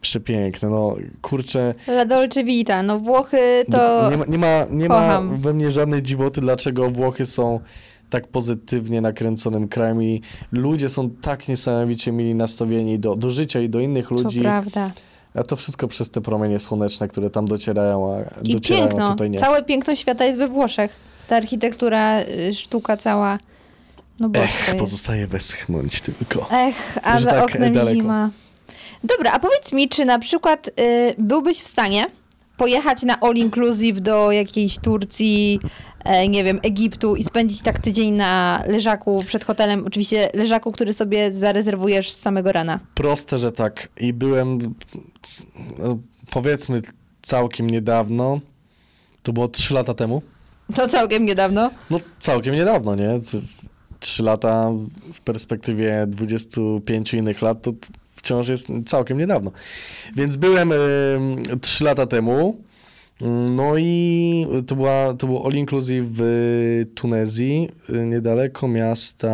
Przepiękne, 0.00 0.68
no 0.68 0.96
kurczę, 1.22 1.74
La 1.88 2.04
Dolce 2.04 2.44
Vita. 2.44 2.82
No 2.82 2.98
Włochy 2.98 3.64
to... 3.72 4.10
nie 4.10 4.16
ma, 4.16 4.24
nie 4.28 4.38
ma, 4.38 4.66
nie 4.70 4.88
ma 4.88 4.94
kocham. 4.94 5.40
we 5.40 5.52
mnie 5.54 5.70
żadnej 5.70 6.02
dziwoty, 6.02 6.40
dlaczego 6.40 6.90
Włochy 6.90 7.26
są 7.26 7.60
tak 8.10 8.28
pozytywnie 8.28 9.00
nakręconym 9.00 9.68
krajem 9.68 10.02
i 10.02 10.22
ludzie 10.52 10.88
są 10.88 11.10
tak 11.10 11.48
niesamowicie 11.48 12.12
mili 12.12 12.34
nastawieni 12.34 12.98
do, 12.98 13.16
do 13.16 13.30
życia 13.30 13.60
i 13.60 13.68
do 13.68 13.80
innych 13.80 14.08
To 14.08 14.14
ludzi. 14.14 14.40
prawda. 14.40 14.90
A 15.36 15.42
to 15.42 15.56
wszystko 15.56 15.88
przez 15.88 16.10
te 16.10 16.20
promienie 16.20 16.58
słoneczne, 16.58 17.08
które 17.08 17.30
tam 17.30 17.44
docierają, 17.46 18.14
a 18.14 18.40
I 18.42 18.52
docierają, 18.54 18.88
piękno. 18.88 19.08
tutaj 19.08 19.30
nie. 19.30 19.38
Całe 19.38 19.62
piękno 19.62 19.94
świata 19.94 20.24
jest 20.24 20.38
we 20.38 20.48
Włoszech. 20.48 20.92
Ta 21.28 21.36
architektura, 21.36 22.20
y, 22.20 22.54
sztuka 22.54 22.96
cała. 22.96 23.38
No 24.20 24.28
Ech, 24.34 24.76
pozostaje 24.78 25.26
westchnąć 25.26 26.00
tylko. 26.00 26.48
Ech, 26.52 26.98
a 27.02 27.18
Że 27.18 27.24
za 27.24 27.30
tak 27.30 27.44
oknem 27.44 27.72
daleko. 27.72 27.96
zima. 27.96 28.30
Dobra, 29.04 29.32
a 29.32 29.38
powiedz 29.38 29.72
mi, 29.72 29.88
czy 29.88 30.04
na 30.04 30.18
przykład 30.18 30.68
y, 30.68 30.72
byłbyś 31.18 31.60
w 31.60 31.66
stanie 31.66 32.04
pojechać 32.56 33.02
na 33.02 33.20
all 33.20 33.34
inclusive 33.36 34.00
do 34.00 34.32
jakiejś 34.32 34.78
Turcji, 34.78 35.60
e, 36.04 36.28
nie 36.28 36.44
wiem, 36.44 36.60
Egiptu 36.62 37.16
i 37.16 37.24
spędzić 37.24 37.62
tak 37.62 37.78
tydzień 37.78 38.14
na 38.14 38.62
leżaku 38.68 39.24
przed 39.26 39.44
hotelem, 39.44 39.86
oczywiście 39.86 40.30
leżaku, 40.34 40.72
który 40.72 40.92
sobie 40.92 41.30
zarezerwujesz 41.34 42.12
z 42.12 42.18
samego 42.20 42.52
rana. 42.52 42.80
Proste, 42.94 43.38
że 43.38 43.52
tak. 43.52 43.88
I 44.00 44.12
byłem, 44.12 44.58
no, 45.78 45.98
powiedzmy, 46.30 46.82
całkiem 47.22 47.70
niedawno. 47.70 48.40
To 49.22 49.32
było 49.32 49.48
trzy 49.48 49.74
lata 49.74 49.94
temu. 49.94 50.22
To 50.74 50.88
całkiem 50.88 51.24
niedawno. 51.24 51.70
No 51.90 51.98
całkiem 52.18 52.54
niedawno, 52.54 52.94
nie? 52.94 53.20
T- 53.20 53.38
Trzy 54.00 54.22
lata 54.22 54.70
w 55.12 55.20
perspektywie 55.20 56.04
25 56.08 57.14
innych 57.14 57.42
lat 57.42 57.62
to 57.62 57.72
wciąż 58.26 58.48
jest 58.48 58.68
całkiem 58.86 59.18
niedawno. 59.18 59.50
Więc 60.16 60.36
byłem 60.36 60.72
em, 60.72 60.78
trzy 61.60 61.84
lata 61.84 62.06
temu. 62.06 62.56
No 63.56 63.76
i 63.78 64.46
to, 64.66 64.76
była, 64.76 65.14
to 65.14 65.26
było 65.26 65.46
all 65.46 65.52
inclusive 65.52 66.06
w 66.10 66.22
Tunezji, 66.94 67.68
y, 67.90 68.06
niedaleko 68.06 68.68
miasta. 68.68 69.28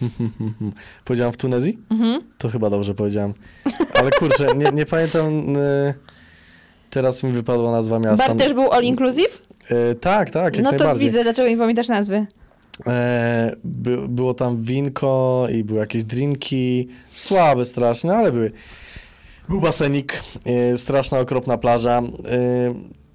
Powiedziałem 1.04 1.32
w 1.32 1.36
Tunezji? 1.36 1.78
Mhm. 1.90 2.22
To 2.38 2.48
chyba 2.48 2.70
dobrze 2.70 2.94
powiedziałem. 2.94 3.34
Ale 3.94 4.10
kurczę, 4.10 4.46
nie, 4.56 4.70
nie 4.72 4.86
pamiętam. 4.86 5.56
y, 5.56 5.94
Teraz 6.90 7.22
mi 7.22 7.32
wypadła 7.32 7.72
nazwa 7.72 7.98
miasta. 7.98 8.28
Bar 8.28 8.36
też 8.36 8.54
był 8.54 8.72
all 8.72 8.82
inclusive? 8.84 9.42
Y, 9.70 9.94
tak, 9.94 10.30
tak, 10.30 10.56
jak 10.56 10.64
no 10.64 10.72
to 10.72 10.96
widzę, 10.96 11.22
dlaczego 11.22 11.48
nie 11.48 11.56
pamiętasz 11.56 11.88
nazwy. 11.88 12.26
E, 12.86 13.56
by, 13.64 14.08
było 14.08 14.34
tam 14.34 14.62
winko 14.62 15.46
i 15.54 15.64
były 15.64 15.78
jakieś 15.78 16.04
drinki, 16.04 16.88
słabe 17.12 17.64
strasznie, 17.64 18.12
ale 18.12 18.32
były. 18.32 18.52
Był 19.48 19.60
basenik, 19.60 20.22
e, 20.44 20.78
straszna, 20.78 21.18
okropna 21.18 21.58
plaża. 21.58 21.98
E, 21.98 22.04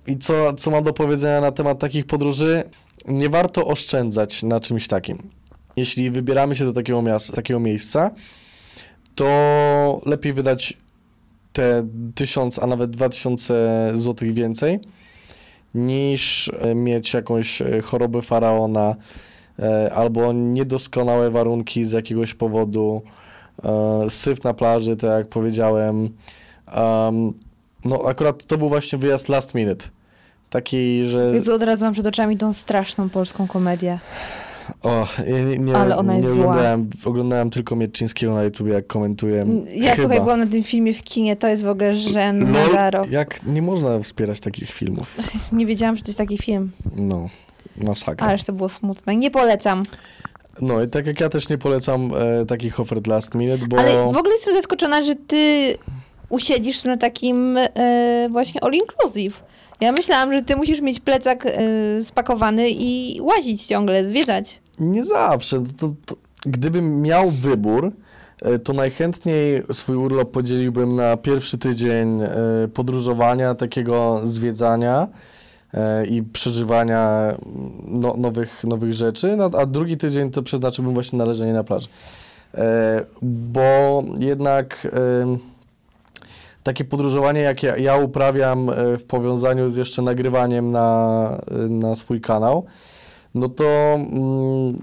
I 0.07 0.17
co, 0.17 0.53
co 0.53 0.71
mam 0.71 0.83
do 0.83 0.93
powiedzenia 0.93 1.41
na 1.41 1.51
temat 1.51 1.79
takich 1.79 2.05
podróży? 2.05 2.63
Nie 3.07 3.29
warto 3.29 3.67
oszczędzać 3.67 4.43
na 4.43 4.59
czymś 4.59 4.87
takim. 4.87 5.29
Jeśli 5.75 6.11
wybieramy 6.11 6.55
się 6.55 6.65
do 6.65 6.73
takiego, 6.73 7.03
takiego 7.35 7.59
miejsca, 7.59 8.11
to 9.15 10.01
lepiej 10.05 10.33
wydać 10.33 10.77
te 11.53 11.87
tysiąc, 12.15 12.59
a 12.59 12.67
nawet 12.67 12.91
dwa 12.91 13.09
tysiące 13.09 13.91
złotych 13.93 14.33
więcej, 14.33 14.79
niż 15.75 16.51
mieć 16.75 17.13
jakąś 17.13 17.61
chorobę 17.83 18.21
faraona, 18.21 18.95
albo 19.95 20.33
niedoskonałe 20.33 21.29
warunki 21.29 21.85
z 21.85 21.91
jakiegoś 21.91 22.33
powodu, 22.33 23.01
e, 23.63 24.09
syf 24.09 24.43
na 24.43 24.53
plaży, 24.53 24.95
tak 24.95 25.09
jak 25.17 25.27
powiedziałem. 25.27 26.09
Em, 26.67 27.33
no 27.85 28.03
akurat 28.07 28.45
to 28.45 28.57
był 28.57 28.69
właśnie 28.69 28.97
wyjazd 28.99 29.29
last 29.29 29.55
minute. 29.55 29.85
Taki, 30.49 31.05
że... 31.05 31.19
Jezu, 31.33 31.53
od 31.53 31.63
razu 31.63 31.85
mam 31.85 31.93
przed 31.93 32.07
oczami 32.07 32.37
tą 32.37 32.53
straszną 32.53 33.09
polską 33.09 33.47
komedię. 33.47 33.99
O, 34.83 35.07
nie, 35.47 35.57
nie, 35.57 35.75
Ale 35.75 35.97
ona 35.97 36.15
jest 36.15 36.27
nie 36.27 36.33
zła. 36.33 36.45
oglądałem, 36.45 36.89
oglądałem 37.05 37.49
tylko 37.49 37.75
Mieczyńskiego 37.75 38.33
na 38.33 38.43
YouTube, 38.43 38.67
jak 38.67 38.87
komentuję. 38.87 39.43
Ja 39.75 39.91
Chyba. 39.91 40.01
słuchaj, 40.01 40.21
byłam 40.21 40.39
na 40.39 40.45
tym 40.47 40.63
filmie 40.63 40.93
w 40.93 41.03
kinie, 41.03 41.35
to 41.35 41.47
jest 41.47 41.63
w 41.63 41.69
ogóle 41.69 41.93
żen 41.97 42.51
Lol, 42.51 42.73
na 42.73 42.91
rok. 42.91 43.11
jak 43.11 43.45
nie 43.45 43.61
można 43.61 43.99
wspierać 43.99 44.39
takich 44.39 44.69
filmów? 44.71 45.17
Nie 45.57 45.65
wiedziałam, 45.65 45.95
że 45.95 46.01
to 46.01 46.07
jest 46.09 46.17
taki 46.17 46.37
film, 46.37 46.71
No, 46.95 47.29
masakra. 47.77 48.27
ależ 48.27 48.43
to 48.43 48.53
było 48.53 48.69
smutne. 48.69 49.15
Nie 49.15 49.31
polecam. 49.31 49.83
No 50.61 50.81
i 50.81 50.87
tak 50.87 51.07
jak 51.07 51.19
ja 51.19 51.29
też 51.29 51.49
nie 51.49 51.57
polecam 51.57 52.11
e, 52.15 52.45
takich 52.45 52.79
ofert 52.79 53.07
last 53.07 53.35
minute, 53.35 53.67
bo... 53.67 53.79
Ale 53.79 54.03
w 54.03 54.17
ogóle 54.17 54.33
jestem 54.33 54.55
zaskoczona, 54.55 55.01
że 55.01 55.15
ty 55.15 55.75
usiedzisz 56.29 56.83
na 56.83 56.97
takim 56.97 57.57
e, 57.57 58.27
właśnie 58.31 58.63
all 58.63 58.73
inclusive. 58.73 59.43
Ja 59.81 59.91
myślałam, 59.91 60.33
że 60.33 60.41
ty 60.41 60.55
musisz 60.55 60.81
mieć 60.81 60.99
plecak 60.99 61.45
e, 61.45 61.51
spakowany 62.03 62.69
i 62.69 63.21
łazić 63.21 63.65
ciągle, 63.65 64.07
zwiedzać. 64.07 64.61
Nie 64.79 65.03
zawsze. 65.03 65.63
To, 65.79 65.93
to, 66.05 66.15
gdybym 66.45 67.01
miał 67.01 67.31
wybór, 67.31 67.91
e, 68.41 68.59
to 68.59 68.73
najchętniej 68.73 69.63
swój 69.71 69.95
urlop 69.95 70.31
podzieliłbym 70.31 70.95
na 70.95 71.17
pierwszy 71.17 71.57
tydzień 71.57 72.21
e, 72.21 72.29
podróżowania, 72.73 73.55
takiego 73.55 74.21
zwiedzania 74.23 75.07
i 76.09 76.23
przeżywania 76.23 77.33
no, 77.87 78.13
nowych, 78.17 78.63
nowych 78.63 78.93
rzeczy, 78.93 79.35
no, 79.35 79.49
a 79.57 79.65
drugi 79.65 79.97
tydzień 79.97 80.31
to 80.31 80.43
przeznaczyłbym 80.43 80.93
właśnie 80.93 81.17
na 81.19 81.25
leżenie 81.25 81.53
na 81.53 81.63
plaży. 81.63 81.87
E, 82.55 83.05
bo 83.21 84.03
jednak 84.19 84.87
takie 86.63 86.85
podróżowanie, 86.85 87.41
jak 87.41 87.63
ja, 87.63 87.77
ja 87.77 87.97
uprawiam 87.97 88.69
e, 88.69 88.97
w 88.97 89.05
powiązaniu 89.05 89.69
z 89.69 89.75
jeszcze 89.75 90.01
nagrywaniem 90.01 90.71
na, 90.71 91.29
e, 91.51 91.55
na 91.69 91.95
swój 91.95 92.21
kanał, 92.21 92.65
no 93.35 93.49
to 93.49 93.63
mm, 93.93 94.79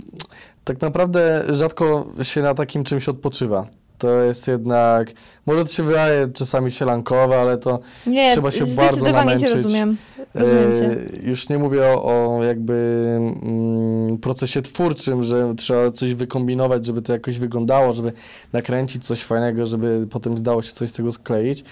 tak 0.64 0.80
naprawdę 0.80 1.45
rzadko 1.49 2.07
się 2.22 2.43
na 2.43 2.55
takim 2.55 2.84
czymś 2.84 3.09
odpoczywa. 3.09 3.66
To 3.99 4.22
jest 4.22 4.49
jednak, 4.49 5.11
może 5.46 5.64
to 5.64 5.70
się 5.70 5.82
wydaje 5.82 6.28
czasami 6.28 6.70
sielankowe, 6.70 7.40
ale 7.40 7.59
to 7.59 7.78
Nie, 8.07 8.32
Trzeba 8.32 8.51
się 8.51 8.66
bardzo 8.66 8.96
zdecydowanie 8.96 9.30
cię 9.30 9.46
namęczyć. 9.46 9.53
rozumiem. 9.53 9.96
Rozumiem 10.34 10.74
cię. 10.74 10.90
E, 10.90 11.28
już 11.28 11.49
nie 11.49 11.59
mówię 11.59 11.86
o, 11.86 12.05
o 12.38 12.44
jakby 12.44 13.05
mm, 13.42 14.18
procesie 14.18 14.62
twórczym, 14.62 15.24
że 15.24 15.55
trzeba 15.57 15.90
coś 15.90 16.14
wykombinować, 16.14 16.86
żeby 16.86 17.03
to 17.03 17.12
jakoś 17.12 17.38
wyglądało, 17.38 17.92
żeby 17.92 18.12
nakręcić 18.53 19.07
coś 19.07 19.22
fajnego, 19.22 19.66
żeby 19.66 20.07
potem 20.11 20.38
zdało 20.38 20.62
się 20.62 20.72
coś 20.72 20.88
z 20.90 20.92
tego 20.92 21.12
skleić. 21.12 21.64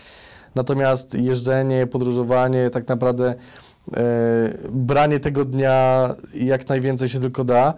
Natomiast 0.55 1.15
jeżdżenie, 1.15 1.87
podróżowanie, 1.87 2.71
tak 2.71 2.89
naprawdę 2.89 3.35
e, 3.97 4.05
branie 4.71 5.21
tego 5.21 5.45
dnia 5.45 6.09
jak 6.35 6.69
najwięcej 6.69 7.09
się 7.09 7.21
tylko 7.21 7.45
da, 7.45 7.75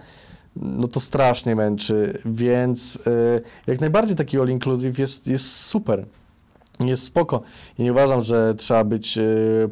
no 0.62 0.88
to 0.88 1.00
strasznie 1.00 1.56
męczy, 1.56 2.18
więc 2.24 2.98
e, 3.06 3.40
jak 3.66 3.80
najbardziej 3.80 4.16
taki 4.16 4.40
all 4.40 4.48
inclusive 4.48 4.98
jest, 4.98 5.28
jest 5.28 5.46
super. 5.46 6.06
Jest 6.80 7.02
spoko. 7.02 7.42
I 7.78 7.82
nie 7.82 7.92
uważam, 7.92 8.22
że 8.22 8.54
trzeba 8.54 8.84
być 8.84 9.18
e, 9.18 9.22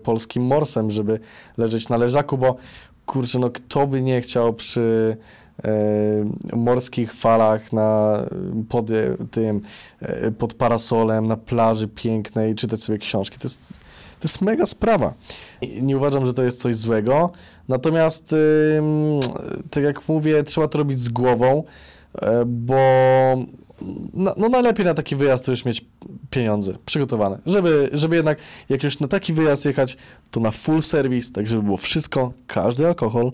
polskim 0.03 0.43
morsem, 0.43 0.91
żeby 0.91 1.21
leżeć 1.57 1.89
na 1.89 1.97
leżaku, 1.97 2.39
bo 2.39 2.57
kurczę, 3.07 3.39
no 3.39 3.51
kto 3.51 3.87
by 3.87 4.03
nie 4.03 4.21
chciał 4.21 4.55
przy 4.55 5.17
e, 5.65 6.57
morskich 6.57 7.13
falach 7.13 7.73
na, 7.73 8.17
pod 8.69 8.91
e, 8.91 9.17
tym, 9.31 9.61
e, 10.01 10.31
pod 10.31 10.55
parasolem, 10.55 11.27
na 11.27 11.37
plaży 11.37 11.89
pięknej, 11.89 12.55
czytać 12.55 12.83
sobie 12.83 12.99
książki. 12.99 13.39
To 13.39 13.49
jest, 13.49 13.81
jest 14.27 14.43
mega 14.43 14.67
sprawa. 14.67 15.15
I 15.61 15.83
Nie 15.83 15.97
uważam, 15.97 16.27
że 16.27 16.35
to 16.35 16.43
jest 16.43 16.61
coś 16.61 16.77
złego. 16.77 17.31
Natomiast, 17.69 18.35
tak 19.71 19.85
jak 19.85 20.09
mówię, 20.09 20.43
trzeba 20.43 20.69
to 20.69 20.79
robić 20.79 21.01
z 21.01 21.09
głową, 21.09 21.65
e, 22.23 22.45
bo 22.47 22.77
no, 24.15 24.35
no 24.37 24.49
najlepiej 24.49 24.87
na 24.87 24.95
taki 24.95 25.17
wyjazd 25.17 25.45
to 25.45 25.51
już 25.51 25.65
mieć 25.65 25.85
pieniądze 26.31 26.73
przygotowane, 26.87 27.39
żeby, 27.47 27.91
żeby 27.93 28.17
jednak 28.17 28.39
jak 28.69 28.83
już 28.83 29.01
na 29.01 29.09
taki 29.09 29.33
wyjazd 29.33 29.65
jechać, 29.65 29.97
to 30.31 30.41
na 30.41 30.51
full 30.51 30.83
service, 30.83 31.33
tak 31.33 31.49
żeby 31.49 31.63
było 31.63 31.77
wszystko, 31.77 32.33
każdy 32.47 32.87
alkohol, 32.87 33.33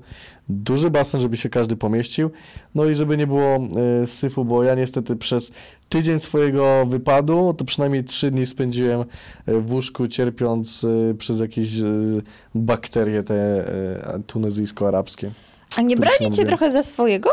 duży 0.49 0.91
basen, 0.91 1.21
żeby 1.21 1.37
się 1.37 1.49
każdy 1.49 1.77
pomieścił, 1.77 2.31
no 2.75 2.87
i 2.87 2.95
żeby 2.95 3.17
nie 3.17 3.27
było 3.27 3.59
y, 4.03 4.07
syfu, 4.07 4.45
bo 4.45 4.65
ja 4.65 4.75
niestety 4.75 5.17
przez 5.17 5.53
tydzień 5.89 6.21
swojego 6.21 6.87
wypadu, 6.87 7.55
to 7.59 7.65
przynajmniej 7.65 8.05
trzy 8.05 8.31
dni 8.31 8.47
spędziłem 8.47 9.01
y, 9.49 9.61
w 9.61 9.73
łóżku, 9.73 10.09
cierpiąc 10.09 10.85
y, 10.85 11.15
przez 11.19 11.41
jakieś 11.41 11.79
y, 11.79 12.23
bakterie 12.55 13.23
te 13.23 13.69
y, 14.17 14.23
tunezyjsko-arabskie. 14.27 15.31
A 15.77 15.83
nie 15.83 15.97
to 15.97 16.03
brali 16.03 16.31
cię 16.37 16.45
trochę 16.45 16.73
za 16.73 16.83
swojego? 16.83 17.31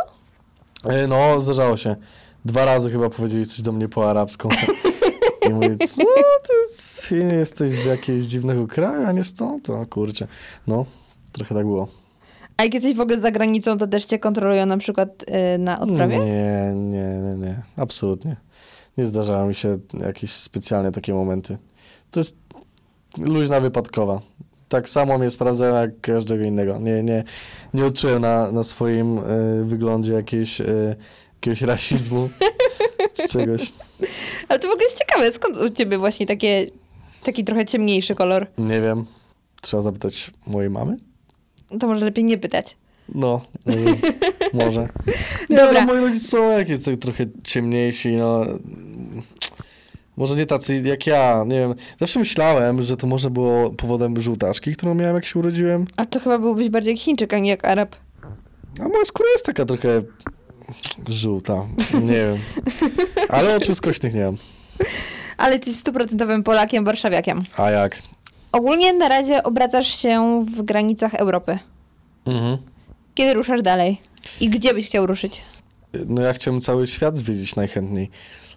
E, 0.83 1.07
No, 1.07 1.41
zdarzało 1.41 1.77
się. 1.77 1.95
Dwa 2.45 2.65
razy 2.65 2.91
chyba 2.91 3.09
powiedzieli 3.09 3.45
coś 3.45 3.61
do 3.61 3.71
mnie 3.71 3.89
po 3.89 4.09
arabsku. 4.09 4.49
I 5.49 5.53
mówię, 5.53 5.77
co 5.77 6.03
ty, 6.43 7.07
ty 7.09 7.15
jesteś 7.15 7.71
z 7.71 7.85
jakiegoś 7.85 8.23
dziwnego 8.23 8.67
kraju, 8.67 9.07
a 9.07 9.11
nie 9.11 9.23
stąd? 9.23 9.65
To 9.65 9.85
kurczę. 9.85 10.27
No, 10.67 10.85
trochę 11.31 11.55
tak 11.55 11.65
było. 11.65 11.87
A 12.57 12.63
jak 12.63 12.73
jesteś 12.73 12.95
w 12.95 12.99
ogóle 12.99 13.19
za 13.19 13.31
granicą, 13.31 13.77
to 13.77 13.87
też 13.87 14.05
cię 14.05 14.19
kontrolują 14.19 14.65
na 14.65 14.77
przykład 14.77 15.25
y, 15.55 15.57
na 15.57 15.79
odprawie? 15.79 16.19
Nie, 16.19 16.73
nie, 16.75 17.19
nie, 17.23 17.35
nie. 17.35 17.61
Absolutnie. 17.77 18.35
Nie 18.97 19.07
zdarzały 19.07 19.47
mi 19.47 19.55
się 19.55 19.77
jakieś 19.93 20.31
specjalnie 20.31 20.91
takie 20.91 21.13
momenty. 21.13 21.57
To 22.11 22.19
jest 22.19 22.35
luźna 23.17 23.59
wypadkowa. 23.59 24.21
Tak 24.69 24.89
samo 24.89 25.17
mnie 25.17 25.29
sprawdzają 25.29 25.75
jak 25.75 26.01
każdego 26.01 26.43
innego. 26.43 26.79
Nie, 26.79 27.03
nie, 27.03 27.23
nie 27.73 27.85
odczułem 27.85 28.21
na, 28.21 28.51
na 28.51 28.63
swoim 28.63 29.17
e, 29.17 29.21
wyglądzie 29.63 30.13
jakiejś, 30.13 30.61
e, 30.61 30.95
jakiegoś 31.39 31.61
rasizmu 31.61 32.29
czy 33.13 33.27
czegoś. 33.27 33.73
Ale 34.49 34.59
to 34.59 34.67
w 34.67 34.71
ogóle 34.71 34.83
jest 34.83 34.97
ciekawe, 34.99 35.31
skąd 35.31 35.57
u 35.57 35.69
ciebie 35.69 35.97
właśnie 35.97 36.25
takie, 36.25 36.65
taki 37.23 37.43
trochę 37.43 37.65
ciemniejszy 37.65 38.15
kolor? 38.15 38.47
Nie 38.57 38.81
wiem. 38.81 39.05
Trzeba 39.61 39.81
zapytać 39.83 40.31
mojej 40.47 40.69
mamy? 40.69 40.97
To 41.79 41.87
może 41.87 42.05
lepiej 42.05 42.23
nie 42.23 42.37
pytać. 42.37 42.77
No, 43.15 43.41
jest, 43.65 44.07
może. 44.53 44.89
Nie, 45.49 45.57
Dobra. 45.57 45.85
no, 45.85 45.85
moi 45.93 46.01
rodzice 46.01 46.27
są 46.27 46.51
jakieś 46.51 46.83
tak 46.83 46.95
trochę 46.95 47.25
ciemniejsi, 47.43 48.11
no. 48.15 48.45
Może 50.17 50.35
nie 50.35 50.45
tacy 50.45 50.81
jak 50.85 51.07
ja, 51.07 51.43
nie 51.47 51.59
wiem. 51.59 51.75
Zawsze 51.99 52.19
myślałem, 52.19 52.83
że 52.83 52.97
to 52.97 53.07
może 53.07 53.29
było 53.29 53.69
powodem 53.69 54.21
żółtaczki, 54.21 54.75
którą 54.75 54.93
miałem 54.95 55.15
jak 55.15 55.25
się 55.25 55.39
urodziłem. 55.39 55.85
A 55.95 56.05
to 56.05 56.19
chyba 56.19 56.39
byłbyś 56.39 56.69
bardziej 56.69 56.93
jak 56.93 57.01
Chińczyk, 57.03 57.33
a 57.33 57.39
nie 57.39 57.49
jak 57.49 57.65
Arab. 57.65 57.95
A 58.79 58.87
moja 58.87 59.05
skóra 59.05 59.29
jest 59.31 59.45
taka 59.45 59.65
trochę 59.65 60.01
żółta. 61.09 61.65
Nie 61.93 62.13
wiem. 62.13 62.37
Ale 63.29 63.55
oczu 63.55 63.75
skośnych 63.75 64.13
nie 64.13 64.25
mam. 64.25 64.37
Ale 65.37 65.55
jesteś 65.55 65.75
stuprocentowym 65.75 66.43
Polakiem, 66.43 66.85
warszawiakiem. 66.85 67.39
A 67.57 67.69
jak? 67.71 68.01
Ogólnie 68.51 68.93
na 68.93 69.09
razie 69.09 69.43
obracasz 69.43 69.87
się 69.87 70.45
w 70.45 70.61
granicach 70.61 71.13
Europy. 71.13 71.59
Mhm. 72.25 72.57
Kiedy 73.15 73.33
ruszasz 73.33 73.61
dalej? 73.61 74.01
I 74.41 74.49
gdzie 74.49 74.73
byś 74.73 74.85
chciał 74.85 75.07
ruszyć? 75.07 75.41
No 76.07 76.21
ja 76.21 76.33
chciałbym 76.33 76.61
cały 76.61 76.87
świat 76.87 77.17
zwiedzić 77.17 77.55
najchętniej. 77.55 78.09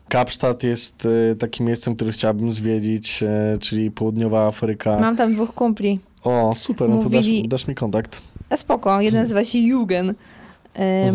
Kapsztad 0.09 0.63
jest 0.63 1.09
e, 1.31 1.35
takim 1.35 1.67
miejscem, 1.67 1.97
który 1.97 2.13
chciałbym 2.13 2.53
zwiedzić, 2.53 3.23
e, 3.23 3.57
czyli 3.61 3.91
południowa 3.91 4.47
Afryka. 4.47 4.99
Mam 4.99 5.17
tam 5.17 5.35
dwóch 5.35 5.55
kumpli. 5.55 5.99
O, 6.25 6.53
super, 6.57 6.89
no 6.89 6.97
to 6.97 7.09
dasz, 7.09 7.27
Mówili- 7.27 7.49
dasz 7.49 7.67
mi 7.67 7.75
kontakt. 7.75 8.23
A 8.51 8.57
spoko, 8.57 9.01
jeden 9.01 9.21
nazywa 9.23 9.45
się 9.45 9.59
Jugen. 9.59 10.09
Ym, 10.09 10.15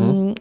Mhm. 0.02 0.36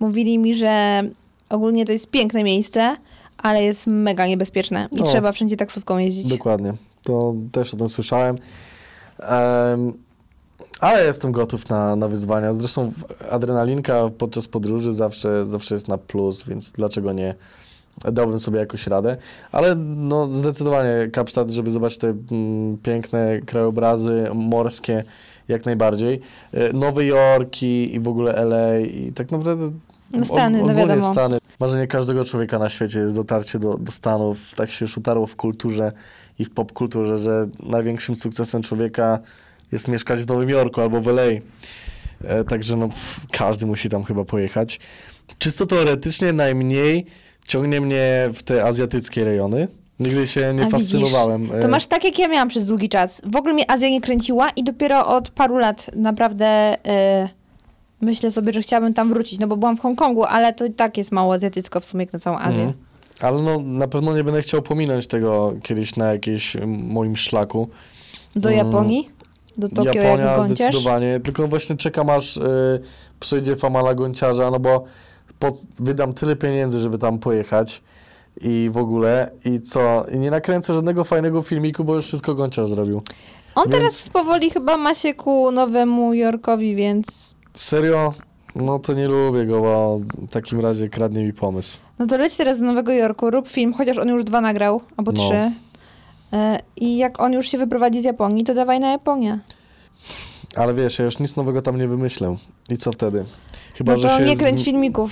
Mówili 0.00 0.38
mi, 0.38 0.54
że 0.54 1.02
ogólnie 1.48 1.84
to 1.84 1.92
jest 1.92 2.10
piękne 2.10 2.44
miejsce, 2.44 2.96
ale 3.38 3.62
jest 3.62 3.86
mega 3.86 4.26
niebezpieczne 4.26 4.88
i 4.92 5.00
O. 5.00 5.04
trzeba 5.04 5.32
wszędzie 5.32 5.56
taksówką 5.56 5.98
jeździć. 5.98 6.28
Dokładnie. 6.28 6.74
To 7.02 7.34
też 7.52 7.74
o 7.74 7.76
tym 7.76 7.88
słyszałem. 7.88 8.38
Em, 9.18 9.92
ale 10.80 11.04
jestem 11.04 11.32
gotów 11.32 11.68
na, 11.68 11.96
na 11.96 12.08
wyzwania. 12.08 12.52
Zresztą 12.52 12.92
adrenalinka 13.30 14.10
podczas 14.18 14.48
podróży 14.48 14.92
zawsze, 14.92 15.46
zawsze 15.46 15.74
jest 15.74 15.88
na 15.88 15.98
plus, 15.98 16.42
więc 16.42 16.72
dlaczego 16.72 17.12
nie? 17.12 17.34
Dałbym 18.12 18.40
sobie 18.40 18.58
jakoś 18.58 18.86
radę. 18.86 19.16
Ale 19.52 19.74
no 19.96 20.28
zdecydowanie 20.32 21.10
Kapsztad, 21.12 21.50
żeby 21.50 21.70
zobaczyć 21.70 21.98
te 21.98 22.08
mm, 22.08 22.78
piękne 22.78 23.40
krajobrazy 23.46 24.28
morskie, 24.34 25.04
jak 25.48 25.66
najbardziej. 25.66 26.20
E, 26.52 26.72
Nowy 26.72 27.06
Jork 27.06 27.62
i, 27.62 27.94
i 27.94 28.00
w 28.00 28.08
ogóle 28.08 28.32
LA 28.32 28.78
i 28.78 29.12
tak 29.14 29.30
naprawdę 29.30 29.70
No 30.12 30.24
Stany, 30.24 30.62
no 30.62 30.74
wiadomo. 30.74 31.12
Stany. 31.12 31.38
Marzenie 31.60 31.86
każdego 31.86 32.24
człowieka 32.24 32.58
na 32.58 32.68
świecie 32.68 33.00
jest 33.00 33.14
dotarcie 33.14 33.58
do, 33.58 33.78
do 33.78 33.92
Stanów. 33.92 34.54
Tak 34.54 34.70
się 34.70 34.84
już 34.84 34.96
utarło 34.96 35.26
w 35.26 35.36
kulturze 35.36 35.92
i 36.38 36.44
w 36.44 36.50
popkulturze, 36.50 37.18
że 37.18 37.48
największym 37.62 38.16
sukcesem 38.16 38.62
człowieka 38.62 39.18
jest 39.72 39.88
mieszkać 39.88 40.22
w 40.22 40.28
Nowym 40.28 40.50
Jorku 40.50 40.80
albo 40.80 41.00
w 41.00 41.06
LA. 41.06 41.22
E, 42.24 42.44
także 42.44 42.76
no, 42.76 42.88
każdy 43.30 43.66
musi 43.66 43.88
tam 43.88 44.04
chyba 44.04 44.24
pojechać. 44.24 44.80
Czysto 45.38 45.66
teoretycznie 45.66 46.32
najmniej 46.32 47.06
ciągnie 47.46 47.80
mnie 47.80 48.30
w 48.34 48.42
te 48.42 48.64
azjatyckie 48.64 49.24
rejony. 49.24 49.68
Nigdy 50.00 50.26
się 50.26 50.40
nie 50.40 50.48
A 50.48 50.52
widzisz, 50.52 50.70
fascynowałem. 50.70 51.48
To 51.48 51.66
e, 51.66 51.68
masz 51.68 51.86
tak, 51.86 52.04
jak 52.04 52.18
ja 52.18 52.28
miałam 52.28 52.48
przez 52.48 52.66
długi 52.66 52.88
czas. 52.88 53.22
W 53.24 53.36
ogóle 53.36 53.54
mnie 53.54 53.70
Azja 53.70 53.90
nie 53.90 54.00
kręciła 54.00 54.50
i 54.50 54.64
dopiero 54.64 55.06
od 55.06 55.30
paru 55.30 55.58
lat 55.58 55.90
naprawdę 55.96 56.74
y, 56.74 57.28
myślę 58.00 58.30
sobie, 58.30 58.52
że 58.52 58.62
chciałabym 58.62 58.94
tam 58.94 59.08
wrócić, 59.08 59.40
no 59.40 59.46
bo 59.46 59.56
byłam 59.56 59.76
w 59.76 59.80
Hongkongu, 59.80 60.24
ale 60.24 60.52
to 60.52 60.64
i 60.64 60.70
tak 60.70 60.98
jest 60.98 61.12
mało 61.12 61.34
azjatycko 61.34 61.80
w 61.80 61.84
sumie 61.84 62.04
jak 62.04 62.12
na 62.12 62.18
całą 62.18 62.38
Azję. 62.38 62.62
Mhm. 62.62 62.84
Ale 63.20 63.42
no, 63.42 63.60
na 63.60 63.88
pewno 63.88 64.16
nie 64.16 64.24
będę 64.24 64.42
chciał 64.42 64.62
pominąć 64.62 65.06
tego 65.06 65.54
kiedyś 65.62 65.96
na 65.96 66.12
jakimś 66.12 66.56
mm, 66.56 66.86
moim 66.86 67.16
szlaku. 67.16 67.68
Do 68.36 68.48
Mm. 68.52 68.66
Japonii? 68.66 69.10
Do 69.58 69.68
Tokio 69.68 70.02
Japonia 70.02 70.24
jak 70.24 70.48
zdecydowanie. 70.48 71.20
Tylko 71.20 71.48
właśnie 71.48 71.76
czekam 71.76 72.10
aż 72.10 72.36
y, 72.36 72.40
przejdzie 73.20 73.56
famala 73.56 73.94
gąciarza, 73.94 74.50
no 74.50 74.60
bo 74.60 74.84
pod, 75.38 75.54
wydam 75.80 76.12
tyle 76.12 76.36
pieniędzy, 76.36 76.78
żeby 76.78 76.98
tam 76.98 77.18
pojechać 77.18 77.82
i 78.40 78.70
w 78.72 78.76
ogóle 78.78 79.30
i 79.44 79.60
co? 79.60 80.04
I 80.14 80.18
nie 80.18 80.30
nakręcę 80.30 80.74
żadnego 80.74 81.04
fajnego 81.04 81.42
filmiku, 81.42 81.84
bo 81.84 81.94
już 81.94 82.04
wszystko 82.06 82.34
gąciarz 82.34 82.68
zrobił. 82.68 83.02
On 83.54 83.64
Więc- 83.64 83.76
teraz 83.76 84.08
powoli 84.08 84.50
chyba 84.50 84.76
ma 84.76 84.94
się 84.94 85.14
ku 85.14 85.50
Nowemu 85.50 86.14
Jorkowi, 86.14 86.74
więc 86.74 87.34
Serio? 87.54 88.14
No 88.56 88.78
to 88.78 88.92
nie 88.94 89.08
lubię 89.08 89.46
go, 89.46 89.60
bo 89.60 89.98
w 89.98 90.28
takim 90.32 90.60
razie 90.60 90.88
kradnie 90.88 91.24
mi 91.24 91.32
pomysł. 91.32 91.76
no 91.98 92.06
to 92.06 92.18
leć 92.18 92.36
teraz 92.36 92.58
do 92.58 92.64
Nowego 92.66 92.92
Jorku, 92.92 93.30
rób 93.30 93.48
film, 93.48 93.72
chociaż 93.72 93.98
on 93.98 94.08
już 94.08 94.24
dwa 94.24 94.40
nagrał, 94.40 94.80
albo 94.96 95.12
No. 95.12 95.18
trzy. 95.22 95.52
E, 96.32 96.58
I 96.76 96.96
jak 96.96 97.20
on 97.20 97.32
już 97.32 97.48
się 97.48 97.58
wyprowadzi 97.58 98.00
z 98.00 98.04
Japonii, 98.04 98.44
to 98.44 98.54
dawaj 98.54 98.80
na 98.80 98.90
Japonię. 98.90 99.38
Ale 100.56 100.74
wiesz, 100.74 100.98
ja 100.98 101.04
już 101.04 101.18
nic 101.18 101.36
nowego 101.36 101.62
tam 101.62 101.78
nie 101.78 101.88
wymyślę. 101.88 102.36
I 102.68 102.76
co 102.76 102.92
wtedy? 102.92 103.24
Chyba, 103.74 103.92
No 103.92 103.98
to 104.02 104.08
że 104.08 104.16
się 104.18 104.24
nie 104.24 104.36
kręć 104.36 104.60
zmi- 104.60 104.64
filmików. 104.64 105.10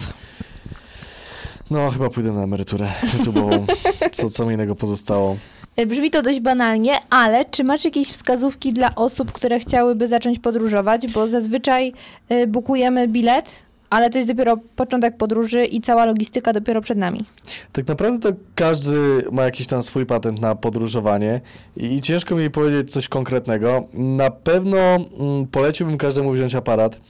No, 1.70 1.90
chyba 1.90 2.10
pójdę 2.10 2.32
na 2.32 2.42
emeryturę 2.42 2.88
YouTube'ową. 3.18 3.66
Co, 4.12 4.30
co 4.30 4.46
mi 4.46 4.54
innego 4.54 4.74
pozostało? 4.76 5.36
Y, 5.80 5.86
Brzmi 5.86 6.10
to 6.10 6.22
dość 6.22 6.40
banalnie, 6.40 6.92
ale 7.10 7.44
czy 7.44 7.64
masz 7.64 7.84
jakieś 7.84 8.08
wskazówki 8.08 8.72
dla 8.72 8.94
osób, 8.94 9.32
które 9.32 9.60
chciałyby 9.60 10.08
zacząć 10.08 10.38
podróżować? 10.38 11.12
Bo 11.12 11.28
zazwyczaj 11.28 11.92
y, 12.32 12.46
bukujemy 12.46 13.08
bilet, 13.08 13.52
ale 13.90 14.10
to 14.10 14.18
jest 14.18 14.30
dopiero 14.30 14.56
początek 14.76 15.16
podróży 15.16 15.64
i 15.64 15.80
cała 15.80 16.04
logistyka 16.04 16.52
dopiero 16.52 16.80
przed 16.80 16.98
nami. 16.98 17.24
Tak 17.72 17.86
naprawdę 17.86 18.32
to 18.32 18.38
każdy 18.54 19.24
ma 19.32 19.42
jakiś 19.42 19.66
tam 19.66 19.82
swój 19.82 20.06
patent 20.06 20.40
na 20.40 20.54
podróżowanie 20.54 21.40
i, 21.76 21.84
i 21.94 22.02
ciężko 22.02 22.34
mi 22.36 22.50
powiedzieć 22.50 22.92
coś 22.92 23.08
konkretnego. 23.08 23.84
Na 23.94 24.30
pewno 24.30 24.78
mm, 24.78 25.46
poleciłbym 25.50 25.98
każdemu 25.98 26.32
wziąć 26.32 26.54
aparat, 26.54 27.00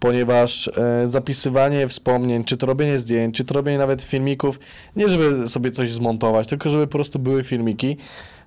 ponieważ 0.00 0.68
e, 0.68 1.08
zapisywanie 1.08 1.88
wspomnień, 1.88 2.44
czy 2.44 2.56
to 2.56 2.66
robienie 2.66 2.98
zdjęć, 2.98 3.36
czy 3.36 3.44
to 3.44 3.54
robienie 3.54 3.78
nawet 3.78 4.02
filmików, 4.02 4.60
nie 4.96 5.08
żeby 5.08 5.48
sobie 5.48 5.70
coś 5.70 5.92
zmontować, 5.92 6.48
tylko 6.48 6.68
żeby 6.68 6.86
po 6.86 6.92
prostu 6.92 7.18
były 7.18 7.42
filmiki, 7.42 7.96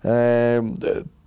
e, 0.05 0.71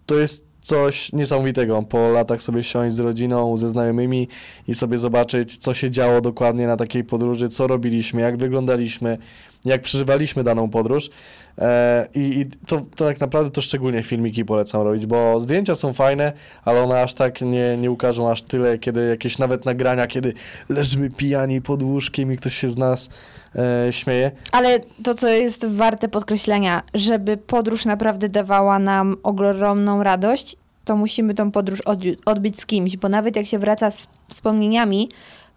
to 0.06 0.14
jest 0.14 0.46
coś 0.60 1.12
niesamowitego. 1.12 1.82
Po 1.82 2.10
latach 2.10 2.42
sobie 2.42 2.62
siąść 2.62 2.96
z 2.96 3.00
rodziną, 3.00 3.56
ze 3.56 3.70
znajomymi 3.70 4.28
i 4.68 4.74
sobie 4.74 4.98
zobaczyć, 4.98 5.56
co 5.56 5.74
się 5.74 5.90
działo 5.90 6.20
dokładnie 6.20 6.66
na 6.66 6.76
takiej 6.76 7.04
podróży, 7.04 7.48
co 7.48 7.66
robiliśmy, 7.66 8.20
jak 8.20 8.36
wyglądaliśmy, 8.36 9.18
jak 9.66 9.82
przeżywaliśmy 9.82 10.44
daną 10.44 10.70
podróż. 10.70 11.10
E, 11.58 12.08
I 12.14 12.40
i 12.40 12.46
to, 12.66 12.80
to 12.96 13.04
tak 13.04 13.20
naprawdę 13.20 13.50
to 13.50 13.62
szczególnie 13.62 14.02
filmiki 14.02 14.44
polecam 14.44 14.82
robić, 14.82 15.06
bo 15.06 15.40
zdjęcia 15.40 15.74
są 15.74 15.92
fajne, 15.92 16.32
ale 16.64 16.82
one 16.82 17.02
aż 17.02 17.14
tak 17.14 17.40
nie, 17.40 17.76
nie 17.76 17.90
ukażą 17.90 18.30
aż 18.30 18.42
tyle, 18.42 18.78
kiedy 18.78 19.08
jakieś 19.08 19.38
nawet 19.38 19.64
nagrania, 19.64 20.06
kiedy 20.06 20.34
leżymy 20.68 21.10
pijani 21.10 21.62
pod 21.62 21.82
łóżkiem 21.82 22.32
i 22.32 22.36
ktoś 22.36 22.54
się 22.54 22.68
z 22.68 22.78
nas 22.78 23.08
e, 23.56 23.92
śmieje. 23.92 24.30
Ale 24.52 24.80
to, 25.02 25.14
co 25.14 25.28
jest 25.28 25.66
warte 25.66 26.08
podkreślenia, 26.08 26.82
żeby 26.94 27.36
podróż 27.36 27.84
naprawdę 27.84 28.28
dawała 28.28 28.78
nam 28.78 29.16
ogromną 29.22 30.02
radość, 30.02 30.56
to 30.84 30.96
musimy 30.96 31.34
tą 31.34 31.50
podróż 31.50 31.80
odbi- 31.80 32.16
odbyć 32.26 32.60
z 32.60 32.66
kimś, 32.66 32.96
bo 32.96 33.08
nawet 33.08 33.36
jak 33.36 33.46
się 33.46 33.58
wraca 33.58 33.90
z 33.90 34.08
wspomnieniami, 34.28 35.08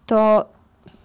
to 0.06 0.48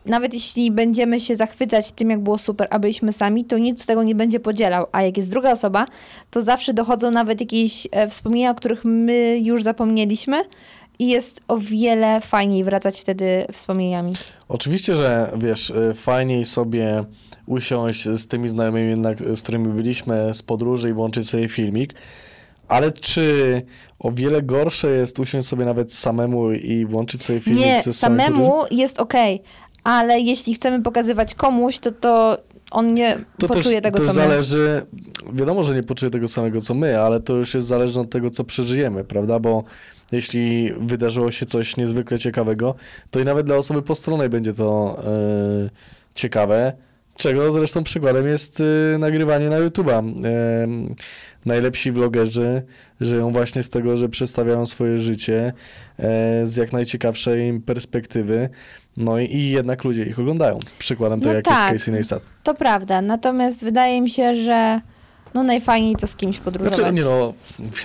nawet 0.06 0.34
jeśli 0.34 0.72
będziemy 0.72 1.20
się 1.20 1.36
zachwycać 1.36 1.91
tym, 1.91 2.10
jak 2.10 2.20
było 2.20 2.38
super, 2.38 2.68
a 2.72 2.80
byliśmy 2.80 3.14
sami, 3.14 3.45
to 3.45 3.58
nikt 3.58 3.82
z 3.82 3.86
tego 3.86 4.03
nie 4.03 4.16
będzie 4.16 4.39
podzielał. 4.39 4.86
A 4.91 5.01
jak 5.03 5.18
jest 5.18 5.30
druga 5.30 5.51
osoba, 5.51 5.86
to 6.32 6.41
zawsze 6.41 6.74
dochodzą 6.74 7.12
nawet 7.12 7.39
jakieś 7.41 7.88
e, 7.91 8.08
wspomnienia, 8.10 8.51
o 8.51 8.56
których 8.56 8.86
my 8.86 9.39
już 9.43 9.64
zapomnieliśmy 9.64 10.41
i 10.99 11.08
jest 11.08 11.41
o 11.47 11.58
wiele 11.58 12.22
fajniej 12.22 12.64
wracać 12.64 13.01
wtedy 13.01 13.45
wspomnieniami. 13.51 14.14
Oczywiście, 14.49 14.95
że 14.95 15.32
wiesz, 15.38 15.70
y, 15.70 15.93
fajniej 15.93 16.45
sobie 16.45 17.03
usiąść 17.47 18.03
z 18.03 18.28
tymi 18.28 18.49
znajomymi, 18.49 18.93
na- 18.99 19.36
z 19.36 19.41
którymi 19.43 19.68
byliśmy 19.68 20.34
z 20.34 20.41
podróży 20.43 20.89
i 20.89 20.93
włączyć 20.93 21.30
sobie 21.30 21.49
filmik, 21.49 21.93
ale 22.68 22.91
czy 22.91 23.62
o 23.99 24.12
wiele 24.12 24.41
gorsze 24.41 24.89
jest 24.91 25.20
usiąść 25.20 25.47
sobie 25.47 25.66
nawet 25.66 25.93
samemu 25.93 26.51
i 26.51 26.86
włączyć 26.86 27.24
sobie 27.24 27.39
filmik 27.39 27.66
Nie, 27.66 27.82
ze 27.82 27.93
samemu 27.93 28.49
podróży? 28.51 28.68
jest 28.76 28.99
okej, 28.99 29.41
ale 29.86 30.19
jeśli 30.19 30.53
chcemy 30.53 30.81
pokazywać 30.81 31.36
komuś, 31.36 31.79
to 31.79 31.91
to 31.91 32.38
on 32.71 32.93
nie 32.93 33.17
To 33.39 33.47
poczuje 33.47 33.81
też, 33.81 33.83
tego, 33.83 33.97
to 33.97 34.03
co 34.03 34.09
my. 34.09 34.13
zależy, 34.13 34.86
wiadomo, 35.33 35.63
że 35.63 35.75
nie 35.75 35.83
poczuje 35.83 36.11
tego 36.11 36.27
samego 36.27 36.61
co 36.61 36.73
my, 36.73 37.01
ale 37.01 37.19
to 37.19 37.33
już 37.33 37.53
jest 37.53 37.67
zależne 37.67 38.01
od 38.01 38.09
tego, 38.09 38.29
co 38.29 38.43
przeżyjemy, 38.43 39.03
prawda? 39.03 39.39
Bo 39.39 39.63
jeśli 40.11 40.73
wydarzyło 40.79 41.31
się 41.31 41.45
coś 41.45 41.77
niezwykle 41.77 42.19
ciekawego, 42.19 42.75
to 43.11 43.19
i 43.19 43.25
nawet 43.25 43.45
dla 43.45 43.55
osoby 43.55 43.81
postronnej 43.81 44.29
będzie 44.29 44.53
to 44.53 44.97
e, 45.03 45.69
ciekawe. 46.15 46.73
Czego 47.17 47.51
zresztą 47.51 47.83
przykładem 47.83 48.25
jest 48.27 48.61
e, 48.95 48.97
nagrywanie 48.97 49.49
na 49.49 49.57
YouTube'a. 49.59 50.25
E, 50.25 50.67
najlepsi 51.46 51.91
vlogerzy 51.91 52.64
żyją 53.02 53.32
właśnie 53.32 53.64
z 53.64 53.70
tego, 53.70 53.98
że 53.98 54.10
przedstawiają 54.10 54.66
swoje 54.66 55.00
życie 55.00 55.54
e, 56.00 56.46
z 56.46 56.56
jak 56.56 56.74
najciekawszej 56.74 57.60
perspektywy. 57.60 58.50
No 58.98 59.20
i, 59.20 59.26
i 59.26 59.50
jednak 59.50 59.84
ludzie 59.84 60.04
ich 60.04 60.20
oglądają. 60.20 60.60
Przykładem 60.80 61.20
to 61.20 61.28
No 61.28 61.34
jak 61.34 61.46
tak. 61.46 61.72
jest 61.72 61.86
Casey 61.86 61.91
Neistat. 61.91 62.22
To 62.43 62.54
prawda, 62.54 63.02
natomiast 63.02 63.64
wydaje 63.64 64.02
mi 64.02 64.10
się, 64.10 64.36
że 64.36 64.82
no 65.34 65.43
najfajniej 65.43 65.96
to 65.96 66.08
z 66.08 66.16
kimś 66.16 66.39
podróżować. 66.39 66.76
Znaczy, 66.76 66.93
nie 66.93 67.04
no, 67.04 67.34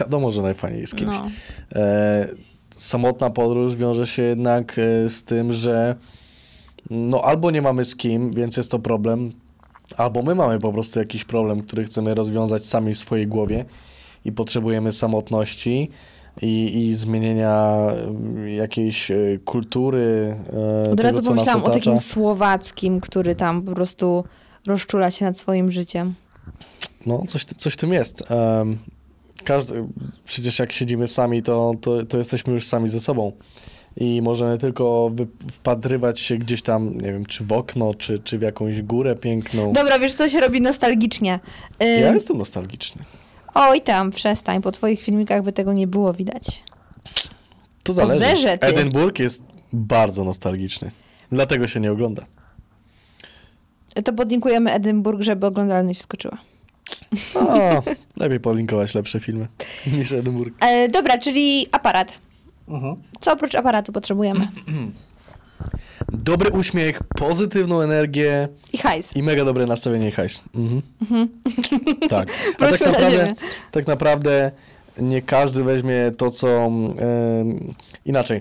wiadomo, 0.01 0.31
że 0.31 0.43
najfajniej 0.43 0.87
z 0.87 0.95
kimś. 0.95 1.17
No. 1.17 1.31
E, 1.75 2.29
samotna 2.71 3.31
podróż 3.31 3.77
wiąże 3.77 4.07
się 4.07 4.23
jednak 4.23 4.77
e, 4.79 5.11
z 5.11 5.25
tym, 5.25 5.53
że 5.53 5.95
no 6.91 7.23
albo 7.23 7.51
nie 7.51 7.63
mamy 7.63 7.85
z 7.85 7.97
kim, 7.97 8.31
więc 8.31 8.57
jest 8.57 8.71
to 8.71 8.79
problem, 8.79 9.33
albo 9.97 10.23
my 10.23 10.35
mamy 10.35 10.59
po 10.59 10.73
prostu 10.73 10.99
jakiś 10.99 11.25
problem, 11.25 11.61
który 11.61 11.85
chcemy 11.85 12.15
rozwiązać 12.15 12.65
sami 12.65 12.95
w 12.95 12.99
swojej 12.99 13.27
głowie 13.27 13.65
i 14.25 14.33
potrzebujemy 14.33 14.93
samotności 14.93 15.91
i, 16.43 16.79
i 16.79 16.95
zmienienia 16.95 17.77
mm, 17.91 18.49
jakiejś 18.49 19.11
e, 19.11 19.17
kultury, 19.45 20.37
e, 20.87 20.91
Od 20.91 20.97
tego, 20.97 21.03
razu 21.03 21.23
co 21.23 21.29
pomyślałam 21.29 21.63
o 21.63 21.71
takim 21.71 21.99
słowackim, 21.99 23.01
który 23.01 23.35
tam 23.35 23.63
po 23.63 23.73
prostu 23.73 24.25
rozczula 24.67 25.11
się 25.11 25.25
nad 25.25 25.39
swoim 25.39 25.73
życiem. 25.73 26.15
No, 27.07 27.23
coś, 27.29 27.45
coś 27.45 27.73
w 27.73 27.77
tym 27.77 27.93
jest. 27.93 28.25
Każdy, 29.45 29.85
przecież 30.25 30.59
jak 30.59 30.73
siedzimy 30.73 31.07
sami, 31.07 31.43
to, 31.43 31.73
to, 31.81 32.05
to 32.05 32.19
jesteśmy 32.19 32.53
już 32.53 32.65
sami 32.65 32.89
ze 32.89 33.01
sobą. 33.01 33.33
I 34.01 34.23
możemy 34.23 34.59
tylko 34.59 35.11
wpatrywać 35.53 36.21
się 36.21 36.37
gdzieś 36.37 36.63
tam, 36.63 36.95
nie 36.95 37.13
wiem, 37.13 37.27
czy 37.27 37.45
w 37.45 37.53
okno, 37.53 37.95
czy, 37.95 38.19
czy 38.19 38.39
w 38.39 38.43
jakąś 38.43 38.83
górę 38.83 39.15
piękną. 39.15 39.73
Dobra, 39.73 39.99
wiesz, 39.99 40.15
co 40.15 40.29
się 40.29 40.41
robi 40.41 40.61
nostalgicznie. 40.61 41.41
Ym, 41.83 42.01
Ja 42.03 42.15
jestem 42.15 42.37
nostalgiczny. 42.39 43.05
Oj 43.55 43.81
tam, 43.81 44.11
przestań, 44.11 44.63
po 44.63 44.73
twoich 44.73 45.03
filmikach 45.03 45.43
by 45.43 45.53
tego 45.53 45.73
nie 45.73 45.87
było 45.87 46.13
widać. 46.13 46.63
To 47.85 47.93
zależy. 47.93 48.25
zerze 48.25 48.59
ty. 48.59 48.67
Edynburg 48.67 49.19
jest 49.19 49.43
bardzo 49.73 50.25
nostalgiczny. 50.25 50.91
Dlatego 51.33 51.69
się 51.69 51.81
nie 51.81 51.93
ogląda. 51.93 52.27
To 54.05 54.13
podlinkujemy 54.13 54.73
Edynburg, 54.73 55.23
żeby 55.23 55.47
oglądalność 55.47 56.01
wskoczyła. 56.01 56.39
O, 57.35 57.83
lepiej 58.17 58.41
polinkować 58.41 58.95
lepsze 58.95 59.21
filmy 59.21 59.47
niż 59.93 60.13
Edynburg. 60.13 60.55
E, 60.65 60.89
dobra, 60.89 61.19
czyli 61.19 61.67
aparat. 61.73 62.13
Mhm. 62.71 62.97
Co 63.21 63.33
oprócz 63.33 63.55
aparatu 63.55 63.93
potrzebujemy? 63.93 64.49
Dobry 66.13 66.51
uśmiech, 66.51 67.01
pozytywną 67.17 67.81
energię 67.81 68.49
I 68.73 68.79
hajs. 68.79 69.17
i 69.17 69.23
mega 69.23 69.45
dobre 69.45 69.67
nastawienie 69.67 70.09
i 70.09 70.11
hajs. 70.11 70.41
Mhm. 70.55 70.83
Tak. 72.11 72.29
A 72.59 72.67
tak 72.71 72.81
na 72.81 72.87
naprawdę, 72.87 73.35
tak 73.71 73.87
naprawdę 73.87 74.51
nie 74.99 75.23
każdy 75.23 75.65
weźmie 75.65 76.11
to, 76.17 76.31
co 76.31 76.49
em, 76.49 76.95
inaczej. 78.07 78.41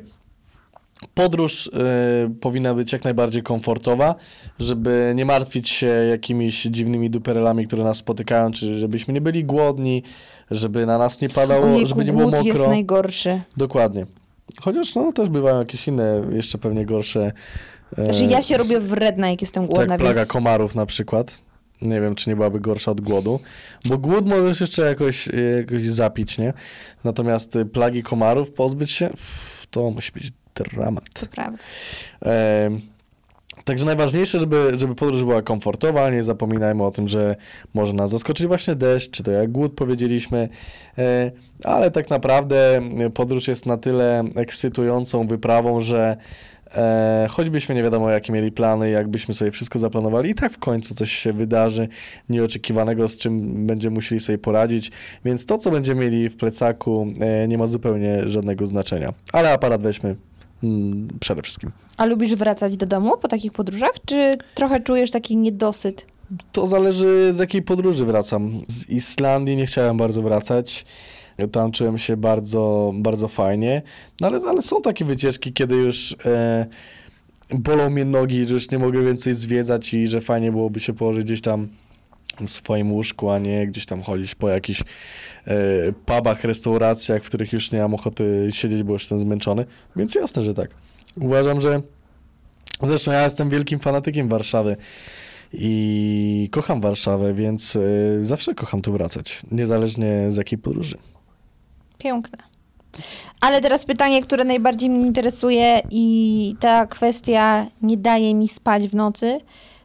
Podróż 1.14 1.68
e, 1.74 2.30
powinna 2.42 2.74
być 2.74 2.94
jak 2.94 3.04
najbardziej 3.04 3.44
komfortowa, 3.44 4.16
żeby 4.60 5.14
nie 5.16 5.26
martwić 5.26 5.70
się 5.70 5.88
jakimiś 5.88 6.64
dziwnymi 6.64 7.10
duperelami, 7.10 7.68
które 7.68 7.84
nas 7.84 7.98
spotykają, 7.98 8.52
czy 8.52 8.80
żebyśmy 8.80 9.14
nie 9.14 9.22
byli 9.22 9.46
głodni, 9.46 10.04
żeby 10.52 10.86
na 10.86 10.98
nas 10.98 11.22
nie 11.22 11.30
padało, 11.30 11.66
Ojejku, 11.66 11.88
żeby 11.90 12.06
nie 12.06 12.12
było 12.14 12.30
głód 12.32 12.46
jest 12.46 12.58
mokro. 12.58 12.72
najgorszy. 12.72 13.42
Dokładnie. 13.58 14.06
Chociaż 14.62 14.96
no 14.96 15.12
też 15.14 15.30
bywają 15.30 15.60
jakieś 15.60 15.88
inne, 15.88 16.22
jeszcze 16.32 16.58
pewnie 16.58 16.86
gorsze. 16.86 17.32
e, 17.98 18.06
Znaczy 18.06 18.26
ja 18.26 18.42
się 18.42 18.58
robię 18.58 18.80
wredna, 18.80 19.30
jak 19.30 19.42
jestem 19.42 19.66
głodna, 19.68 19.88
tak, 19.88 20.00
plaga 20.00 20.20
więc... 20.20 20.30
komarów 20.30 20.76
na 20.76 20.86
przykład. 20.86 21.40
Nie 21.82 22.02
wiem, 22.02 22.16
czy 22.16 22.30
nie 22.30 22.36
byłaby 22.36 22.60
gorsza 22.60 22.92
od 22.92 23.02
głodu, 23.02 23.40
bo 23.86 23.98
głód 23.98 24.26
możesz 24.26 24.62
jeszcze 24.62 24.82
jakoś, 24.82 25.28
e, 25.28 25.32
jakoś 25.58 25.84
zapić, 25.84 26.38
nie? 26.38 26.54
Natomiast 27.04 27.56
y, 27.56 27.66
plagi 27.66 28.04
komarów 28.04 28.52
pozbyć 28.52 28.92
się, 28.92 29.10
to 29.72 29.90
musi 29.90 30.12
być 30.12 30.32
dramat. 30.56 31.04
To 31.14 31.26
prawda. 31.26 31.58
E, 32.26 32.70
Także 33.70 33.86
najważniejsze, 33.86 34.40
żeby, 34.40 34.72
żeby 34.78 34.96
podróż 34.96 35.24
była 35.24 35.42
komfortowa, 35.42 36.10
nie 36.10 36.24
zapominajmy 36.24 36.84
o 36.84 36.92
tym, 36.92 37.08
że 37.08 37.36
może 37.74 37.94
nas 37.94 38.12
zaskoczyć 38.12 38.48
właśnie 38.48 38.76
deszcz, 38.76 39.12
czy 39.12 39.24
to 39.24 39.32
jak 39.32 39.52
głód 39.52 39.74
powiedzieliśmy, 39.74 40.50
e, 40.98 41.32
ale 41.64 41.92
tak 41.92 42.10
naprawdę 42.10 42.82
podróż 43.14 43.48
jest 43.48 43.66
na 43.66 43.78
tyle 43.78 44.24
ekscytującą 44.36 45.28
wyprawą, 45.28 45.82
że 45.82 46.18
e, 46.76 47.28
choćbyśmy 47.32 47.76
nie 47.76 47.84
wiadomo 47.84 48.10
jakie 48.10 48.34
mieli 48.34 48.52
plany, 48.52 48.90
jakbyśmy 48.90 49.34
sobie 49.34 49.52
wszystko 49.52 49.80
zaplanowali, 49.80 50.30
i 50.30 50.36
tak 50.36 50.52
w 50.52 50.60
końcu 50.60 50.96
coś 50.96 51.12
się 51.12 51.34
wydarzy 51.34 51.88
nieoczekiwanego, 52.30 53.08
z 53.08 53.18
czym 53.18 53.68
będziemy 53.68 53.94
musieli 53.94 54.20
sobie 54.20 54.38
poradzić, 54.38 54.92
więc 55.26 55.46
to, 55.46 55.58
co 55.58 55.72
będziemy 55.72 56.02
mieli 56.02 56.30
w 56.30 56.38
plecaku, 56.38 57.08
e, 57.20 57.48
nie 57.48 57.58
ma 57.58 57.68
zupełnie 57.68 58.30
żadnego 58.30 58.66
znaczenia. 58.66 59.14
Ale 59.34 59.54
aparat 59.54 59.84
weźmy 59.84 60.16
przede 61.20 61.42
wszystkim. 61.42 61.72
A 61.98 62.06
lubisz 62.06 62.36
wracać 62.36 62.78
do 62.78 62.86
domu 62.86 63.18
po 63.18 63.28
takich 63.28 63.52
podróżach, 63.52 63.94
czy 64.06 64.36
trochę 64.56 64.80
czujesz 64.80 65.12
taki 65.12 65.38
niedosyt? 65.38 66.06
To 66.52 66.66
zależy 66.66 67.34
z 67.34 67.40
jakiej 67.40 67.62
podróży 67.62 68.06
wracam. 68.06 68.60
Z 68.68 68.90
Islandii 68.90 69.56
nie 69.56 69.66
chciałem 69.66 69.98
bardzo 69.98 70.22
wracać. 70.22 70.86
Tam 71.52 71.72
czułem 71.72 71.98
się 71.98 72.18
bardzo, 72.18 72.92
bardzo 72.96 73.28
fajnie. 73.28 73.82
No 74.22 74.28
ale, 74.28 74.40
ale 74.50 74.62
są 74.62 74.82
takie 74.82 75.06
wycieczki, 75.06 75.54
kiedy 75.54 75.76
już 75.76 76.16
e, 76.26 76.66
bolą 77.54 77.90
mnie 77.90 78.06
nogi, 78.06 78.48
że 78.48 78.54
już 78.54 78.72
nie 78.72 78.80
mogę 78.80 79.04
więcej 79.04 79.34
zwiedzać 79.34 79.94
i 79.94 80.08
że 80.08 80.22
fajnie 80.22 80.52
byłoby 80.52 80.80
się 80.80 80.94
położyć 80.94 81.26
gdzieś 81.26 81.42
tam 81.42 81.68
w 82.48 82.52
swoim 82.52 82.92
łóżku, 82.92 83.30
a 83.30 83.40
nie 83.40 83.68
gdzieś 83.68 83.86
tam 83.86 84.02
chodzić 84.02 84.36
po 84.36 84.50
jakichś 84.50 84.82
e, 84.82 85.56
pubach, 86.06 86.44
restauracjach, 86.44 87.24
w 87.24 87.28
których 87.28 87.54
już 87.54 87.72
nie 87.72 87.80
mam 87.80 87.94
ochoty 87.94 88.48
siedzieć, 88.52 88.84
bo 88.84 88.94
już 88.94 89.02
jestem 89.02 89.20
zmęczony. 89.20 89.66
Więc 89.96 90.16
jasne, 90.16 90.44
że 90.44 90.54
tak. 90.54 90.70
Uważam, 91.22 91.62
że 91.62 91.82
zresztą 92.84 93.12
ja 93.12 93.24
jestem 93.24 93.50
wielkim 93.50 93.80
fanatykiem 93.80 94.30
Warszawy 94.30 94.78
i 95.54 96.50
kocham 96.52 96.82
Warszawę, 96.82 97.34
więc 97.34 97.76
e, 97.76 97.80
zawsze 98.24 98.56
kocham 98.56 98.82
tu 98.82 98.94
wracać, 98.94 99.42
niezależnie 99.52 100.26
z 100.32 100.38
jakiej 100.38 100.60
podróży. 100.60 100.98
Piękne. 101.98 102.38
Ale 103.42 103.62
teraz 103.62 103.86
pytanie, 103.86 104.22
które 104.22 104.44
najbardziej 104.44 104.90
mnie 104.90 105.08
interesuje 105.08 105.82
i 105.92 106.56
ta 106.60 106.88
kwestia 106.88 107.68
nie 107.82 107.98
daje 107.98 108.36
mi 108.36 108.48
spać 108.48 108.88
w 108.88 108.96
nocy, 108.96 109.40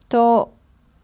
to 0.08 0.48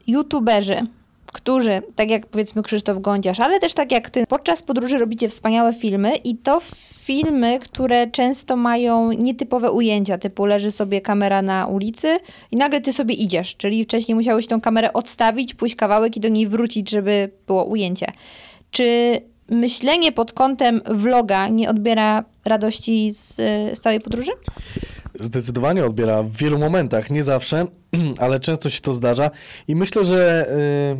youtuberzy, 0.06 0.86
którzy, 1.32 1.82
tak 1.96 2.10
jak 2.10 2.26
powiedzmy 2.26 2.62
Krzysztof 2.62 3.00
Gądziarz, 3.00 3.40
ale 3.40 3.60
też 3.60 3.74
tak 3.74 3.92
jak 3.92 4.10
ty, 4.10 4.26
podczas 4.26 4.62
podróży 4.62 4.98
robicie 4.98 5.28
wspaniałe 5.28 5.72
filmy 5.72 6.16
i 6.16 6.36
to 6.36 6.60
filmy, 6.94 7.58
które 7.58 8.06
często 8.06 8.56
mają 8.56 9.12
nietypowe 9.12 9.72
ujęcia, 9.72 10.18
typu 10.18 10.46
leży 10.46 10.70
sobie 10.70 11.00
kamera 11.00 11.42
na 11.42 11.66
ulicy 11.66 12.18
i 12.50 12.56
nagle 12.56 12.80
ty 12.80 12.92
sobie 12.92 13.14
idziesz, 13.14 13.56
czyli 13.56 13.84
wcześniej 13.84 14.14
musiałeś 14.14 14.46
tą 14.46 14.60
kamerę 14.60 14.92
odstawić, 14.92 15.54
pójść 15.54 15.74
kawałek 15.74 16.16
i 16.16 16.20
do 16.20 16.28
niej 16.28 16.46
wrócić, 16.46 16.90
żeby 16.90 17.30
było 17.46 17.64
ujęcie. 17.64 18.06
Czy 18.70 19.18
myślenie 19.48 20.12
pod 20.12 20.32
kątem 20.32 20.80
vloga 20.86 21.48
nie 21.48 21.70
odbiera 21.70 22.24
radości 22.44 23.14
z, 23.14 23.36
z 23.76 23.80
całej 23.80 24.00
podróży? 24.00 24.30
Zdecydowanie 25.20 25.84
odbiera 25.84 26.22
w 26.22 26.32
wielu 26.32 26.58
momentach, 26.58 27.10
nie 27.10 27.22
zawsze, 27.22 27.66
ale 28.18 28.40
często 28.40 28.70
się 28.70 28.80
to 28.80 28.94
zdarza 28.94 29.30
i 29.68 29.74
myślę, 29.74 30.04
że 30.04 30.50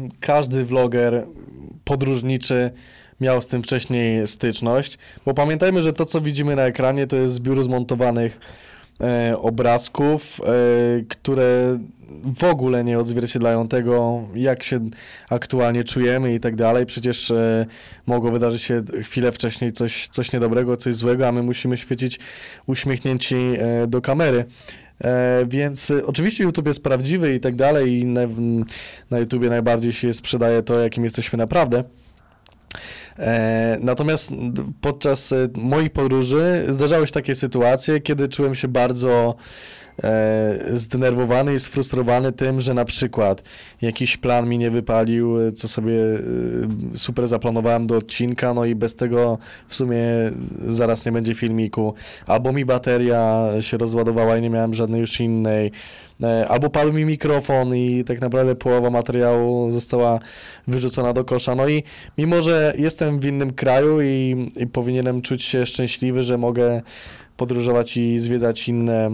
y, 0.07 0.21
każdy 0.21 0.65
vloger 0.65 1.27
podróżniczy 1.85 2.71
miał 3.21 3.43
z 3.43 3.47
tym 3.47 3.63
wcześniej 3.63 4.27
styczność, 4.27 4.99
bo 5.27 5.35
pamiętajmy, 5.35 5.83
że 5.83 5.93
to, 5.93 6.05
co 6.05 6.21
widzimy 6.21 6.57
na 6.57 6.63
ekranie, 6.63 7.07
to 7.07 7.17
jest 7.17 7.35
zbiór 7.35 7.63
zmontowanych 7.63 8.41
obrazków, 9.39 10.41
e, 10.41 10.53
które 11.09 11.79
w 12.37 12.45
ogóle 12.45 12.85
nie 12.85 12.99
odzwierciedlają 12.99 13.69
tego, 13.69 14.23
jak 14.35 14.63
się 14.63 14.91
aktualnie 15.31 15.85
czujemy 15.85 16.35
i 16.35 16.41
tak 16.41 16.57
dalej. 16.57 16.87
Przecież 16.87 17.31
e, 17.31 17.67
mogło 18.07 18.31
wydarzyć 18.31 18.63
się 18.63 18.83
chwilę 19.03 19.33
wcześniej 19.33 19.73
coś, 19.73 20.09
coś 20.09 20.33
niedobrego, 20.33 20.77
coś 20.77 20.95
złego, 20.95 21.29
a 21.29 21.33
my 21.33 21.43
musimy 21.43 21.77
świecić 21.77 22.21
uśmiechnięci 22.67 23.37
e, 23.37 23.87
do 23.87 24.01
kamery. 24.01 24.45
E, 25.05 25.45
więc 25.47 25.91
e, 25.91 26.07
oczywiście 26.07 26.45
YouTube 26.45 26.67
jest 26.67 26.83
prawdziwy 26.83 27.35
i 27.35 27.41
tak 27.41 27.55
dalej 27.57 28.01
i 28.01 28.05
na, 28.05 28.21
na 29.11 29.19
najbardziej 29.51 29.93
się 29.93 30.15
sprzedaje 30.15 30.63
to, 30.63 30.81
jakim 30.81 31.05
jesteśmy 31.05 31.37
naprawdę. 31.37 31.85
E, 33.19 33.79
natomiast 33.81 34.33
podczas 34.81 35.33
e, 35.33 35.49
moich 35.55 35.91
podróży 35.91 36.65
zdarzały 36.69 37.07
się 37.07 37.13
takie 37.13 37.35
sytuacje, 37.35 38.01
kiedy 38.01 38.29
czułem 38.29 38.55
się 38.55 38.69
bardzo 38.69 39.35
zdenerwowany 40.73 41.55
i 41.55 41.61
sfrustrowany 41.61 42.33
tym, 42.33 42.61
że 42.61 42.75
na 42.75 42.85
przykład 42.85 43.43
jakiś 43.83 44.17
plan 44.17 44.49
mi 44.49 44.59
nie 44.59 44.71
wypalił, 44.71 45.41
e, 45.41 45.53
co 45.53 45.69
sobie 45.69 45.95
e, 45.95 46.21
super 46.95 47.27
zaplanowałem 47.27 47.87
do 47.87 47.97
odcinka, 47.97 48.55
no 48.55 48.65
i 48.65 48.75
bez 48.75 48.95
tego 48.95 49.39
w 49.69 49.75
sumie 49.75 50.03
zaraz 50.67 51.07
nie 51.07 51.13
będzie 51.13 51.35
filmiku, 51.35 51.95
albo 52.27 52.53
mi 52.53 52.65
bateria 52.65 53.47
się 53.61 53.77
rozładowała 53.77 54.37
i 54.37 54.43
nie 54.43 54.51
miałem 54.51 54.75
żadnej 54.75 55.01
już 55.01 55.21
innej, 55.21 55.73
e, 56.23 56.49
albo 56.49 56.71
padł 56.71 56.93
mi 56.93 57.05
mikrofon 57.05 57.77
i 57.77 58.05
tak 58.05 58.21
naprawdę 58.21 58.55
połowa 58.55 58.91
materiału 58.91 59.71
została 59.71 60.19
wyrzucona 60.69 61.13
do 61.13 61.25
kosza. 61.25 61.55
No 61.55 61.69
i 61.69 61.83
mimo, 62.19 62.43
że 62.43 62.75
jestem 62.79 63.21
w 63.21 63.25
innym 63.25 63.53
kraju 63.53 64.03
i, 64.03 64.49
i 64.57 64.67
powinienem 64.67 65.23
czuć 65.23 65.45
się 65.45 65.67
szczęśliwy, 65.67 66.23
że 66.23 66.39
mogę 66.39 66.83
podróżować 67.37 67.97
i 67.97 68.19
zwiedzać 68.19 68.69
inne 68.69 69.11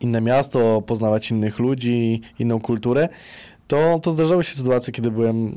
inne 0.00 0.20
miasto, 0.20 0.82
poznawać 0.82 1.30
innych 1.30 1.58
ludzi, 1.58 2.20
inną 2.38 2.60
kulturę, 2.60 3.08
to, 3.66 4.00
to 4.02 4.12
zdarzały 4.12 4.44
się 4.44 4.54
sytuacje, 4.54 4.92
kiedy 4.92 5.10
byłem 5.10 5.46
e, 5.46 5.52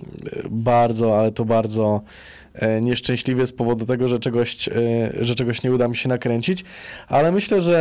bardzo, 0.49 1.19
ale 1.19 1.31
to 1.31 1.45
bardzo 1.45 2.01
e, 2.53 2.81
nieszczęśliwy 2.81 3.47
z 3.47 3.51
powodu 3.51 3.85
tego, 3.85 4.07
że 4.07 4.19
czegoś, 4.19 4.67
e, 4.67 4.73
że 5.19 5.35
czegoś 5.35 5.63
nie 5.63 5.71
uda 5.71 5.87
mi 5.87 5.95
się 5.95 6.09
nakręcić, 6.09 6.63
ale 7.07 7.31
myślę, 7.31 7.61
że 7.61 7.77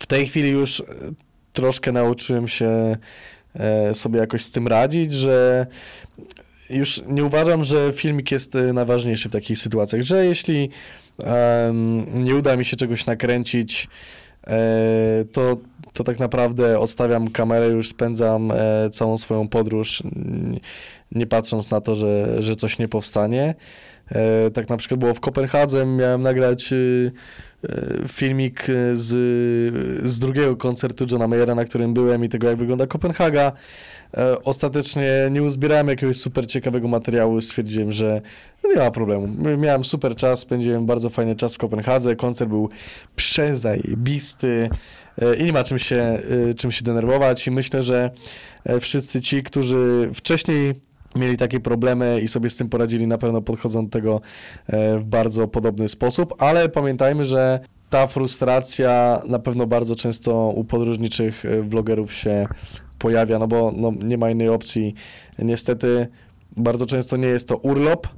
w 0.00 0.06
tej 0.06 0.26
chwili 0.26 0.50
już 0.50 0.82
troszkę 1.52 1.92
nauczyłem 1.92 2.48
się 2.48 2.96
sobie 3.92 4.20
jakoś 4.20 4.42
z 4.42 4.50
tym 4.50 4.68
radzić, 4.68 5.12
że 5.12 5.66
już 6.70 7.02
nie 7.08 7.24
uważam, 7.24 7.64
że 7.64 7.92
filmik 7.92 8.32
jest 8.32 8.56
najważniejszy 8.74 9.28
w 9.28 9.32
takich 9.32 9.58
sytuacjach, 9.58 10.02
że 10.02 10.26
jeśli 10.26 10.70
nie 12.14 12.36
uda 12.36 12.56
mi 12.56 12.64
się 12.64 12.76
czegoś 12.76 13.06
nakręcić, 13.06 13.88
to, 15.32 15.56
to 15.92 16.04
tak 16.04 16.18
naprawdę 16.18 16.78
odstawiam 16.78 17.30
kamerę, 17.30 17.68
już 17.68 17.88
spędzam 17.88 18.50
e, 18.50 18.90
całą 18.90 19.18
swoją 19.18 19.48
podróż, 19.48 20.02
nie 21.12 21.26
patrząc 21.26 21.70
na 21.70 21.80
to, 21.80 21.94
że, 21.94 22.42
że 22.42 22.56
coś 22.56 22.78
nie 22.78 22.88
powstanie. 22.88 23.54
E, 24.10 24.50
tak 24.50 24.68
na 24.68 24.76
przykład 24.76 25.00
było 25.00 25.14
w 25.14 25.20
Kopenhadze, 25.20 25.86
miałem 25.86 26.22
nagrać 26.22 26.74
filmik 28.08 28.66
z, 28.92 29.08
z 30.04 30.18
drugiego 30.18 30.56
koncertu 30.56 31.06
Johna 31.10 31.28
Mayera, 31.28 31.54
na 31.54 31.64
którym 31.64 31.94
byłem 31.94 32.24
i 32.24 32.28
tego, 32.28 32.48
jak 32.48 32.56
wygląda 32.56 32.86
Kopenhaga. 32.86 33.52
E, 34.16 34.44
ostatecznie 34.44 35.28
nie 35.30 35.42
uzbierałem 35.42 35.88
jakiegoś 35.88 36.16
super 36.16 36.46
ciekawego 36.46 36.88
materiału, 36.88 37.40
stwierdziłem, 37.40 37.92
że 37.92 38.20
nie 38.64 38.76
ma 38.76 38.90
problemu. 38.90 39.28
Miałem 39.58 39.84
super 39.84 40.16
czas, 40.16 40.40
spędziłem 40.40 40.86
bardzo 40.86 41.10
fajny 41.10 41.36
czas 41.36 41.54
w 41.54 41.58
Kopenhadze, 41.58 42.16
koncert 42.16 42.50
był 42.50 42.68
przezajebisty 43.16 44.70
e, 45.22 45.34
i 45.34 45.44
nie 45.44 45.52
ma 45.52 45.64
czym 45.64 45.78
się, 45.78 45.96
e, 46.50 46.54
czym 46.54 46.72
się 46.72 46.84
denerwować. 46.84 47.46
I 47.46 47.50
myślę, 47.50 47.82
że 47.82 48.10
wszyscy 48.80 49.20
ci, 49.20 49.42
którzy 49.42 50.10
wcześniej 50.14 50.74
mieli 51.16 51.36
takie 51.36 51.60
problemy 51.60 52.20
i 52.20 52.28
sobie 52.28 52.50
z 52.50 52.56
tym 52.56 52.68
poradzili, 52.68 53.06
na 53.06 53.18
pewno 53.18 53.42
podchodzą 53.42 53.84
do 53.84 53.90
tego 53.90 54.20
w 54.98 55.02
bardzo 55.04 55.48
podobny 55.48 55.88
sposób, 55.88 56.34
ale 56.38 56.68
pamiętajmy, 56.68 57.24
że 57.24 57.60
ta 57.90 58.06
frustracja 58.06 59.22
na 59.28 59.38
pewno 59.38 59.66
bardzo 59.66 59.94
często 59.94 60.48
u 60.48 60.64
podróżniczych 60.64 61.44
vlogerów 61.62 62.12
się 62.12 62.46
pojawia, 63.02 63.38
no 63.38 63.46
bo 63.46 63.72
no, 63.76 63.92
nie 64.02 64.18
ma 64.18 64.30
innej 64.30 64.48
opcji. 64.48 64.94
Niestety 65.38 66.08
bardzo 66.56 66.86
często 66.86 67.16
nie 67.16 67.28
jest 67.28 67.48
to 67.48 67.56
urlop, 67.56 68.08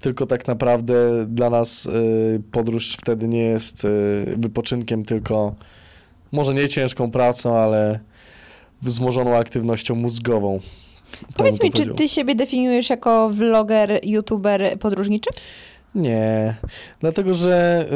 tylko 0.00 0.26
tak 0.26 0.48
naprawdę 0.48 0.94
dla 1.26 1.50
nas 1.50 1.86
y, 1.86 2.42
podróż 2.52 2.96
wtedy 3.00 3.28
nie 3.28 3.42
jest 3.42 3.84
y, 3.84 3.88
wypoczynkiem, 4.36 5.04
tylko 5.04 5.54
może 6.32 6.54
nie 6.54 6.68
ciężką 6.68 7.10
pracą, 7.10 7.58
ale 7.58 8.00
wzmożoną 8.82 9.36
aktywnością 9.36 9.94
mózgową. 9.94 10.60
Powiedz 11.36 11.62
mi, 11.62 11.72
czy 11.72 11.86
ty 11.86 12.08
siebie 12.08 12.34
definiujesz 12.34 12.90
jako 12.90 13.30
vloger, 13.30 14.00
youtuber 14.02 14.78
podróżniczy? 14.78 15.30
Nie, 15.94 16.54
dlatego 17.00 17.34
że 17.34 17.86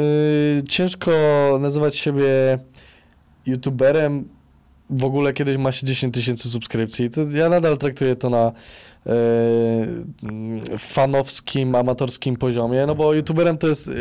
y, 0.59 0.63
ciężko 0.69 1.11
nazywać 1.59 1.95
siebie 1.95 2.59
youtuberem, 3.45 4.34
w 4.89 5.05
ogóle 5.05 5.33
kiedyś 5.33 5.57
ma 5.57 5.71
się 5.71 5.87
10 5.87 6.13
tysięcy 6.13 6.49
subskrypcji. 6.49 7.09
To 7.09 7.21
ja 7.21 7.49
nadal 7.49 7.77
traktuję 7.77 8.15
to 8.15 8.29
na 8.29 8.51
e, 9.05 9.11
fanowskim, 10.77 11.75
amatorskim 11.75 12.35
poziomie, 12.35 12.85
no 12.85 12.95
bo 12.95 13.13
youtuberem 13.13 13.57
to 13.57 13.67
jest, 13.67 13.87
e, 13.87 13.91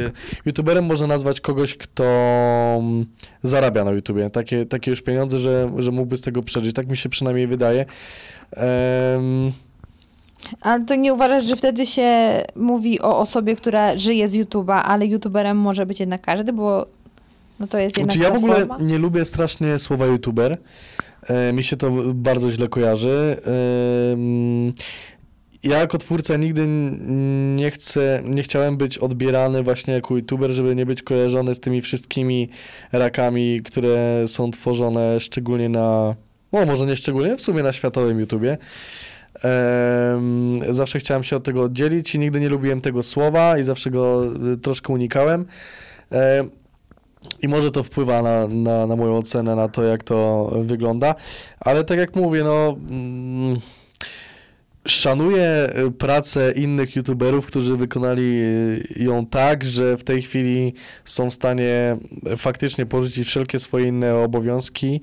youtuberem 0.47 0.85
można 0.87 1.07
nazwać 1.07 1.41
kogoś, 1.41 1.77
kto 1.77 2.05
mm, 2.79 3.07
zarabia 3.43 3.85
na 3.85 3.91
YouTubie. 3.91 4.31
Takie, 4.31 4.67
takie 4.67 4.91
już 4.91 5.03
pieniądze, 5.03 5.39
że, 5.39 5.69
że 5.79 5.91
mógłby 5.91 6.17
z 6.17 6.21
tego 6.21 6.43
przeżyć. 6.43 6.75
Tak 6.75 6.89
mi 6.89 6.97
się 6.97 7.09
przynajmniej 7.09 7.47
wydaje. 7.47 7.87
Um, 8.57 9.53
ale 10.61 10.85
to 10.85 10.95
nie 10.95 11.15
uważasz, 11.15 11.45
że 11.45 11.57
wtedy 11.57 11.87
się 11.87 12.43
mówi 12.57 13.01
o 13.01 13.19
osobie, 13.19 13.57
która 13.57 13.99
żyje 13.99 14.29
z 14.29 14.35
YouTube'a, 14.35 14.81
ale 14.85 15.07
YouTuberem 15.07 15.57
może 15.57 15.87
być 15.87 16.01
jednak 16.01 16.21
każdy, 16.21 16.53
bo 16.53 16.87
no 17.61 17.67
to 17.67 17.79
jest 17.79 17.99
jednak 17.99 18.17
znaczy, 18.17 18.29
ja 18.29 18.35
w 18.35 18.45
ogóle 18.45 18.67
nie 18.81 18.99
lubię 18.99 19.25
strasznie 19.25 19.79
słowa 19.79 20.07
youtuber. 20.07 20.59
E, 21.27 21.53
mi 21.53 21.65
się 21.65 21.77
to 21.77 21.91
bardzo 22.15 22.51
źle 22.51 22.69
kojarzy. 22.69 23.37
E, 23.47 23.55
ja 25.65 25.79
jako 25.79 25.99
twórca 25.99 26.37
nigdy 26.37 26.67
nie 27.57 27.71
chcę, 27.71 28.23
nie 28.25 28.43
chciałem 28.43 28.77
być 28.77 28.99
odbierany 28.99 29.63
właśnie 29.63 29.95
jako 29.95 30.17
youtuber, 30.17 30.51
żeby 30.51 30.77
nie 30.77 30.87
być 30.87 31.03
kojarzony 31.03 31.55
z 31.55 31.61
tymi 31.61 31.81
wszystkimi 31.81 32.49
rakami, 32.93 33.61
które 33.65 34.29
są 34.29 34.51
tworzone 34.51 35.21
szczególnie 35.21 35.69
na, 35.69 36.15
no 36.53 36.67
może 36.67 36.87
nie 36.87 36.97
szczególnie, 36.97 37.37
w 37.37 37.41
sumie 37.41 37.63
na 37.63 37.73
światowym 37.73 38.21
YouTubie. 38.21 38.59
Um, 39.45 40.75
zawsze 40.75 40.99
chciałem 40.99 41.25
się 41.25 41.37
od 41.37 41.45
tego 41.45 41.63
oddzielić 41.63 42.15
i 42.15 42.19
nigdy 42.19 42.41
nie 42.41 42.49
lubiłem 42.49 42.81
tego 42.81 43.03
słowa 43.03 43.59
i 43.59 43.63
zawsze 43.63 43.91
go 43.91 44.25
e, 44.53 44.57
troszkę 44.57 44.93
unikałem. 44.93 45.47
Um, 46.11 46.51
I 47.43 47.49
może 47.49 47.71
to 47.71 47.83
wpływa 47.83 48.23
na, 48.23 48.47
na, 48.49 48.87
na 48.87 48.97
moją 48.97 49.17
ocenę, 49.17 49.57
na 49.57 49.69
to, 49.69 49.83
jak 49.83 50.03
to 50.03 50.51
wygląda, 50.65 51.15
ale 51.61 51.85
tak 51.85 51.99
jak 51.99 52.17
mówię, 52.17 52.45
no. 52.45 52.77
Mm, 52.91 53.61
Szanuję 54.89 55.71
y, 55.87 55.91
pracę 55.91 56.53
innych 56.53 56.97
youtuberów, 56.97 57.47
którzy 57.47 57.77
wykonali 57.77 58.41
y, 58.41 58.95
ją 58.97 59.27
tak, 59.27 59.65
że 59.65 59.97
w 59.97 60.05
tej 60.05 60.23
chwili 60.23 60.75
są 61.05 61.31
w 61.31 61.35
stanie 61.35 61.97
faktycznie 62.37 62.87
porzucić 62.87 63.29
wszelkie 63.29 63.59
swoje 63.59 63.89
inne 63.89 64.17
obowiązki 64.17 65.01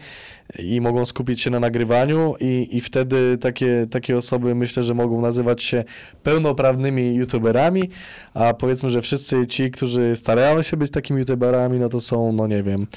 i 0.59 0.81
mogą 0.81 1.05
skupić 1.05 1.41
się 1.41 1.49
na 1.49 1.59
nagrywaniu 1.59 2.35
i, 2.39 2.67
i 2.71 2.81
wtedy 2.81 3.37
takie, 3.37 3.87
takie 3.91 4.17
osoby 4.17 4.55
myślę, 4.55 4.83
że 4.83 4.93
mogą 4.93 5.21
nazywać 5.21 5.63
się 5.63 5.83
pełnoprawnymi 6.23 7.15
youtuberami, 7.15 7.89
a 8.33 8.53
powiedzmy, 8.53 8.89
że 8.89 9.01
wszyscy 9.01 9.47
ci, 9.47 9.71
którzy 9.71 10.15
starają 10.15 10.61
się 10.61 10.77
być 10.77 10.91
takimi 10.91 11.19
youtuberami, 11.19 11.79
no 11.79 11.89
to 11.89 12.01
są, 12.01 12.31
no 12.31 12.47
nie 12.47 12.63
wiem, 12.63 12.87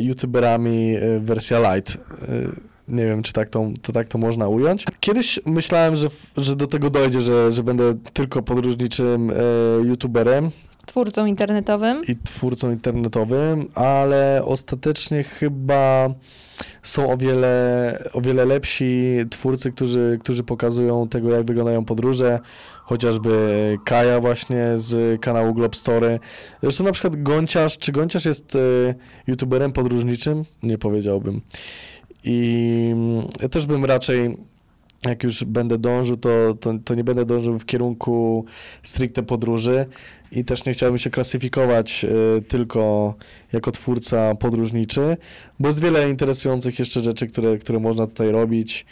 youtuberami 0.00 0.96
wersja 1.20 1.74
light. 1.74 1.98
Nie 2.88 3.04
wiem, 3.04 3.22
czy 3.22 3.32
tak 3.32 3.48
to, 3.48 3.66
to 3.82 3.92
tak 3.92 4.08
to 4.08 4.18
można 4.18 4.48
ująć. 4.48 4.84
Kiedyś 5.00 5.40
myślałem, 5.46 5.96
że, 5.96 6.08
że 6.36 6.56
do 6.56 6.66
tego 6.66 6.90
dojdzie, 6.90 7.20
że, 7.20 7.52
że 7.52 7.62
będę 7.62 7.94
tylko 8.12 8.42
podróżniczym 8.42 9.30
e, 9.30 9.34
youtuberem 9.84 10.50
Twórcą 10.86 11.26
internetowym. 11.26 12.02
i 12.08 12.16
twórcą 12.16 12.70
internetowym, 12.70 13.68
ale 13.74 14.42
ostatecznie 14.44 15.22
chyba 15.22 16.10
są 16.82 17.10
o 17.10 17.16
wiele, 17.16 17.98
o 18.12 18.20
wiele 18.20 18.44
lepsi 18.44 19.16
twórcy, 19.30 19.72
którzy, 19.72 20.18
którzy 20.20 20.42
pokazują 20.44 21.08
tego, 21.08 21.30
jak 21.30 21.46
wyglądają 21.46 21.84
podróże, 21.84 22.40
chociażby 22.82 23.78
Kaja 23.84 24.20
właśnie 24.20 24.72
z 24.74 25.20
kanału 25.20 25.54
Globstory. 25.54 26.20
Zresztą 26.62 26.84
na 26.84 26.92
przykład 26.92 27.22
Gonciarz, 27.22 27.78
czy 27.78 27.92
Gonciarz 27.92 28.24
jest 28.24 28.56
e, 28.56 28.58
youtuberem 29.26 29.72
podróżniczym? 29.72 30.44
Nie 30.62 30.78
powiedziałbym. 30.78 31.40
I 32.24 32.88
mm, 32.92 33.28
ja 33.40 33.48
też 33.48 33.66
bym 33.66 33.84
raczej, 33.84 34.36
jak 35.04 35.22
już 35.22 35.44
będę 35.44 35.78
dążył, 35.78 36.16
to, 36.16 36.54
to, 36.60 36.74
to, 36.84 36.94
nie 36.94 37.04
będę 37.04 37.24
dążył 37.24 37.58
w 37.58 37.64
kierunku 37.64 38.44
stricte 38.82 39.22
podróży 39.22 39.86
i 40.32 40.44
też 40.44 40.64
nie 40.64 40.72
chciałbym 40.72 40.98
się 40.98 41.10
klasyfikować 41.10 42.04
y, 42.04 42.42
tylko 42.42 43.14
jako 43.52 43.72
twórca 43.72 44.34
podróżniczy, 44.34 45.16
bo 45.58 45.68
jest 45.68 45.82
wiele 45.82 46.10
interesujących 46.10 46.78
jeszcze 46.78 47.00
rzeczy, 47.00 47.26
które, 47.26 47.58
które 47.58 47.80
można 47.80 48.06
tutaj 48.06 48.30
robić. 48.30 48.86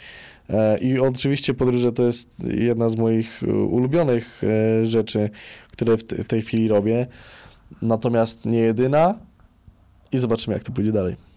E, 0.49 0.77
I 0.77 0.99
oczywiście 0.99 1.53
podróże 1.53 1.91
to 1.91 2.03
jest 2.03 2.43
jedna 2.47 2.89
z 2.89 2.95
moich 2.95 3.41
ulubionych 3.69 4.41
e, 4.43 4.85
rzeczy, 4.85 5.29
które 5.71 5.97
w, 5.97 6.03
w 6.03 6.25
tej 6.25 6.41
chwili 6.41 6.67
robię. 6.67 7.07
Natomiast 7.81 8.45
nie 8.45 8.59
jedyna 8.59 9.19
i 10.11 10.17
zobaczymy, 10.17 10.53
jak 10.53 10.63
to 10.63 10.71
pójdzie 10.71 10.91
dalej. 10.91 11.30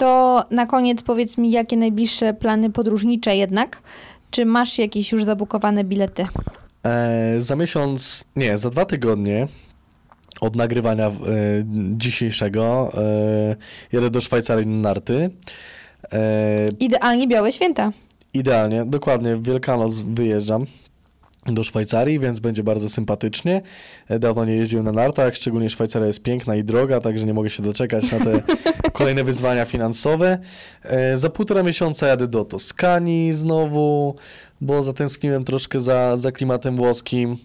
To 0.00 0.44
na 0.50 0.66
koniec 0.66 1.02
powiedz 1.02 1.38
mi, 1.38 1.50
jakie 1.50 1.76
najbliższe 1.76 2.34
plany 2.34 2.70
podróżnicze 2.70 3.36
jednak? 3.36 3.82
Czy 4.30 4.46
masz 4.46 4.78
jakieś 4.78 5.12
już 5.12 5.24
zabukowane 5.24 5.84
bilety? 5.84 6.26
E, 6.86 7.34
za 7.38 7.56
miesiąc, 7.56 8.24
nie, 8.36 8.58
za 8.58 8.70
dwa 8.70 8.84
tygodnie 8.84 9.48
od 10.40 10.56
nagrywania 10.56 11.06
e, 11.06 11.12
dzisiejszego 11.96 12.92
e, 12.94 13.56
jadę 13.92 14.10
do 14.10 14.20
Szwajcarii 14.20 14.66
na 14.66 14.88
narty. 14.88 15.30
E, 16.12 16.68
Idealnie 16.80 17.28
białe 17.28 17.52
święta. 17.52 17.92
Idealnie, 18.34 18.84
dokładnie, 18.84 19.36
w 19.36 19.42
Wielkanoc 19.42 19.94
wyjeżdżam 19.94 20.66
do 21.46 21.64
Szwajcarii, 21.64 22.18
więc 22.18 22.40
będzie 22.40 22.62
bardzo 22.62 22.88
sympatycznie. 22.88 23.62
E, 24.08 24.18
dawno 24.18 24.44
nie 24.44 24.54
jeździłem 24.56 24.84
na 24.84 24.92
nartach, 24.92 25.36
szczególnie 25.36 25.70
Szwajcaria 25.70 26.06
jest 26.06 26.22
piękna 26.22 26.56
i 26.56 26.64
droga, 26.64 27.00
także 27.00 27.26
nie 27.26 27.34
mogę 27.34 27.50
się 27.50 27.62
doczekać 27.62 28.12
na 28.12 28.18
te 28.20 28.42
kolejne 28.92 29.24
wyzwania 29.24 29.64
finansowe. 29.64 30.38
E, 30.82 31.16
za 31.16 31.30
półtora 31.30 31.62
miesiąca 31.62 32.06
jadę 32.06 32.28
do 32.28 32.44
Toskanii 32.44 33.32
znowu, 33.32 34.14
bo 34.60 34.82
zatęskniłem 34.82 35.44
troszkę 35.44 35.80
za, 35.80 36.16
za 36.16 36.32
klimatem 36.32 36.76
włoskim. 36.76 37.36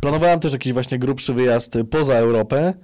Planowałem 0.00 0.40
też 0.40 0.52
jakiś 0.52 0.72
właśnie 0.72 0.98
grubszy 0.98 1.34
wyjazd 1.34 1.78
poza 1.90 2.14
Europę, 2.14 2.74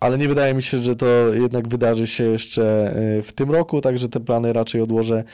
ale 0.00 0.18
nie 0.18 0.28
wydaje 0.28 0.54
mi 0.54 0.62
się, 0.62 0.78
że 0.78 0.96
to 0.96 1.06
jednak 1.34 1.68
wydarzy 1.68 2.06
się 2.06 2.24
jeszcze 2.24 2.92
e, 3.18 3.22
w 3.22 3.32
tym 3.32 3.50
roku, 3.50 3.80
także 3.80 4.08
te 4.08 4.20
plany 4.20 4.52
raczej 4.52 4.80
odłożę 4.80 5.24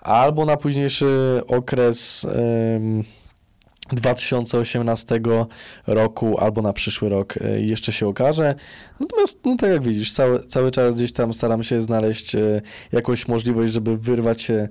albo 0.00 0.44
na 0.44 0.56
późniejszy 0.56 1.40
okres 1.46 2.26
2018 3.92 5.20
roku 5.86 6.38
albo 6.38 6.62
na 6.62 6.72
przyszły 6.72 7.08
rok 7.08 7.34
e, 7.36 7.60
jeszcze 7.60 7.92
się 7.92 8.08
okaże. 8.08 8.54
Natomiast, 9.00 9.38
no 9.44 9.56
tak 9.56 9.70
jak 9.70 9.82
widzisz, 9.82 10.12
cały, 10.12 10.46
cały 10.46 10.70
czas 10.70 10.96
gdzieś 10.96 11.12
tam 11.12 11.34
staram 11.34 11.62
się 11.62 11.80
znaleźć 11.80 12.34
e, 12.34 12.62
jakąś 12.92 13.28
możliwość, 13.28 13.72
żeby 13.72 13.98
wyrwać 13.98 14.42
się 14.42 14.68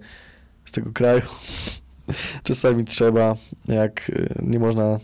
z 0.65 0.71
tego 0.71 0.91
kraju. 0.93 1.21
czasami 2.43 2.85
trzeba, 2.85 3.35
jak 3.67 4.11
e, 4.15 4.43
nie 4.43 4.59
można. 4.59 4.99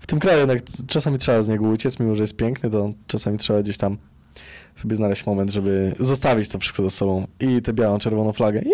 W 0.00 0.06
tym 0.06 0.18
kraju 0.18 0.38
jednak 0.38 0.58
czasami 0.86 1.18
trzeba 1.18 1.42
z 1.42 1.48
niego 1.48 1.68
uciec, 1.68 1.98
mimo 2.00 2.14
że 2.14 2.22
jest 2.22 2.36
piękny, 2.36 2.70
to 2.70 2.92
czasami 3.06 3.38
trzeba 3.38 3.62
gdzieś 3.62 3.76
tam 3.76 3.98
sobie 4.76 4.96
znaleźć 4.96 5.26
moment, 5.26 5.50
żeby 5.50 5.94
zostawić 6.00 6.48
to 6.48 6.58
wszystko 6.58 6.82
ze 6.82 6.90
sobą 6.90 7.26
i 7.40 7.62
tę 7.62 7.72
białą, 7.72 7.98
czerwoną 7.98 8.32
flagę 8.32 8.62
i 8.62 8.70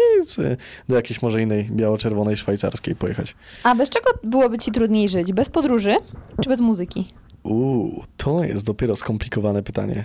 do 0.88 0.96
jakiejś 0.96 1.22
może 1.22 1.42
innej 1.42 1.64
biało-czerwonej 1.64 2.36
szwajcarskiej 2.36 2.96
pojechać. 2.96 3.36
A 3.62 3.74
bez 3.74 3.90
czego 3.90 4.10
byłoby 4.24 4.58
ci 4.58 4.70
trudniej 4.70 5.08
żyć? 5.08 5.32
Bez 5.32 5.48
podróży 5.48 5.96
czy 6.42 6.48
bez 6.48 6.60
muzyki? 6.60 7.08
Uuu, 7.42 8.02
to 8.16 8.44
jest 8.44 8.66
dopiero 8.66 8.96
skomplikowane 8.96 9.62
pytanie. 9.62 10.04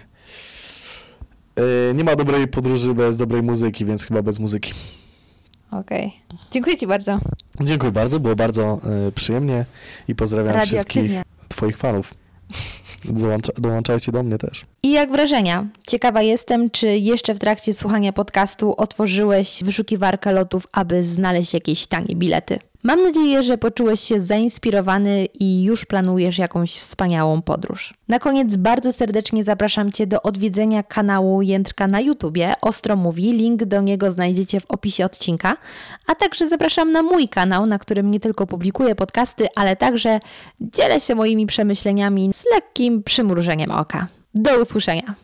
Yy, 1.58 1.94
nie 1.96 2.04
ma 2.04 2.16
dobrej 2.16 2.48
podróży 2.48 2.94
bez 2.94 3.18
dobrej 3.18 3.44
muzyki, 3.44 3.86
więc 3.86 4.06
chyba 4.06 4.22
bez 4.22 4.40
muzyki. 4.40 4.74
Okej. 5.72 6.08
Okay. 6.28 6.40
Dziękuję 6.52 6.78
ci 6.78 6.88
bardzo. 6.88 7.20
Dziękuję 7.62 7.92
bardzo, 7.92 8.20
było 8.20 8.36
bardzo 8.36 8.80
y, 9.08 9.12
przyjemnie 9.12 9.66
i 10.08 10.16
pozdrawiam 10.16 10.62
wszystkich 10.62 11.12
twoich 11.50 11.78
fanów. 11.78 12.14
Dołącza, 13.06 13.54
dołączajcie 13.58 14.12
do 14.12 14.24
mnie 14.24 14.38
też. 14.38 14.66
I 14.84 14.92
jak 14.92 15.12
wrażenia? 15.12 15.68
Ciekawa 15.88 16.22
jestem, 16.22 16.70
czy 16.70 16.88
jeszcze 16.98 17.34
w 17.34 17.40
trakcie 17.40 17.74
słuchania 17.74 18.14
podcastu 18.14 18.76
otworzyłeś 18.78 19.64
wyszukiwarkę 19.64 20.32
lotów, 20.32 20.68
aby 20.72 21.04
znaleźć 21.04 21.54
jakieś 21.54 21.88
tanie 21.88 22.16
bilety. 22.16 22.60
Mam 22.84 23.04
nadzieję, 23.04 23.44
że 23.44 23.58
poczułeś 23.58 24.00
się 24.00 24.20
zainspirowany 24.20 25.26
i 25.40 25.64
już 25.64 25.86
planujesz 25.86 26.38
jakąś 26.38 26.74
wspaniałą 26.74 27.42
podróż. 27.42 27.94
Na 28.08 28.20
koniec 28.20 28.56
bardzo 28.56 28.94
serdecznie 28.94 29.44
zapraszam 29.44 29.92
Cię 29.92 30.08
do 30.08 30.22
odwiedzenia 30.22 30.84
kanału 30.84 31.42
Jędrka 31.42 31.88
na 31.88 32.02
YouTubie 32.02 32.54
Ostro 32.62 32.96
Mówi. 32.96 33.32
Link 33.32 33.66
do 33.66 33.82
niego 33.82 34.12
znajdziecie 34.12 34.60
w 34.60 34.66
opisie 34.66 35.06
odcinka. 35.06 35.58
A 36.08 36.16
także 36.16 36.50
zapraszam 36.50 36.92
na 36.92 37.04
mój 37.04 37.30
kanał, 37.30 37.66
na 37.66 37.80
którym 37.80 38.10
nie 38.10 38.20
tylko 38.20 38.48
publikuję 38.48 38.96
podcasty, 38.96 39.48
ale 39.56 39.76
także 39.76 40.20
dzielę 40.62 41.00
się 41.00 41.16
moimi 41.16 41.46
przemyśleniami 41.46 42.32
z 42.34 42.46
lekkim 42.54 43.04
przymrużeniem 43.04 43.72
oka. 43.72 44.08
Do 44.36 44.62
usłyszenia! 44.62 45.24